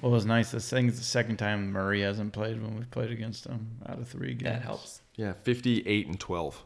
well, 0.00 0.10
it 0.12 0.14
was 0.14 0.26
nice. 0.26 0.50
This 0.50 0.70
thing's 0.70 0.98
the 0.98 1.04
second 1.04 1.36
time 1.36 1.70
Murray 1.70 2.00
hasn't 2.02 2.32
played 2.32 2.62
when 2.62 2.76
we've 2.76 2.90
played 2.90 3.10
against 3.10 3.46
him 3.46 3.68
out 3.86 3.98
of 3.98 4.08
three 4.08 4.34
games. 4.34 4.42
That 4.44 4.62
helps. 4.62 5.02
Yeah, 5.16 5.32
58 5.32 6.06
and 6.06 6.18
12. 6.18 6.64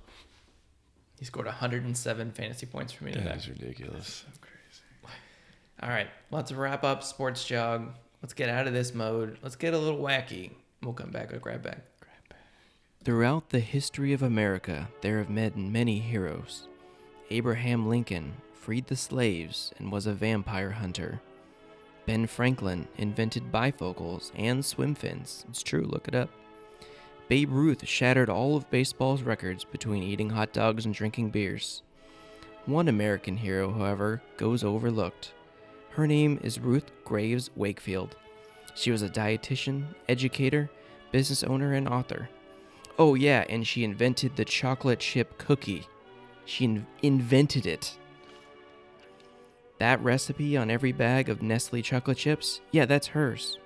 He 1.19 1.25
scored 1.25 1.47
107 1.47 2.33
fantasy 2.33 2.67
points 2.67 2.93
for 2.93 3.05
me 3.05 3.13
today. 3.13 3.25
That 3.25 3.37
is 3.39 3.49
ridiculous. 3.49 4.25
crazy 4.41 5.15
All 5.83 5.89
right, 5.89 6.09
let's 6.31 6.53
wrap 6.53 6.85
up 6.85 7.03
sports 7.03 7.45
jog. 7.45 7.95
Let's 8.23 8.35
get 8.35 8.49
out 8.49 8.67
of 8.67 8.73
this 8.73 8.95
mode. 8.95 9.39
Let's 9.43 9.57
get 9.57 9.75
a 9.75 9.79
little 9.79 10.01
wacky. 10.01 10.53
We'll 10.85 10.95
come 10.95 11.11
back 11.11 11.33
with 11.33 11.41
grab 11.41 11.63
bag. 11.63 11.81
Throughout 13.03 13.51
the 13.51 13.61
history 13.61 14.13
of 14.13 14.23
America, 14.23 14.89
there 15.01 15.19
have 15.19 15.35
been 15.35 15.73
many 15.73 15.99
heroes. 15.99 16.69
Abraham 17.31 17.89
Lincoln 17.89 18.35
freed 18.53 18.87
the 18.87 18.97
slaves 18.97 19.73
and 19.79 19.91
was 19.91 20.07
a 20.07 20.13
vampire 20.13 20.71
hunter. 20.71 21.21
Ben 22.07 22.27
Franklin 22.27 22.87
invented 22.99 23.51
bifocals 23.51 24.31
and 24.37 24.65
swim 24.65 24.95
fins. 24.95 25.45
It's 25.49 25.63
true, 25.63 25.83
look 25.83 26.07
it 26.07 26.15
up. 26.15 26.31
Babe 27.29 27.51
Ruth 27.51 27.87
shattered 27.87 28.29
all 28.29 28.57
of 28.57 28.71
baseball's 28.71 29.23
records 29.23 29.65
between 29.65 30.03
eating 30.03 30.29
hot 30.29 30.53
dogs 30.53 30.85
and 30.85 30.95
drinking 30.95 31.31
beers. 31.31 31.83
One 32.67 32.89
American 32.89 33.39
hero, 33.39 33.73
however, 33.73 34.23
goes 34.37 34.63
overlooked. 34.63 35.33
Her 35.91 36.07
name 36.07 36.39
is 36.43 36.59
Ruth 36.59 36.91
Graves 37.05 37.51
Wakefield. 37.57 38.17
She 38.75 38.91
was 38.91 39.03
a 39.03 39.09
dietitian, 39.09 39.87
educator, 40.09 40.71
business 41.13 41.45
owner, 41.45 41.75
and 41.75 41.89
author. 41.89 42.29
Oh, 42.99 43.15
yeah, 43.15 43.45
and 43.49 43.67
she 43.67 43.85
invented 43.85 44.37
the 44.37 44.45
chocolate 44.45 45.01
chip 45.01 45.39
cookie. 45.39 45.87
She 46.45 46.65
in- 46.65 46.87
invented 47.03 47.67
it. 47.67 47.97
That 49.79 50.03
recipe 50.03 50.57
on 50.57 50.71
every 50.71 50.93
bag 50.93 51.29
of 51.29 51.43
Nestle 51.43 51.83
chocolate 51.83 52.19
chips, 52.19 52.61
yeah, 52.71 52.85
that's 52.85 53.09
hers. 53.09 53.59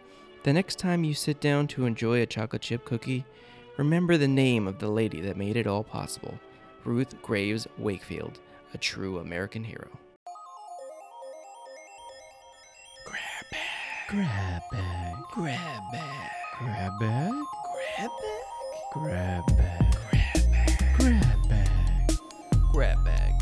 The 0.44 0.52
next 0.52 0.78
time 0.78 1.04
you 1.04 1.14
sit 1.14 1.40
down 1.40 1.66
to 1.68 1.84
enjoy 1.84 2.22
a 2.22 2.26
chocolate 2.26 2.62
chip 2.62 2.84
cookie, 2.84 3.26
remember 3.76 4.16
the 4.16 4.28
name 4.28 4.66
of 4.66 4.78
the 4.78 4.88
lady 4.88 5.20
that 5.22 5.36
made 5.36 5.56
it 5.56 5.66
all 5.66 5.84
possible 5.84 6.38
Ruth 6.84 7.20
Graves 7.20 7.66
Wakefield, 7.76 8.38
a 8.72 8.78
true 8.78 9.18
American 9.18 9.64
hero. 9.64 9.88
Grab 14.08 14.62
bag. 14.72 15.16
Grab 15.32 15.92
bag. 15.92 16.30
Grab 16.58 16.98
bag. 16.98 17.32
Grab 17.84 17.98
bag. 17.98 18.54
Grab 18.94 19.46
bag. 19.58 19.94
Grab 20.96 21.48
bag. 21.50 22.18
Grab 22.72 23.04
bag. 23.04 23.32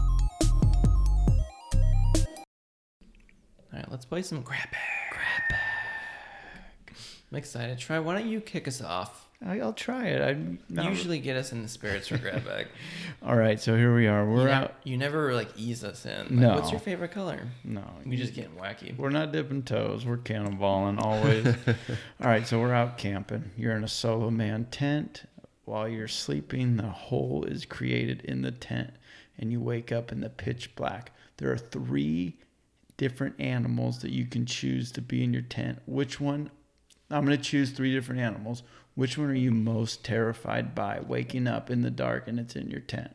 All 3.72 3.78
right, 3.78 3.90
let's 3.92 4.04
play 4.04 4.22
some 4.22 4.42
grab 4.42 4.68
bag. 4.72 5.12
Grab 5.12 5.42
bag. 5.50 6.96
I'm 7.30 7.38
excited. 7.38 7.78
Try. 7.78 8.00
Why 8.00 8.14
don't 8.18 8.26
you 8.26 8.40
kick 8.40 8.66
us 8.66 8.82
off? 8.82 9.25
I, 9.44 9.60
I'll 9.60 9.72
try 9.74 10.06
it. 10.06 10.22
I 10.22 10.56
not, 10.68 10.86
Usually 10.86 11.18
get 11.18 11.36
us 11.36 11.52
in 11.52 11.62
the 11.62 11.68
spirits 11.68 12.08
for 12.08 12.16
grab 12.16 12.44
bag. 12.44 12.68
All 13.22 13.36
right, 13.36 13.60
so 13.60 13.76
here 13.76 13.94
we 13.94 14.06
are. 14.06 14.24
We're 14.24 14.44
you 14.44 14.48
out. 14.48 14.60
Never, 14.60 14.72
you 14.84 14.96
never 14.96 15.34
like 15.34 15.50
ease 15.56 15.84
us 15.84 16.06
in. 16.06 16.20
Like, 16.20 16.30
No. 16.30 16.54
What's 16.54 16.70
your 16.70 16.80
favorite 16.80 17.10
color? 17.10 17.40
No, 17.62 17.84
We 18.06 18.16
just 18.16 18.34
getting 18.34 18.52
wacky. 18.52 18.96
We're 18.96 19.10
not 19.10 19.32
dipping 19.32 19.62
toes. 19.62 20.06
We're 20.06 20.16
cannonballing 20.16 21.00
always. 21.00 21.46
All 21.68 22.28
right, 22.28 22.46
so 22.46 22.60
we're 22.60 22.72
out 22.72 22.96
camping. 22.96 23.50
You're 23.56 23.76
in 23.76 23.84
a 23.84 23.88
solo 23.88 24.30
man 24.30 24.66
tent. 24.70 25.24
While 25.64 25.88
you're 25.88 26.08
sleeping, 26.08 26.76
the 26.76 26.84
hole 26.84 27.44
is 27.44 27.66
created 27.66 28.22
in 28.22 28.42
the 28.42 28.52
tent, 28.52 28.92
and 29.36 29.50
you 29.50 29.60
wake 29.60 29.90
up 29.92 30.12
in 30.12 30.20
the 30.20 30.30
pitch 30.30 30.74
black. 30.76 31.12
There 31.38 31.50
are 31.50 31.58
three 31.58 32.38
different 32.96 33.34
animals 33.38 33.98
that 34.00 34.12
you 34.12 34.24
can 34.26 34.46
choose 34.46 34.90
to 34.92 35.02
be 35.02 35.22
in 35.22 35.32
your 35.32 35.42
tent. 35.42 35.80
Which 35.86 36.20
one? 36.20 36.50
I'm 37.10 37.24
going 37.24 37.36
to 37.36 37.42
choose 37.42 37.70
three 37.70 37.92
different 37.92 38.20
animals. 38.20 38.62
Which 38.94 39.18
one 39.18 39.28
are 39.28 39.34
you 39.34 39.50
most 39.50 40.04
terrified 40.04 40.74
by 40.74 41.00
waking 41.06 41.46
up 41.46 41.70
in 41.70 41.82
the 41.82 41.90
dark 41.90 42.26
and 42.28 42.40
it's 42.40 42.56
in 42.56 42.70
your 42.70 42.80
tent? 42.80 43.14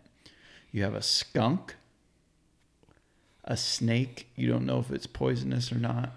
You 0.72 0.84
have 0.84 0.94
a 0.94 1.02
skunk, 1.02 1.76
a 3.44 3.58
snake, 3.58 4.30
you 4.36 4.48
don't 4.48 4.66
know 4.66 4.80
if 4.80 4.92
it's 4.92 5.08
poisonous 5.08 5.72
or 5.72 5.80
not, 5.80 6.12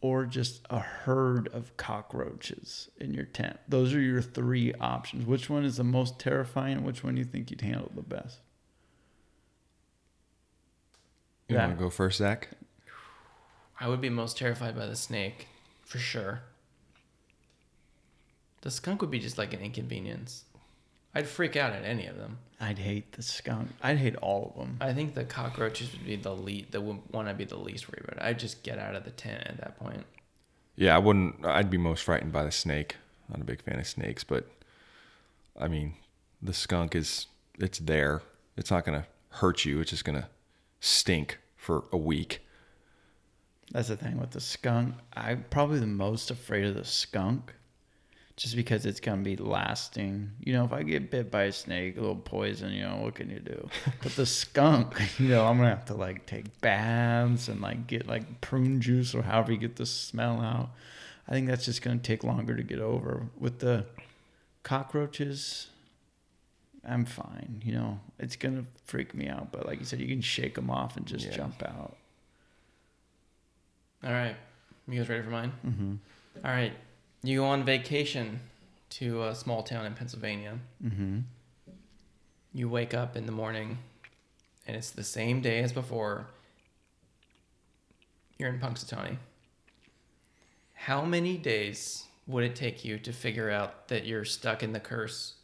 or 0.00 0.26
just 0.26 0.60
a 0.70 0.78
herd 0.78 1.48
of 1.48 1.76
cockroaches 1.76 2.88
in 2.98 3.14
your 3.14 3.24
tent. 3.24 3.58
Those 3.66 3.94
are 3.94 4.00
your 4.00 4.22
three 4.22 4.72
options. 4.74 5.26
Which 5.26 5.50
one 5.50 5.64
is 5.64 5.78
the 5.78 5.84
most 5.84 6.20
terrifying 6.20 6.84
which 6.84 7.02
one 7.02 7.14
do 7.14 7.20
you 7.20 7.24
think 7.24 7.50
you'd 7.50 7.62
handle 7.62 7.90
the 7.94 8.02
best? 8.02 8.38
You 11.48 11.56
want 11.56 11.78
to 11.78 11.82
go 11.82 11.90
first, 11.90 12.18
Zack? 12.18 12.48
I 13.80 13.88
would 13.88 14.02
be 14.02 14.10
most 14.10 14.36
terrified 14.36 14.76
by 14.76 14.86
the 14.86 14.96
snake, 14.96 15.48
for 15.82 15.98
sure. 15.98 16.42
The 18.62 18.70
skunk 18.70 19.00
would 19.00 19.10
be 19.10 19.20
just 19.20 19.38
like 19.38 19.52
an 19.52 19.60
inconvenience. 19.60 20.44
I'd 21.14 21.26
freak 21.26 21.56
out 21.56 21.72
at 21.72 21.84
any 21.84 22.06
of 22.06 22.16
them. 22.16 22.38
I'd 22.60 22.78
hate 22.78 23.12
the 23.12 23.22
skunk. 23.22 23.70
I'd 23.82 23.98
hate 23.98 24.16
all 24.16 24.52
of 24.52 24.60
them. 24.60 24.76
I 24.80 24.92
think 24.92 25.14
the 25.14 25.24
cockroaches 25.24 25.92
would 25.92 26.04
be 26.04 26.16
the 26.16 26.34
least, 26.34 26.72
the 26.72 26.80
one 26.80 27.28
I'd 27.28 27.38
be 27.38 27.44
the 27.44 27.56
least 27.56 27.88
worried 27.88 28.04
about. 28.04 28.22
I'd 28.22 28.38
just 28.38 28.62
get 28.62 28.78
out 28.78 28.94
of 28.94 29.04
the 29.04 29.10
tent 29.10 29.44
at 29.46 29.58
that 29.58 29.78
point. 29.78 30.04
Yeah, 30.76 30.94
I 30.94 30.98
wouldn't. 30.98 31.44
I'd 31.44 31.70
be 31.70 31.78
most 31.78 32.02
frightened 32.04 32.32
by 32.32 32.44
the 32.44 32.50
snake. 32.50 32.96
Not 33.28 33.40
a 33.40 33.44
big 33.44 33.62
fan 33.62 33.78
of 33.78 33.86
snakes, 33.86 34.24
but 34.24 34.48
I 35.58 35.68
mean, 35.68 35.94
the 36.42 36.54
skunk 36.54 36.94
is 36.94 37.26
it's 37.58 37.78
there. 37.78 38.22
It's 38.56 38.70
not 38.70 38.84
gonna 38.84 39.06
hurt 39.30 39.64
you. 39.64 39.80
It's 39.80 39.90
just 39.90 40.04
gonna 40.04 40.28
stink 40.80 41.38
for 41.56 41.84
a 41.92 41.96
week. 41.96 42.44
That's 43.70 43.88
the 43.88 43.96
thing 43.96 44.18
with 44.18 44.30
the 44.30 44.40
skunk. 44.40 44.94
I'm 45.14 45.44
probably 45.50 45.78
the 45.78 45.86
most 45.86 46.30
afraid 46.30 46.64
of 46.64 46.74
the 46.74 46.84
skunk 46.84 47.54
just 48.38 48.54
because 48.56 48.86
it's 48.86 49.00
to 49.18 49.24
be 49.24 49.36
lasting. 49.36 50.30
You 50.44 50.52
know, 50.54 50.64
if 50.64 50.72
I 50.72 50.84
get 50.84 51.10
bit 51.10 51.28
by 51.30 51.42
a 51.44 51.52
snake, 51.52 51.96
a 51.96 52.00
little 52.00 52.14
poison, 52.16 52.72
you 52.72 52.84
know, 52.84 52.96
what 52.98 53.16
can 53.16 53.28
you 53.28 53.40
do? 53.40 53.68
But 54.02 54.14
the 54.14 54.24
skunk, 54.26 54.94
you 55.18 55.28
know, 55.28 55.44
I'm 55.44 55.56
to 55.68 55.76
have 55.76 55.84
to 55.86 55.94
like 55.94 56.24
take 56.24 56.60
baths 56.60 57.48
and 57.48 57.60
like 57.60 57.86
get 57.88 58.06
like 58.06 58.40
prune 58.40 58.80
juice 58.80 59.14
or 59.14 59.22
however 59.22 59.52
you 59.52 59.58
get 59.58 59.74
the 59.76 59.86
smell 59.86 60.40
out. 60.40 60.70
I 61.26 61.32
think 61.32 61.48
that's 61.48 61.64
just 61.66 61.82
to 61.98 62.02
take 62.06 62.22
longer 62.24 62.56
to 62.56 62.62
get 62.62 62.78
over. 62.78 63.26
With 63.38 63.58
the 63.58 63.84
cockroaches, 64.62 65.66
I'm 66.86 67.04
fine. 67.04 67.60
You 67.64 67.72
know, 67.72 68.00
it's 68.20 68.36
to 68.56 68.64
freak 68.84 69.14
me 69.14 69.28
out. 69.28 69.50
But 69.52 69.66
like 69.66 69.80
you 69.80 69.84
said, 69.84 70.00
you 70.00 70.06
can 70.08 70.20
shake 70.22 70.54
them 70.54 70.70
off 70.70 70.96
and 70.96 71.04
just 71.06 71.26
Yeah. 71.26 71.32
jump 71.36 71.62
out. 71.64 71.96
All 74.04 74.12
right. 74.12 74.36
You 74.86 74.98
guys 75.00 75.08
ready 75.08 75.22
for 75.22 75.30
mine? 75.30 75.52
Mm-hmm. 75.66 75.94
All 76.46 76.50
right. 76.52 76.72
You 77.22 77.40
go 77.40 77.46
on 77.46 77.64
vacation 77.64 78.40
to 78.90 79.24
a 79.24 79.34
small 79.34 79.62
town 79.62 79.86
in 79.86 79.94
Pennsylvania. 79.94 80.58
Mm-hmm. 80.84 81.20
You 82.54 82.68
wake 82.68 82.94
up 82.94 83.16
in 83.16 83.26
the 83.26 83.32
morning 83.32 83.78
and 84.66 84.76
it's 84.76 84.90
the 84.90 85.04
same 85.04 85.40
day 85.40 85.60
as 85.60 85.72
before. 85.72 86.26
You're 88.38 88.50
in 88.50 88.60
Punxsutawney. 88.60 89.16
How 90.74 91.04
many 91.04 91.36
days 91.36 92.04
would 92.26 92.44
it 92.44 92.54
take 92.54 92.84
you 92.84 92.98
to 92.98 93.12
figure 93.12 93.50
out 93.50 93.88
that 93.88 94.06
you're 94.06 94.24
stuck 94.24 94.62
in 94.62 94.72
the 94.72 94.80
curse 94.80 95.34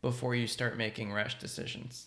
before 0.00 0.34
you 0.34 0.46
start 0.46 0.78
making 0.78 1.12
rash 1.12 1.38
decisions? 1.38 2.06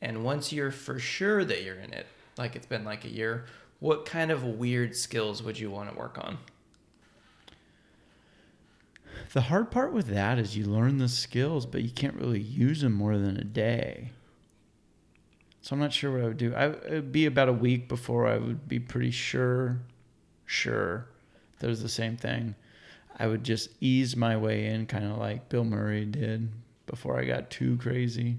And 0.00 0.24
once 0.24 0.52
you're 0.52 0.70
for 0.70 0.98
sure 0.98 1.44
that 1.44 1.62
you're 1.62 1.76
in 1.76 1.92
it, 1.92 2.06
like 2.38 2.56
it's 2.56 2.66
been 2.66 2.84
like 2.84 3.04
a 3.04 3.10
year, 3.10 3.44
what 3.82 4.06
kind 4.06 4.30
of 4.30 4.44
weird 4.44 4.94
skills 4.94 5.42
would 5.42 5.58
you 5.58 5.68
want 5.68 5.90
to 5.90 5.98
work 5.98 6.16
on? 6.16 6.38
The 9.32 9.40
hard 9.40 9.72
part 9.72 9.92
with 9.92 10.06
that 10.06 10.38
is 10.38 10.56
you 10.56 10.66
learn 10.66 10.98
the 10.98 11.08
skills, 11.08 11.66
but 11.66 11.82
you 11.82 11.90
can't 11.90 12.14
really 12.14 12.40
use 12.40 12.82
them 12.82 12.92
more 12.92 13.18
than 13.18 13.36
a 13.36 13.42
day. 13.42 14.12
So 15.62 15.74
I'm 15.74 15.80
not 15.80 15.92
sure 15.92 16.12
what 16.12 16.20
I 16.20 16.28
would 16.28 16.36
do. 16.36 16.54
I, 16.54 16.68
it'd 16.68 17.10
be 17.10 17.26
about 17.26 17.48
a 17.48 17.52
week 17.52 17.88
before 17.88 18.28
I 18.28 18.38
would 18.38 18.68
be 18.68 18.78
pretty 18.78 19.10
sure, 19.10 19.80
sure, 20.46 21.08
that 21.58 21.66
was 21.66 21.82
the 21.82 21.88
same 21.88 22.16
thing. 22.16 22.54
I 23.18 23.26
would 23.26 23.42
just 23.42 23.70
ease 23.80 24.16
my 24.16 24.36
way 24.36 24.66
in, 24.66 24.86
kind 24.86 25.06
of 25.06 25.18
like 25.18 25.48
Bill 25.48 25.64
Murray 25.64 26.04
did 26.04 26.48
before 26.86 27.18
I 27.18 27.24
got 27.24 27.50
too 27.50 27.76
crazy, 27.78 28.36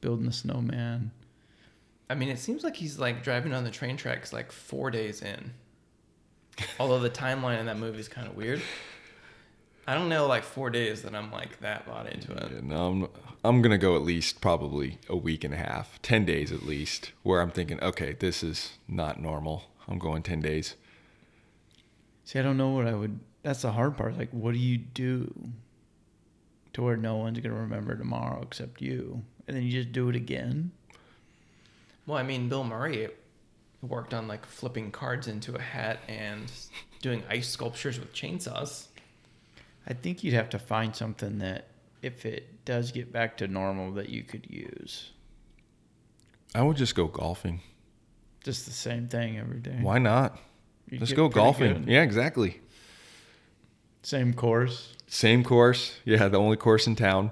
building 0.00 0.24
the 0.24 0.32
snowman. 0.32 1.10
I 2.10 2.16
mean, 2.16 2.28
it 2.28 2.40
seems 2.40 2.64
like 2.64 2.74
he's 2.74 2.98
like 2.98 3.22
driving 3.22 3.54
on 3.54 3.62
the 3.62 3.70
train 3.70 3.96
tracks 3.96 4.32
like 4.32 4.50
four 4.50 4.90
days 4.90 5.22
in. 5.22 5.52
Although 6.80 6.98
the 6.98 7.08
timeline 7.08 7.60
in 7.60 7.66
that 7.66 7.78
movie 7.78 8.00
is 8.00 8.08
kind 8.08 8.26
of 8.26 8.36
weird. 8.36 8.60
I 9.86 9.94
don't 9.94 10.08
know, 10.08 10.26
like 10.26 10.42
four 10.42 10.70
days 10.70 11.02
that 11.02 11.14
I'm 11.14 11.30
like 11.30 11.60
that 11.60 11.86
bought 11.86 12.12
into 12.12 12.32
it. 12.32 12.50
Yeah, 12.52 12.60
no, 12.62 12.86
I'm 12.86 13.08
I'm 13.44 13.62
gonna 13.62 13.78
go 13.78 13.94
at 13.94 14.02
least 14.02 14.40
probably 14.40 14.98
a 15.08 15.16
week 15.16 15.44
and 15.44 15.54
a 15.54 15.56
half, 15.56 16.02
ten 16.02 16.24
days 16.24 16.50
at 16.50 16.64
least, 16.64 17.12
where 17.22 17.40
I'm 17.40 17.52
thinking, 17.52 17.80
okay, 17.80 18.16
this 18.18 18.42
is 18.42 18.72
not 18.88 19.20
normal. 19.22 19.70
I'm 19.86 20.00
going 20.00 20.24
ten 20.24 20.40
days. 20.40 20.74
See, 22.24 22.40
I 22.40 22.42
don't 22.42 22.56
know 22.56 22.70
what 22.70 22.88
I 22.88 22.94
would. 22.94 23.20
That's 23.42 23.62
the 23.62 23.70
hard 23.70 23.96
part. 23.96 24.18
Like, 24.18 24.30
what 24.30 24.52
do 24.52 24.58
you 24.58 24.78
do 24.78 25.32
to 26.72 26.82
where 26.82 26.96
no 26.96 27.16
one's 27.16 27.38
gonna 27.38 27.54
remember 27.54 27.96
tomorrow 27.96 28.42
except 28.42 28.82
you, 28.82 29.22
and 29.46 29.56
then 29.56 29.62
you 29.62 29.70
just 29.70 29.92
do 29.92 30.08
it 30.08 30.16
again? 30.16 30.72
Well, 32.10 32.18
I 32.18 32.24
mean, 32.24 32.48
Bill 32.48 32.64
Murray 32.64 33.08
worked 33.82 34.14
on 34.14 34.26
like 34.26 34.44
flipping 34.44 34.90
cards 34.90 35.28
into 35.28 35.54
a 35.54 35.60
hat 35.60 36.00
and 36.08 36.50
doing 37.02 37.22
ice 37.30 37.48
sculptures 37.48 38.00
with 38.00 38.12
chainsaws. 38.12 38.88
I 39.86 39.92
think 39.92 40.24
you'd 40.24 40.34
have 40.34 40.50
to 40.50 40.58
find 40.58 40.96
something 40.96 41.38
that, 41.38 41.68
if 42.02 42.26
it 42.26 42.64
does 42.64 42.90
get 42.90 43.12
back 43.12 43.36
to 43.36 43.46
normal, 43.46 43.92
that 43.92 44.08
you 44.08 44.24
could 44.24 44.50
use. 44.50 45.12
I 46.52 46.62
would 46.62 46.76
just 46.76 46.96
go 46.96 47.06
golfing. 47.06 47.60
Just 48.42 48.66
the 48.66 48.72
same 48.72 49.06
thing 49.06 49.38
every 49.38 49.60
day. 49.60 49.78
Why 49.80 49.98
not? 49.98 50.36
You'd 50.88 51.02
Let's 51.02 51.12
go 51.12 51.28
golfing. 51.28 51.74
good. 51.74 51.86
Yeah, 51.86 52.02
exactly. 52.02 52.60
Same 54.02 54.34
course. 54.34 54.96
Same 55.06 55.44
course. 55.44 55.94
Yeah, 56.04 56.26
the 56.26 56.40
only 56.40 56.56
course 56.56 56.88
in 56.88 56.96
town. 56.96 57.30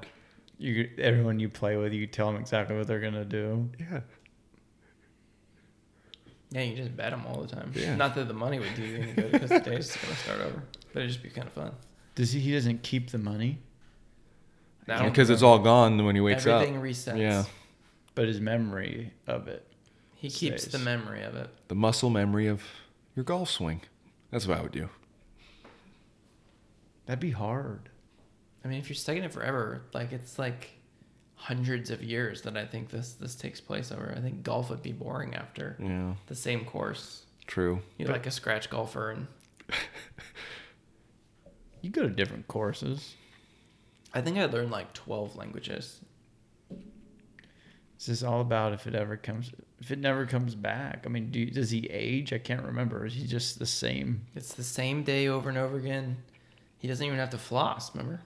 You 0.56 0.88
everyone 0.98 1.40
you 1.40 1.48
play 1.48 1.76
with, 1.76 1.92
you 1.92 2.06
tell 2.06 2.30
them 2.30 2.40
exactly 2.40 2.76
what 2.76 2.86
they're 2.86 3.00
gonna 3.00 3.24
do. 3.24 3.70
Yeah. 3.80 4.00
Yeah, 6.50 6.62
you 6.62 6.76
just 6.76 6.96
bet 6.96 7.10
them 7.10 7.24
all 7.26 7.42
the 7.42 7.48
time. 7.48 7.72
Yeah. 7.74 7.94
Not 7.94 8.14
that 8.14 8.26
the 8.28 8.34
money 8.34 8.58
would 8.58 8.74
do 8.74 8.82
you 8.82 8.96
any 9.02 9.12
good 9.12 9.32
because 9.32 9.50
the 9.50 9.60
day's 9.60 9.94
gonna 9.96 10.16
start 10.16 10.40
over, 10.40 10.62
but 10.92 11.00
it'd 11.00 11.10
just 11.10 11.22
be 11.22 11.28
kind 11.28 11.46
of 11.46 11.52
fun. 11.52 11.72
Does 12.14 12.32
he? 12.32 12.40
He 12.40 12.52
doesn't 12.52 12.82
keep 12.82 13.10
the 13.10 13.18
money, 13.18 13.58
I 14.88 15.08
Because 15.08 15.28
it's 15.30 15.42
all 15.42 15.58
gone 15.58 16.04
when 16.04 16.14
he 16.14 16.20
wakes 16.20 16.46
Everything 16.46 16.76
up. 16.76 16.78
Everything 16.80 17.14
resets. 17.14 17.20
Yeah. 17.20 17.44
but 18.14 18.26
his 18.28 18.40
memory 18.40 19.12
of 19.26 19.46
it. 19.48 19.64
He 20.14 20.30
keeps 20.30 20.62
Stays. 20.62 20.72
the 20.72 20.78
memory 20.80 21.22
of 21.22 21.36
it. 21.36 21.48
The 21.68 21.74
muscle 21.76 22.10
memory 22.10 22.48
of 22.48 22.62
your 23.14 23.24
golf 23.24 23.50
swing. 23.50 23.82
That's 24.30 24.46
what 24.48 24.58
I 24.58 24.62
would 24.62 24.72
do. 24.72 24.88
That'd 27.06 27.20
be 27.20 27.30
hard. 27.30 27.88
I 28.64 28.68
mean, 28.68 28.78
if 28.78 28.88
you're 28.88 28.96
stuck 28.96 29.16
in 29.16 29.24
it 29.24 29.32
forever, 29.32 29.82
like 29.94 30.12
it's 30.12 30.38
like 30.38 30.70
hundreds 31.38 31.88
of 31.90 32.02
years 32.02 32.42
that 32.42 32.56
I 32.56 32.66
think 32.66 32.90
this 32.90 33.14
this 33.14 33.34
takes 33.34 33.60
place 33.60 33.90
over. 33.92 34.12
I 34.16 34.20
think 34.20 34.42
golf 34.42 34.68
would 34.70 34.82
be 34.82 34.92
boring 34.92 35.34
after 35.34 35.76
Yeah. 35.80 36.14
the 36.26 36.34
same 36.34 36.64
course. 36.64 37.24
True. 37.46 37.80
You're 37.96 38.08
But- 38.08 38.12
like 38.14 38.26
a 38.26 38.30
scratch 38.30 38.68
golfer, 38.68 39.10
and 39.12 39.26
You 41.80 41.90
go 41.90 42.02
to 42.02 42.08
different 42.10 42.48
courses. 42.48 43.14
I 44.12 44.20
think 44.20 44.36
I 44.36 44.46
learned 44.46 44.70
like 44.70 44.92
twelve 44.94 45.36
languages. 45.36 46.00
This 47.98 48.08
is 48.08 48.22
all 48.24 48.40
about 48.40 48.72
if 48.72 48.86
it 48.86 48.94
ever 48.94 49.16
comes, 49.16 49.50
if 49.80 49.90
it 49.90 49.98
never 49.98 50.24
comes 50.26 50.54
back. 50.54 51.04
I 51.04 51.08
mean, 51.08 51.30
do, 51.30 51.46
does 51.46 51.70
he 51.70 51.86
age? 51.90 52.32
I 52.32 52.38
can't 52.38 52.62
remember. 52.64 53.04
Is 53.06 53.14
he 53.14 53.26
just 53.26 53.58
the 53.58 53.66
same? 53.66 54.22
It's 54.34 54.54
the 54.54 54.62
same 54.64 55.02
day 55.02 55.28
over 55.28 55.48
and 55.48 55.58
over 55.58 55.76
again. 55.76 56.16
He 56.78 56.86
doesn't 56.88 57.04
even 57.04 57.18
have 57.18 57.30
to 57.30 57.38
floss. 57.38 57.94
Remember? 57.94 58.20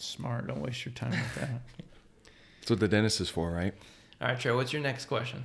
Smart. 0.00 0.46
Don't 0.46 0.60
waste 0.60 0.84
your 0.84 0.94
time 0.94 1.10
with 1.10 1.34
that. 1.36 1.48
That's 2.60 2.70
what 2.70 2.80
the 2.80 2.88
dentist 2.88 3.20
is 3.20 3.28
for, 3.28 3.50
right? 3.50 3.74
All 4.20 4.28
right, 4.28 4.38
Joe. 4.38 4.56
What's 4.56 4.72
your 4.72 4.82
next 4.82 5.06
question? 5.06 5.44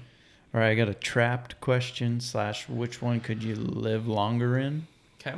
All 0.53 0.61
right, 0.61 0.69
I 0.69 0.75
got 0.75 0.87
a 0.87 0.93
trapped 0.93 1.59
question 1.59 2.21
slash 2.21 2.69
which 2.69 3.01
one 3.01 3.19
could 3.19 3.43
you 3.43 3.55
live 3.55 4.07
longer 4.07 4.57
in? 4.57 4.87
Okay. 5.19 5.37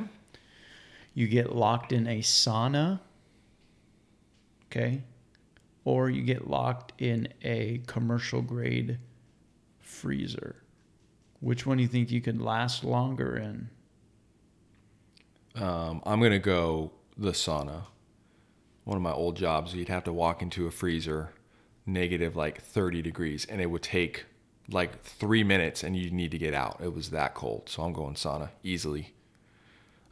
You 1.15 1.27
get 1.27 1.55
locked 1.55 1.91
in 1.91 2.05
a 2.05 2.19
sauna, 2.19 2.99
okay, 4.65 5.01
or 5.85 6.11
you 6.11 6.21
get 6.21 6.47
locked 6.47 6.93
in 7.01 7.29
a 7.41 7.81
commercial 7.87 8.43
grade 8.43 8.99
freezer. 9.79 10.57
Which 11.39 11.65
one 11.65 11.77
do 11.77 11.83
you 11.83 11.89
think 11.89 12.11
you 12.11 12.21
could 12.21 12.39
last 12.39 12.83
longer 12.83 13.35
in? 13.37 13.69
Um, 15.55 16.03
I'm 16.05 16.21
gonna 16.21 16.37
go 16.37 16.91
the 17.17 17.31
sauna. 17.31 17.85
One 18.87 18.95
of 18.95 19.03
my 19.03 19.11
old 19.11 19.35
jobs, 19.35 19.73
you'd 19.73 19.89
have 19.89 20.05
to 20.05 20.13
walk 20.13 20.41
into 20.41 20.65
a 20.65 20.71
freezer, 20.71 21.31
negative 21.85 22.37
like 22.37 22.61
30 22.61 23.01
degrees, 23.01 23.43
and 23.43 23.59
it 23.59 23.65
would 23.65 23.83
take 23.83 24.23
like 24.69 25.03
three 25.03 25.43
minutes, 25.43 25.83
and 25.83 25.93
you'd 25.93 26.13
need 26.13 26.31
to 26.31 26.37
get 26.37 26.53
out. 26.53 26.79
It 26.81 26.93
was 26.93 27.09
that 27.09 27.33
cold, 27.33 27.67
so 27.67 27.83
I'm 27.83 27.91
going 27.91 28.13
sauna 28.13 28.47
easily. 28.63 29.13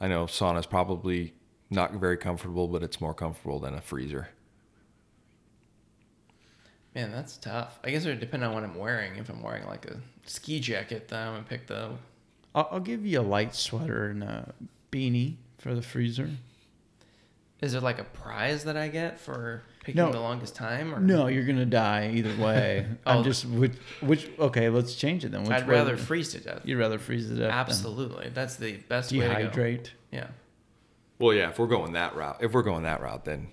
I 0.01 0.09
know 0.09 0.26
sauna 0.26 0.59
is 0.59 0.65
probably 0.65 1.36
not 1.69 1.93
very 1.93 2.17
comfortable, 2.17 2.67
but 2.67 2.84
it's 2.84 2.99
more 2.99 3.13
comfortable 3.13 3.61
than 3.61 3.76
a 3.76 3.80
freezer. 3.80 4.28
Man, 6.93 7.13
that's 7.13 7.38
tough. 7.38 7.80
I 7.82 7.91
guess 7.91 8.03
it 8.03 8.09
would 8.09 8.19
depend 8.19 8.43
on 8.43 8.53
what 8.53 8.65
I'm 8.65 8.76
wearing. 8.76 9.15
If 9.15 9.30
I'm 9.30 9.41
wearing 9.41 9.65
like 9.67 9.86
a 9.86 10.01
ski 10.26 10.59
jacket, 10.59 11.07
then 11.07 11.26
I'm 11.26 11.34
gonna 11.36 11.45
pick 11.47 11.67
the. 11.67 11.91
I'll, 12.53 12.67
I'll 12.71 12.80
give 12.82 13.05
you 13.05 13.21
a 13.21 13.23
light 13.23 13.55
sweater 13.55 14.07
and 14.07 14.21
a 14.21 14.53
beanie 14.91 15.36
for 15.59 15.73
the 15.73 15.82
freezer. 15.82 16.30
Is 17.66 17.72
there 17.72 17.82
like 17.82 17.99
a 17.99 18.03
prize 18.03 18.63
that 18.66 18.78
I 18.78 18.88
get 18.89 19.20
for 19.20 19.63
picking 19.84 19.97
No. 19.97 20.11
the 20.11 20.20
longest 20.20 20.55
time? 20.55 20.93
Or 20.93 20.99
No, 20.99 21.28
you're 21.28 21.45
gonna 21.45 21.66
die 21.66 22.11
either 22.13 22.36
way. 22.43 22.86
Oh. 23.05 23.18
I'm 23.18 23.24
just 23.24 23.45
which 23.45 23.74
which 24.01 24.30
okay. 24.39 24.70
Let's 24.70 24.95
change 24.95 25.26
it 25.26 25.32
then. 25.32 25.41
Which 25.43 25.51
I'd 25.51 25.68
way- 25.68 25.76
rather 25.76 25.97
freeze 25.97 26.32
to 26.34 26.39
death. 26.39 26.61
You'd 26.63 26.78
rather 26.78 26.99
freeze 26.99 27.24
to 27.28 27.32
death. 27.32 27.39
than 27.39 27.51
Absolutely, 27.51 28.30
that's 28.30 28.55
the 28.57 28.78
best 28.88 29.11
way 29.11 29.20
to 29.22 29.28
go. 29.28 29.49
Dehydrate. 29.49 29.89
Yeah. 30.11 30.28
Well, 31.18 31.34
yeah, 31.34 31.49
if 31.49 31.57
we're 31.59 31.68
going 31.68 31.93
that 31.93 32.16
route, 32.16 32.38
if 32.41 32.53
we're 32.53 32.61
going 32.61 32.84
that 32.84 33.01
route, 33.01 33.26
then 33.26 33.47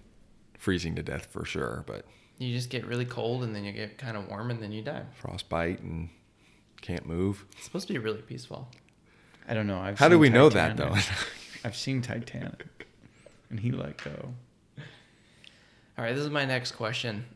freezing 0.58 0.94
to 0.96 1.02
death 1.02 1.26
for 1.30 1.44
sure. 1.44 1.84
But 1.86 2.04
You 2.38 2.52
just 2.54 2.70
get 2.70 2.86
really 2.86 3.04
cold 3.06 3.42
and 3.44 3.54
then 3.56 3.64
you 3.64 3.72
get 3.72 3.96
kind 3.98 4.16
of 4.16 4.28
warm 4.28 4.50
and 4.50 4.60
then 4.62 4.72
you 4.72 4.82
die. 4.82 5.04
frostbite 5.14 5.80
and 5.80 6.10
can't 6.82 7.06
move. 7.06 7.46
It's 7.52 7.64
supposed 7.64 7.86
to 7.88 7.94
be 7.94 7.98
really 7.98 8.20
peaceful. 8.22 8.68
I 9.48 9.54
don't 9.54 9.66
know. 9.66 9.78
I've 9.78 9.98
How 9.98 10.08
do 10.08 10.14
seen 10.16 10.20
we 10.20 10.28
know 10.28 10.48
that 10.50 10.76
though? 10.76 10.94
I've 11.64 11.76
seen 11.76 12.02
Titanic, 12.02 12.64
and 13.52 13.60
he 13.60 13.70
let 13.70 14.02
go. 14.02 14.34
All 15.96 16.04
right, 16.04 16.14
this 16.14 16.24
is 16.24 16.30
my 16.30 16.46
next 16.46 16.72
question. 16.72 17.26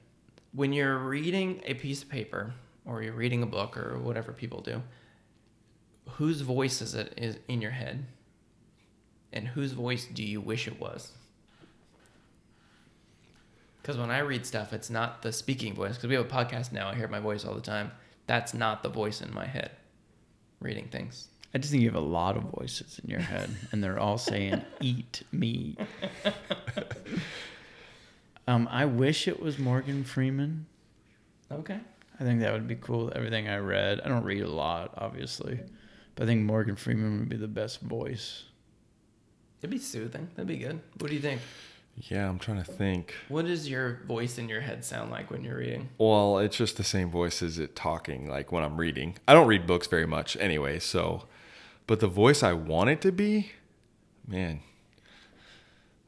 When 0.52 0.72
you're 0.72 0.98
reading 0.98 1.60
a 1.64 1.74
piece 1.74 2.02
of 2.02 2.08
paper 2.08 2.54
or 2.86 3.02
you're 3.02 3.12
reading 3.12 3.42
a 3.42 3.46
book 3.46 3.76
or 3.76 3.98
whatever 3.98 4.32
people 4.32 4.62
do, 4.62 4.82
whose 6.08 6.40
voice 6.40 6.80
is 6.80 6.94
it 6.94 7.12
is 7.18 7.38
in 7.48 7.60
your 7.60 7.72
head? 7.72 8.06
And 9.32 9.46
whose 9.48 9.72
voice 9.72 10.06
do 10.06 10.24
you 10.24 10.40
wish 10.40 10.66
it 10.66 10.80
was? 10.80 11.12
Because 13.82 13.98
when 13.98 14.10
I 14.10 14.20
read 14.20 14.46
stuff, 14.46 14.72
it's 14.72 14.88
not 14.88 15.20
the 15.20 15.32
speaking 15.32 15.74
voice. 15.74 15.96
Because 15.96 16.08
we 16.08 16.14
have 16.14 16.24
a 16.24 16.28
podcast 16.28 16.72
now, 16.72 16.88
I 16.88 16.94
hear 16.94 17.08
my 17.08 17.20
voice 17.20 17.44
all 17.44 17.54
the 17.54 17.60
time. 17.60 17.92
That's 18.26 18.54
not 18.54 18.82
the 18.82 18.88
voice 18.88 19.20
in 19.20 19.32
my 19.34 19.46
head 19.46 19.72
reading 20.60 20.88
things. 20.88 21.28
I 21.54 21.58
just 21.58 21.70
think 21.70 21.82
you 21.82 21.88
have 21.88 21.96
a 21.96 22.06
lot 22.06 22.36
of 22.36 22.44
voices 22.44 23.00
in 23.02 23.10
your 23.10 23.20
head, 23.20 23.50
and 23.72 23.82
they're 23.82 23.98
all 23.98 24.18
saying 24.18 24.62
"eat 24.80 25.22
me." 25.32 25.76
um, 28.48 28.68
I 28.70 28.84
wish 28.84 29.26
it 29.26 29.40
was 29.40 29.58
Morgan 29.58 30.04
Freeman. 30.04 30.66
Okay. 31.50 31.78
I 32.18 32.24
think 32.24 32.40
that 32.40 32.52
would 32.52 32.66
be 32.66 32.76
cool. 32.76 33.12
Everything 33.14 33.48
I 33.48 33.58
read, 33.58 34.00
I 34.00 34.08
don't 34.08 34.24
read 34.24 34.42
a 34.42 34.50
lot, 34.50 34.94
obviously, 34.96 35.60
but 36.14 36.24
I 36.24 36.26
think 36.26 36.42
Morgan 36.42 36.76
Freeman 36.76 37.20
would 37.20 37.28
be 37.28 37.36
the 37.36 37.48
best 37.48 37.80
voice. 37.80 38.44
It'd 39.60 39.70
be 39.70 39.78
soothing. 39.78 40.28
That'd 40.34 40.48
be 40.48 40.58
good. 40.58 40.80
What 40.98 41.08
do 41.08 41.14
you 41.14 41.20
think? 41.22 41.40
yeah, 42.10 42.28
I'm 42.28 42.38
trying 42.38 42.62
to 42.62 42.70
think. 42.70 43.14
What 43.28 43.46
does 43.46 43.68
your 43.68 44.00
voice 44.06 44.38
in 44.38 44.48
your 44.48 44.60
head 44.60 44.84
sound 44.84 45.10
like 45.10 45.30
when 45.30 45.42
you're 45.42 45.56
reading? 45.56 45.88
Well, 45.98 46.38
it's 46.38 46.56
just 46.56 46.76
the 46.76 46.84
same 46.84 47.10
voice 47.10 47.42
as 47.42 47.58
it 47.58 47.74
talking, 47.74 48.28
like 48.28 48.52
when 48.52 48.62
I'm 48.62 48.76
reading. 48.76 49.16
I 49.26 49.34
don't 49.34 49.46
read 49.46 49.66
books 49.66 49.86
very 49.86 50.06
much 50.06 50.36
anyway, 50.36 50.78
so. 50.78 51.24
But 51.86 52.00
the 52.00 52.08
voice 52.08 52.42
I 52.42 52.52
want 52.52 52.90
it 52.90 53.00
to 53.02 53.12
be, 53.12 53.52
man, 54.26 54.60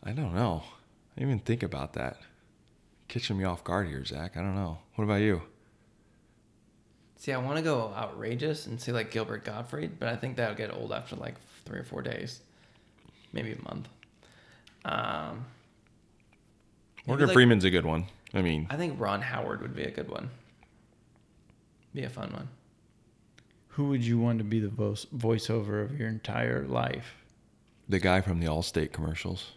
I 0.02 0.12
don't 0.12 0.34
know. 0.34 0.64
I 1.16 1.20
didn't 1.20 1.30
even 1.30 1.44
think 1.44 1.62
about 1.62 1.92
that. 1.94 2.18
Catching 3.06 3.38
me 3.38 3.44
off 3.44 3.64
guard 3.64 3.88
here, 3.88 4.04
Zack. 4.04 4.36
I 4.36 4.40
don't 4.40 4.54
know. 4.54 4.78
What 4.96 5.04
about 5.04 5.22
you? 5.22 5.42
See, 7.16 7.32
I 7.32 7.38
want 7.38 7.56
to 7.56 7.62
go 7.62 7.92
outrageous 7.96 8.66
and 8.66 8.80
say 8.80 8.92
like 8.92 9.10
Gilbert 9.10 9.44
Gottfried, 9.44 9.98
but 9.98 10.08
I 10.08 10.16
think 10.16 10.36
that 10.36 10.48
would 10.48 10.58
get 10.58 10.72
old 10.72 10.92
after 10.92 11.16
like 11.16 11.34
three 11.64 11.78
or 11.78 11.84
four 11.84 12.02
days, 12.02 12.40
maybe 13.32 13.52
a 13.52 13.62
month. 13.62 13.88
Um, 14.84 15.44
Morgan 17.06 17.26
like- 17.26 17.34
Freeman's 17.34 17.64
a 17.64 17.70
good 17.70 17.86
one. 17.86 18.06
I 18.34 18.42
mean, 18.42 18.66
I 18.68 18.76
think 18.76 19.00
Ron 19.00 19.22
Howard 19.22 19.62
would 19.62 19.74
be 19.74 19.84
a 19.84 19.90
good 19.90 20.08
one. 20.10 20.30
Be 21.94 22.04
a 22.04 22.10
fun 22.10 22.30
one. 22.32 22.48
Who 23.78 23.84
would 23.90 24.04
you 24.04 24.18
want 24.18 24.38
to 24.38 24.44
be 24.44 24.58
the 24.58 24.66
voice 24.68 25.06
voiceover 25.16 25.84
of 25.84 25.96
your 25.96 26.08
entire 26.08 26.66
life? 26.66 27.14
the 27.88 28.00
guy 28.00 28.20
from 28.20 28.40
the 28.40 28.46
Allstate 28.46 28.90
commercials. 28.92 29.52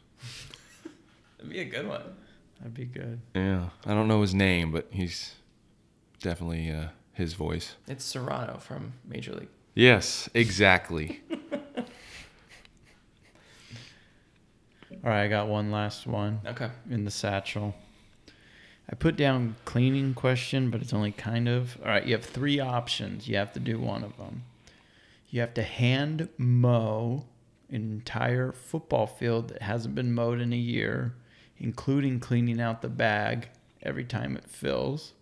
That'd 1.39 1.51
be 1.51 1.59
a 1.59 1.65
good 1.65 1.88
one. 1.88 2.03
That'd 2.59 2.76
be 2.76 2.86
good. 2.86 3.19
Yeah, 3.34 3.69
I 3.84 3.95
don't 3.95 4.07
know 4.07 4.22
his 4.22 4.36
name, 4.36 4.72
but 4.72 4.86
he's 4.91 5.34
definitely 6.22 6.69
uh, 6.69 6.89
his 7.13 7.34
voice. 7.34 7.76
It's 7.88 8.13
Cerrano 8.13 8.61
from 8.61 8.93
Major 9.05 9.34
League 9.34 9.49
Yes, 9.74 10.30
exactly. 10.36 11.19
All 11.80 11.84
right, 15.03 15.24
I 15.24 15.28
got 15.30 15.47
one 15.47 15.72
last 15.72 16.05
one 16.05 16.41
Okay. 16.45 16.69
in 16.91 17.05
the 17.05 17.11
satchel. 17.11 17.74
I 18.89 18.95
put 18.95 19.15
down 19.15 19.55
cleaning 19.65 20.13
question, 20.13 20.69
but 20.69 20.82
it's 20.82 20.93
only 20.93 21.11
kind 21.11 21.47
of. 21.47 21.77
All 21.82 21.88
right, 21.88 22.05
you 22.05 22.13
have 22.13 22.25
three 22.25 22.59
options. 22.59 23.27
You 23.27 23.38
have 23.38 23.53
to 23.53 23.59
do 23.59 23.79
one 23.79 24.03
of 24.03 24.17
them. 24.17 24.43
You 25.29 25.39
have 25.41 25.53
to 25.53 25.63
hand 25.63 26.27
mow 26.38 27.25
an 27.69 27.75
entire 27.75 28.51
football 28.51 29.07
field 29.07 29.47
that 29.47 29.61
hasn't 29.61 29.95
been 29.95 30.13
mowed 30.13 30.41
in 30.41 30.51
a 30.51 30.57
year, 30.57 31.13
including 31.57 32.19
cleaning 32.19 32.59
out 32.59 32.82
the 32.82 32.89
bag 32.89 33.47
every 33.82 34.03
time 34.03 34.36
it 34.36 34.49
fills. 34.49 35.13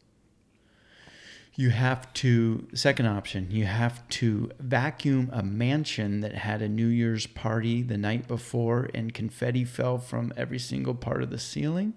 You 1.55 1.71
have 1.71 2.11
to, 2.13 2.67
second 2.73 3.07
option, 3.07 3.51
you 3.51 3.65
have 3.65 4.07
to 4.09 4.49
vacuum 4.59 5.29
a 5.33 5.43
mansion 5.43 6.21
that 6.21 6.33
had 6.33 6.61
a 6.61 6.69
New 6.69 6.87
Year's 6.87 7.27
party 7.27 7.81
the 7.81 7.97
night 7.97 8.27
before 8.27 8.89
and 8.93 9.13
confetti 9.13 9.65
fell 9.65 9.97
from 9.97 10.33
every 10.37 10.59
single 10.59 10.95
part 10.95 11.21
of 11.21 11.29
the 11.29 11.37
ceiling. 11.37 11.93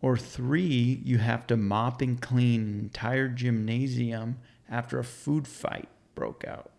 Or 0.00 0.16
three, 0.16 1.00
you 1.04 1.18
have 1.18 1.46
to 1.48 1.56
mop 1.56 2.00
and 2.02 2.20
clean 2.20 2.60
an 2.62 2.78
entire 2.80 3.28
gymnasium 3.28 4.38
after 4.68 4.98
a 4.98 5.04
food 5.04 5.48
fight 5.48 5.88
broke 6.14 6.44
out. 6.46 6.70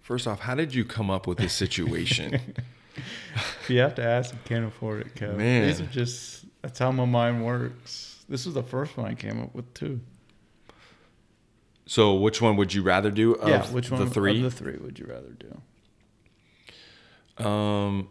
First 0.00 0.26
off, 0.26 0.40
how 0.40 0.54
did 0.54 0.74
you 0.74 0.84
come 0.84 1.10
up 1.10 1.26
with 1.26 1.38
this 1.38 1.52
situation? 1.52 2.40
If 2.96 3.68
you 3.70 3.78
have 3.80 3.94
to 3.96 4.02
ask, 4.04 4.32
you 4.32 4.38
can't 4.44 4.64
afford 4.66 5.02
it, 5.02 5.14
Kevin. 5.14 5.36
Man. 5.36 5.66
These 5.66 5.80
are 5.80 5.86
just, 5.86 6.44
that's 6.62 6.78
how 6.78 6.90
my 6.90 7.04
mind 7.04 7.44
works. 7.44 8.24
This 8.28 8.46
was 8.46 8.54
the 8.54 8.62
first 8.62 8.96
one 8.96 9.06
I 9.06 9.14
came 9.14 9.40
up 9.42 9.54
with, 9.54 9.72
too. 9.74 10.00
so, 11.86 12.14
which 12.14 12.40
one 12.40 12.56
would 12.56 12.72
you 12.72 12.82
rather 12.82 13.10
do? 13.10 13.34
Of 13.34 13.48
yeah, 13.48 13.66
which 13.66 13.90
one 13.90 14.00
The 14.04 14.10
three. 14.10 14.38
of 14.38 14.42
the 14.44 14.50
three 14.50 14.76
would 14.78 14.98
you 14.98 15.06
rather 15.06 15.36
do? 17.38 17.44
Um, 17.44 18.08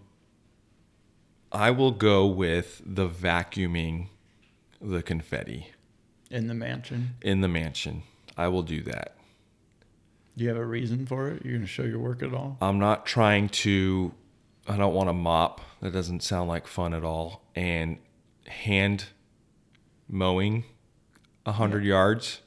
I 1.51 1.71
will 1.71 1.91
go 1.91 2.25
with 2.25 2.81
the 2.85 3.07
vacuuming 3.09 4.07
the 4.81 5.03
confetti 5.03 5.67
In 6.29 6.47
the 6.47 6.53
mansion? 6.53 7.15
in 7.21 7.41
the 7.41 7.47
mansion. 7.47 8.03
I 8.37 8.47
will 8.47 8.63
do 8.63 8.81
that. 8.83 9.15
Do 10.37 10.43
you 10.45 10.49
have 10.49 10.57
a 10.57 10.65
reason 10.65 11.05
for 11.05 11.27
it? 11.27 11.43
You're 11.43 11.53
going 11.53 11.61
to 11.61 11.67
show 11.67 11.83
your 11.83 11.99
work 11.99 12.23
at 12.23 12.33
all? 12.33 12.57
I'm 12.61 12.79
not 12.79 13.05
trying 13.05 13.49
to. 13.49 14.13
I 14.67 14.77
don't 14.77 14.93
want 14.93 15.09
to 15.09 15.13
mop. 15.13 15.59
That 15.81 15.91
doesn't 15.91 16.23
sound 16.23 16.47
like 16.47 16.67
fun 16.67 16.93
at 16.93 17.03
all. 17.03 17.43
And 17.55 17.97
hand 18.47 19.07
mowing 20.07 20.63
a 21.45 21.51
hundred 21.51 21.83
yards. 21.83 22.39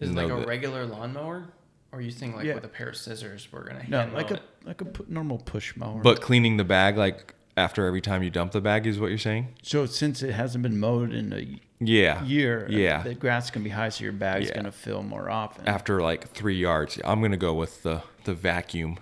Is 0.00 0.10
it 0.10 0.14
No, 0.14 0.22
like 0.26 0.32
a 0.32 0.40
that- 0.40 0.48
regular 0.48 0.84
lawnmower? 0.86 1.52
Or 1.92 1.98
are 1.98 2.02
you 2.02 2.10
think 2.10 2.34
like 2.34 2.46
Yeah. 2.46 2.54
with 2.54 2.64
a 2.64 2.68
pair 2.68 2.88
of 2.88 2.96
scissors 2.96 3.48
we're 3.52 3.64
gonna 3.68 3.84
No, 3.88 4.00
hand 4.00 4.14
like 4.14 4.30
mow 4.30 4.36
a 4.36 4.38
it? 4.38 4.42
like 4.64 4.80
a 4.80 4.84
pu- 4.86 5.06
normal 5.08 5.38
push 5.38 5.76
mower. 5.76 6.00
But 6.00 6.20
cleaning 6.22 6.56
the 6.56 6.64
bag 6.64 6.96
like 6.96 7.34
after 7.56 7.86
every 7.86 8.00
time 8.00 8.22
you 8.22 8.30
dump 8.30 8.52
the 8.52 8.60
bag 8.60 8.86
is 8.86 8.98
what 8.98 9.08
you're 9.08 9.18
saying? 9.18 9.54
so 9.62 9.86
since 9.86 10.22
it 10.22 10.32
hasn't 10.32 10.62
been 10.62 10.78
mowed 10.78 11.12
in 11.12 11.32
a 11.32 11.60
Yeah. 11.84 12.22
year, 12.24 12.66
Yeah. 12.70 13.02
the 13.02 13.14
grass 13.14 13.50
can 13.50 13.62
be 13.64 13.70
high, 13.70 13.88
so 13.88 14.04
your 14.04 14.12
bag's 14.12 14.48
Yeah. 14.48 14.54
going 14.54 14.64
to 14.66 14.72
fill 14.72 15.02
more 15.02 15.28
often. 15.28 15.66
After 15.68 16.00
like 16.00 16.28
three 16.30 16.56
yards, 16.56 16.98
I'm 17.04 17.20
gonna 17.20 17.36
go 17.36 17.54
with 17.54 17.82
the 17.82 18.02
the 18.24 18.34
vacuum, 18.34 18.98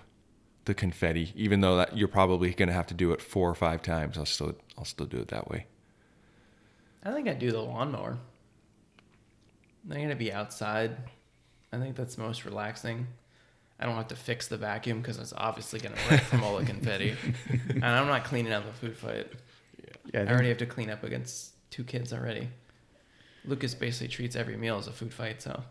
the 0.65 0.73
confetti. 0.73 1.31
Even 1.35 1.61
though 1.61 1.77
that 1.77 1.95
you're 1.95 2.07
probably 2.07 2.53
gonna 2.53 2.73
have 2.73 2.87
to 2.87 2.93
do 2.95 3.11
it 3.11 3.21
four 3.21 3.47
or 3.49 3.53
five 3.55 3.81
times, 3.83 4.17
I'll 4.17 4.25
still 4.25 4.55
I'll 4.77 4.85
still 4.85 5.05
do 5.05 5.17
it 5.19 5.27
that 5.29 5.47
way. 5.49 5.67
I 7.03 7.11
think 7.13 7.27
I'd 7.27 7.39
do 7.39 7.51
the 7.51 7.61
lawnmower. 7.61 8.17
I'm 9.89 10.01
gonna 10.01 10.15
be 10.15 10.31
outside. 10.33 10.97
I 11.71 11.77
think 11.77 11.95
that's 11.95 12.17
most 12.17 12.45
relaxing. 12.45 13.07
I 13.81 13.85
don't 13.85 13.95
have 13.95 14.07
to 14.09 14.15
fix 14.15 14.47
the 14.47 14.57
vacuum 14.57 15.01
because 15.01 15.17
it's 15.17 15.33
obviously 15.35 15.79
gonna 15.79 15.95
rip 16.09 16.21
from 16.21 16.43
all 16.43 16.57
the 16.57 16.65
confetti, 16.65 17.15
and 17.69 17.83
I'm 17.85 18.07
not 18.07 18.23
cleaning 18.23 18.53
up 18.53 18.63
a 18.69 18.73
food 18.73 18.95
fight. 18.95 19.27
yeah, 19.77 19.89
I 20.13 20.17
I 20.17 20.19
think- 20.25 20.29
already 20.31 20.49
have 20.49 20.57
to 20.59 20.65
clean 20.67 20.89
up 20.89 21.03
against 21.03 21.53
two 21.71 21.83
kids 21.83 22.13
already. 22.13 22.49
Lucas 23.43 23.73
basically 23.73 24.07
treats 24.09 24.35
every 24.35 24.55
meal 24.55 24.77
as 24.77 24.85
a 24.87 24.91
food 24.91 25.13
fight, 25.13 25.41
so 25.41 25.63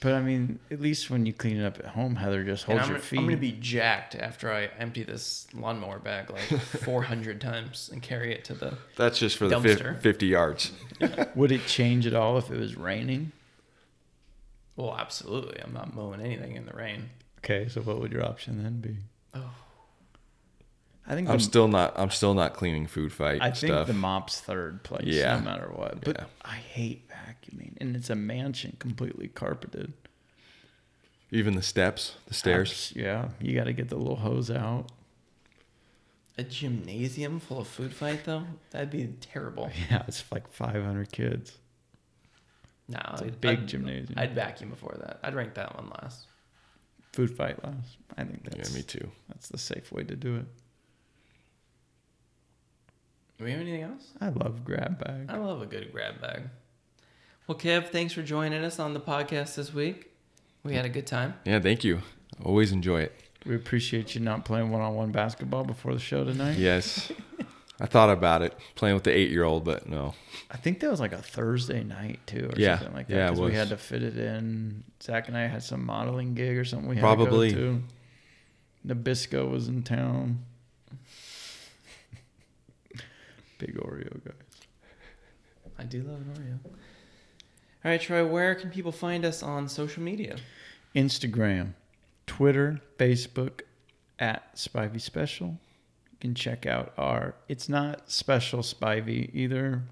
but 0.00 0.12
I 0.12 0.20
mean, 0.20 0.58
at 0.70 0.80
least 0.82 1.08
when 1.08 1.24
you 1.24 1.32
clean 1.32 1.56
it 1.58 1.64
up 1.64 1.78
at 1.78 1.86
home, 1.86 2.16
Heather 2.16 2.44
just 2.44 2.68
and 2.68 2.78
holds 2.78 2.90
your 2.90 2.98
feet. 2.98 3.20
I'm 3.20 3.24
gonna 3.24 3.38
be 3.38 3.52
jacked 3.52 4.14
after 4.14 4.52
I 4.52 4.64
empty 4.78 5.02
this 5.04 5.46
lawnmower 5.54 5.98
bag 5.98 6.28
like 6.30 6.42
400 6.84 7.40
times 7.40 7.88
and 7.90 8.02
carry 8.02 8.34
it 8.34 8.44
to 8.46 8.54
the. 8.54 8.76
That's 8.96 9.18
just 9.18 9.38
for 9.38 9.48
the 9.48 9.54
Dumpster. 9.56 9.94
fif- 9.94 10.02
50 10.02 10.26
yards. 10.26 10.72
Would 11.34 11.52
it 11.52 11.64
change 11.66 12.06
at 12.06 12.12
all 12.12 12.36
if 12.36 12.50
it 12.50 12.58
was 12.58 12.76
raining? 12.76 13.32
Well, 14.76 14.94
absolutely. 14.98 15.60
I'm 15.62 15.72
not 15.72 15.94
mowing 15.94 16.20
anything 16.20 16.56
in 16.56 16.66
the 16.66 16.74
rain. 16.74 17.08
Okay, 17.44 17.68
so 17.68 17.82
what 17.82 18.00
would 18.00 18.10
your 18.12 18.24
option 18.24 18.62
then 18.62 18.80
be? 18.80 18.96
Oh. 19.34 19.50
I 21.06 21.14
think 21.14 21.28
I'm 21.28 21.36
the, 21.36 21.42
still 21.44 21.68
not 21.68 21.92
I'm 21.98 22.10
still 22.10 22.32
not 22.32 22.54
cleaning 22.54 22.86
food 22.86 23.12
fight 23.12 23.42
I 23.42 23.50
think 23.50 23.70
stuff. 23.72 23.86
the 23.86 23.92
mop's 23.92 24.40
third 24.40 24.82
place, 24.82 25.04
Yeah. 25.06 25.36
no 25.38 25.44
matter 25.44 25.70
what. 25.74 26.00
But 26.02 26.16
Yeah. 26.18 26.24
I 26.44 26.54
hate 26.56 27.08
vacuuming, 27.10 27.74
and 27.78 27.94
it's 27.94 28.08
a 28.08 28.14
mansion 28.14 28.76
completely 28.78 29.28
carpeted. 29.28 29.92
Even 31.30 31.54
the 31.56 31.62
steps, 31.62 32.16
the 32.26 32.34
stairs. 32.34 32.70
Abs- 32.70 32.96
Yeah, 32.96 33.28
you 33.40 33.54
got 33.54 33.64
to 33.64 33.72
get 33.74 33.88
the 33.90 33.96
little 33.96 34.16
hose 34.16 34.50
out. 34.50 34.86
A 36.38 36.42
gymnasium 36.44 37.38
full 37.40 37.60
of 37.60 37.68
food 37.68 37.92
fight 37.94 38.24
though? 38.24 38.44
That'd 38.70 38.90
be 38.90 39.06
terrible. 39.20 39.70
Yeah, 39.90 40.04
it's 40.08 40.24
like 40.32 40.50
500 40.50 41.12
kids. 41.12 41.58
No, 42.88 42.98
It's 43.12 43.20
a 43.20 43.26
I'd- 43.26 43.36
big 43.40 43.58
I'd, 43.60 43.66
gymnasium. 43.68 44.14
I'd 44.18 44.34
vacuum 44.34 44.70
before 44.70 44.96
that. 45.00 45.18
I'd 45.22 45.34
rank 45.34 45.54
that 45.54 45.74
one 45.76 45.90
last. 46.02 46.26
Food 47.14 47.36
fight 47.36 47.62
last. 47.62 47.96
I 48.18 48.24
think 48.24 48.42
that's 48.42 48.70
yeah, 48.70 48.76
me 48.76 48.82
too. 48.82 49.08
that's 49.28 49.48
the 49.48 49.56
safe 49.56 49.92
way 49.92 50.02
to 50.02 50.16
do 50.16 50.34
it. 50.34 50.46
Do 53.38 53.44
we 53.44 53.52
have 53.52 53.60
anything 53.60 53.82
else? 53.82 54.12
I 54.20 54.30
love 54.30 54.64
grab 54.64 54.98
bag. 54.98 55.26
I 55.28 55.36
love 55.36 55.62
a 55.62 55.66
good 55.66 55.92
grab 55.92 56.20
bag. 56.20 56.42
Well, 57.46 57.56
Kev, 57.56 57.90
thanks 57.90 58.12
for 58.12 58.22
joining 58.22 58.64
us 58.64 58.80
on 58.80 58.94
the 58.94 59.00
podcast 59.00 59.54
this 59.54 59.72
week. 59.72 60.10
We 60.64 60.74
had 60.74 60.84
a 60.84 60.88
good 60.88 61.06
time. 61.06 61.34
Yeah, 61.44 61.60
thank 61.60 61.84
you. 61.84 62.00
Always 62.44 62.72
enjoy 62.72 63.02
it. 63.02 63.12
We 63.46 63.54
appreciate 63.54 64.16
you 64.16 64.20
not 64.20 64.44
playing 64.44 64.72
one-on-one 64.72 65.12
basketball 65.12 65.62
before 65.62 65.94
the 65.94 66.00
show 66.00 66.24
tonight. 66.24 66.56
Yes. 66.58 67.12
I 67.80 67.86
thought 67.86 68.10
about 68.10 68.42
it 68.42 68.56
playing 68.76 68.94
with 68.94 69.04
the 69.04 69.10
8-year-old, 69.10 69.64
but 69.64 69.88
no. 69.88 70.14
I 70.50 70.56
think 70.56 70.78
that 70.80 70.90
was 70.90 71.00
like 71.00 71.12
a 71.12 71.18
Thursday 71.22 71.82
night 71.82 72.20
too, 72.26 72.50
or 72.52 72.58
Yeah, 72.58 72.78
something 72.78 72.94
like 72.94 73.08
that. 73.08 73.14
yeah, 73.14 73.26
Because 73.30 73.40
we 73.40 73.52
had 73.54 73.68
to 73.70 73.76
fit 73.76 74.02
it 74.04 74.16
in. 74.16 74.84
Zack 75.02 75.26
and 75.28 75.36
I 75.36 75.46
had 75.48 75.62
some 75.62 75.84
modeling 75.84 76.34
gig 76.34 76.56
or 76.56 76.64
something. 76.64 76.88
We 76.88 76.96
had 76.96 77.02
Probably. 77.02 77.50
to 77.50 77.54
go 77.54 77.60
to. 77.60 77.82
Nabisco 78.94 79.50
was 79.50 79.66
in 79.68 79.82
town. 79.82 80.44
Big 83.58 83.76
Oreo 83.76 84.22
guys. 84.24 84.34
I 85.78 85.84
do 85.84 86.02
love 86.02 86.20
an 86.20 86.32
Oreo. 86.36 86.58
All 87.84 87.90
right, 87.90 88.00
Troy, 88.00 88.26
where 88.26 88.54
can 88.54 88.70
people 88.70 88.92
find 88.92 89.24
us 89.24 89.42
on 89.42 89.68
social 89.68 90.02
media? 90.02 90.36
Instagram, 90.94 91.74
Twitter, 92.26 92.80
Facebook, 92.98 93.60
at 94.18 94.54
Spivey 94.54 95.00
Special. 95.00 95.58
Can 96.24 96.34
check 96.34 96.64
out 96.64 96.94
our. 96.96 97.34
It's 97.48 97.68
not 97.68 98.10
special 98.10 98.60
Spivey 98.60 99.28
either. 99.34 99.82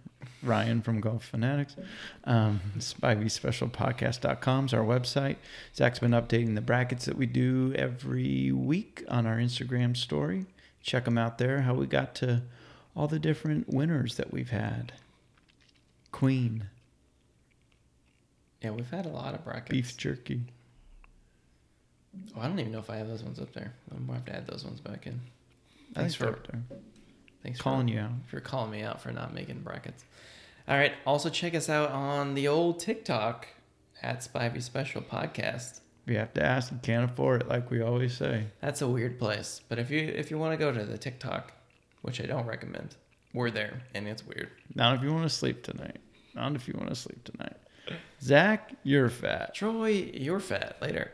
Ryan 0.43 0.81
from 0.81 0.99
Golf 1.03 1.27
Fanatics. 1.27 1.77
Um, 2.25 2.59
Spivey 2.79 3.31
Special 3.31 3.69
Podcast.com 3.69 4.65
is 4.65 4.73
our 4.73 4.81
website. 4.83 5.37
Zack's 5.77 5.99
been 5.99 6.13
updating 6.13 6.55
the 6.55 6.63
brackets 6.63 7.05
that 7.05 7.19
we 7.19 7.27
do 7.27 7.75
every 7.77 8.51
week 8.51 9.05
on 9.09 9.27
our 9.27 9.37
Instagram 9.37 9.95
story. 9.95 10.47
Check 10.83 11.05
them 11.05 11.19
out 11.19 11.37
there. 11.37 11.61
How 11.61 11.75
we 11.75 11.85
got 11.87 12.15
to 12.17 12.41
all 12.97 13.09
the 13.09 13.19
different 13.19 13.69
winners 13.69 14.17
that 14.17 14.33
we've 14.33 14.49
had. 14.51 14.93
Queen, 16.13 16.65
Yeah, 18.63 18.71
we've 18.71 18.89
had 18.91 19.05
a 19.05 19.11
lot 19.11 19.35
of 19.35 19.45
brackets. 19.45 19.69
beef 19.71 19.97
jerky. 19.99 20.45
Oh, 22.35 22.41
I 22.41 22.49
don't 22.49 22.59
even 22.59 22.73
know 22.73 22.79
if 22.79 22.89
I 22.89 22.97
have 22.97 23.09
those 23.09 23.23
ones 23.23 23.39
up 23.39 23.53
there. 23.53 23.75
I'm 23.91 24.07
gonna 24.07 24.15
have 24.15 24.25
to 24.25 24.35
add 24.35 24.47
those 24.47 24.65
ones 24.65 24.81
back 24.81 25.07
in. 25.07 25.21
Thanks 25.95 26.15
for 26.15 26.39
thanks 27.43 27.61
calling 27.61 27.89
for, 27.89 27.93
you 27.93 28.01
out. 28.01 28.11
for 28.27 28.41
calling 28.41 28.71
me 28.71 28.83
out 28.83 29.01
for 29.01 29.11
not 29.11 29.35
making 29.35 29.61
brackets. 29.61 30.05
All 30.69 30.77
right. 30.77 30.93
Also 31.07 31.29
check 31.29 31.55
us 31.55 31.69
out 31.69 31.91
on 31.91 32.35
the 32.35 32.49
old 32.49 32.81
TikTok 32.81 33.49
at 34.03 34.21
Spivey 34.21 34.63
Special 34.63 35.03
Podcast. 35.03 35.81
You 36.07 36.17
have 36.19 36.33
to 36.35 36.45
ask, 36.45 36.73
you 36.73 36.79
can't 36.83 37.09
afford 37.11 37.43
it, 37.43 37.49
like 37.49 37.71
we 37.71 37.81
always 37.81 38.17
say. 38.17 38.47
That's 38.61 38.83
a 38.83 38.89
weird 38.89 39.19
place, 39.19 39.61
but 39.69 39.79
if 39.79 39.91
you 39.91 40.01
if 40.01 40.31
you 40.31 40.39
want 40.39 40.53
to 40.53 40.57
go 40.57 40.73
to 40.73 40.85
the 40.85 40.99
TikTok, 40.99 41.53
which 42.03 42.21
I 42.21 42.25
don't 42.27 42.47
recommend, 42.47 42.97
we're 43.33 43.51
there, 43.51 43.83
and 43.95 44.09
it's 44.09 44.27
weird. 44.27 44.51
Not 44.75 44.97
if 44.97 45.03
you 45.03 45.13
want 45.13 45.25
to 45.25 45.31
sleep 45.31 45.63
tonight. 45.63 45.99
Not 46.35 46.57
if 46.57 46.67
you 46.67 46.75
want 46.77 46.89
to 46.89 46.97
sleep 46.97 47.23
tonight. 47.25 47.57
Zack, 48.21 48.73
you're 48.83 49.09
fat. 49.09 49.55
Troy, 49.55 50.11
you're 50.13 50.41
fat. 50.41 50.77
Later. 50.81 51.13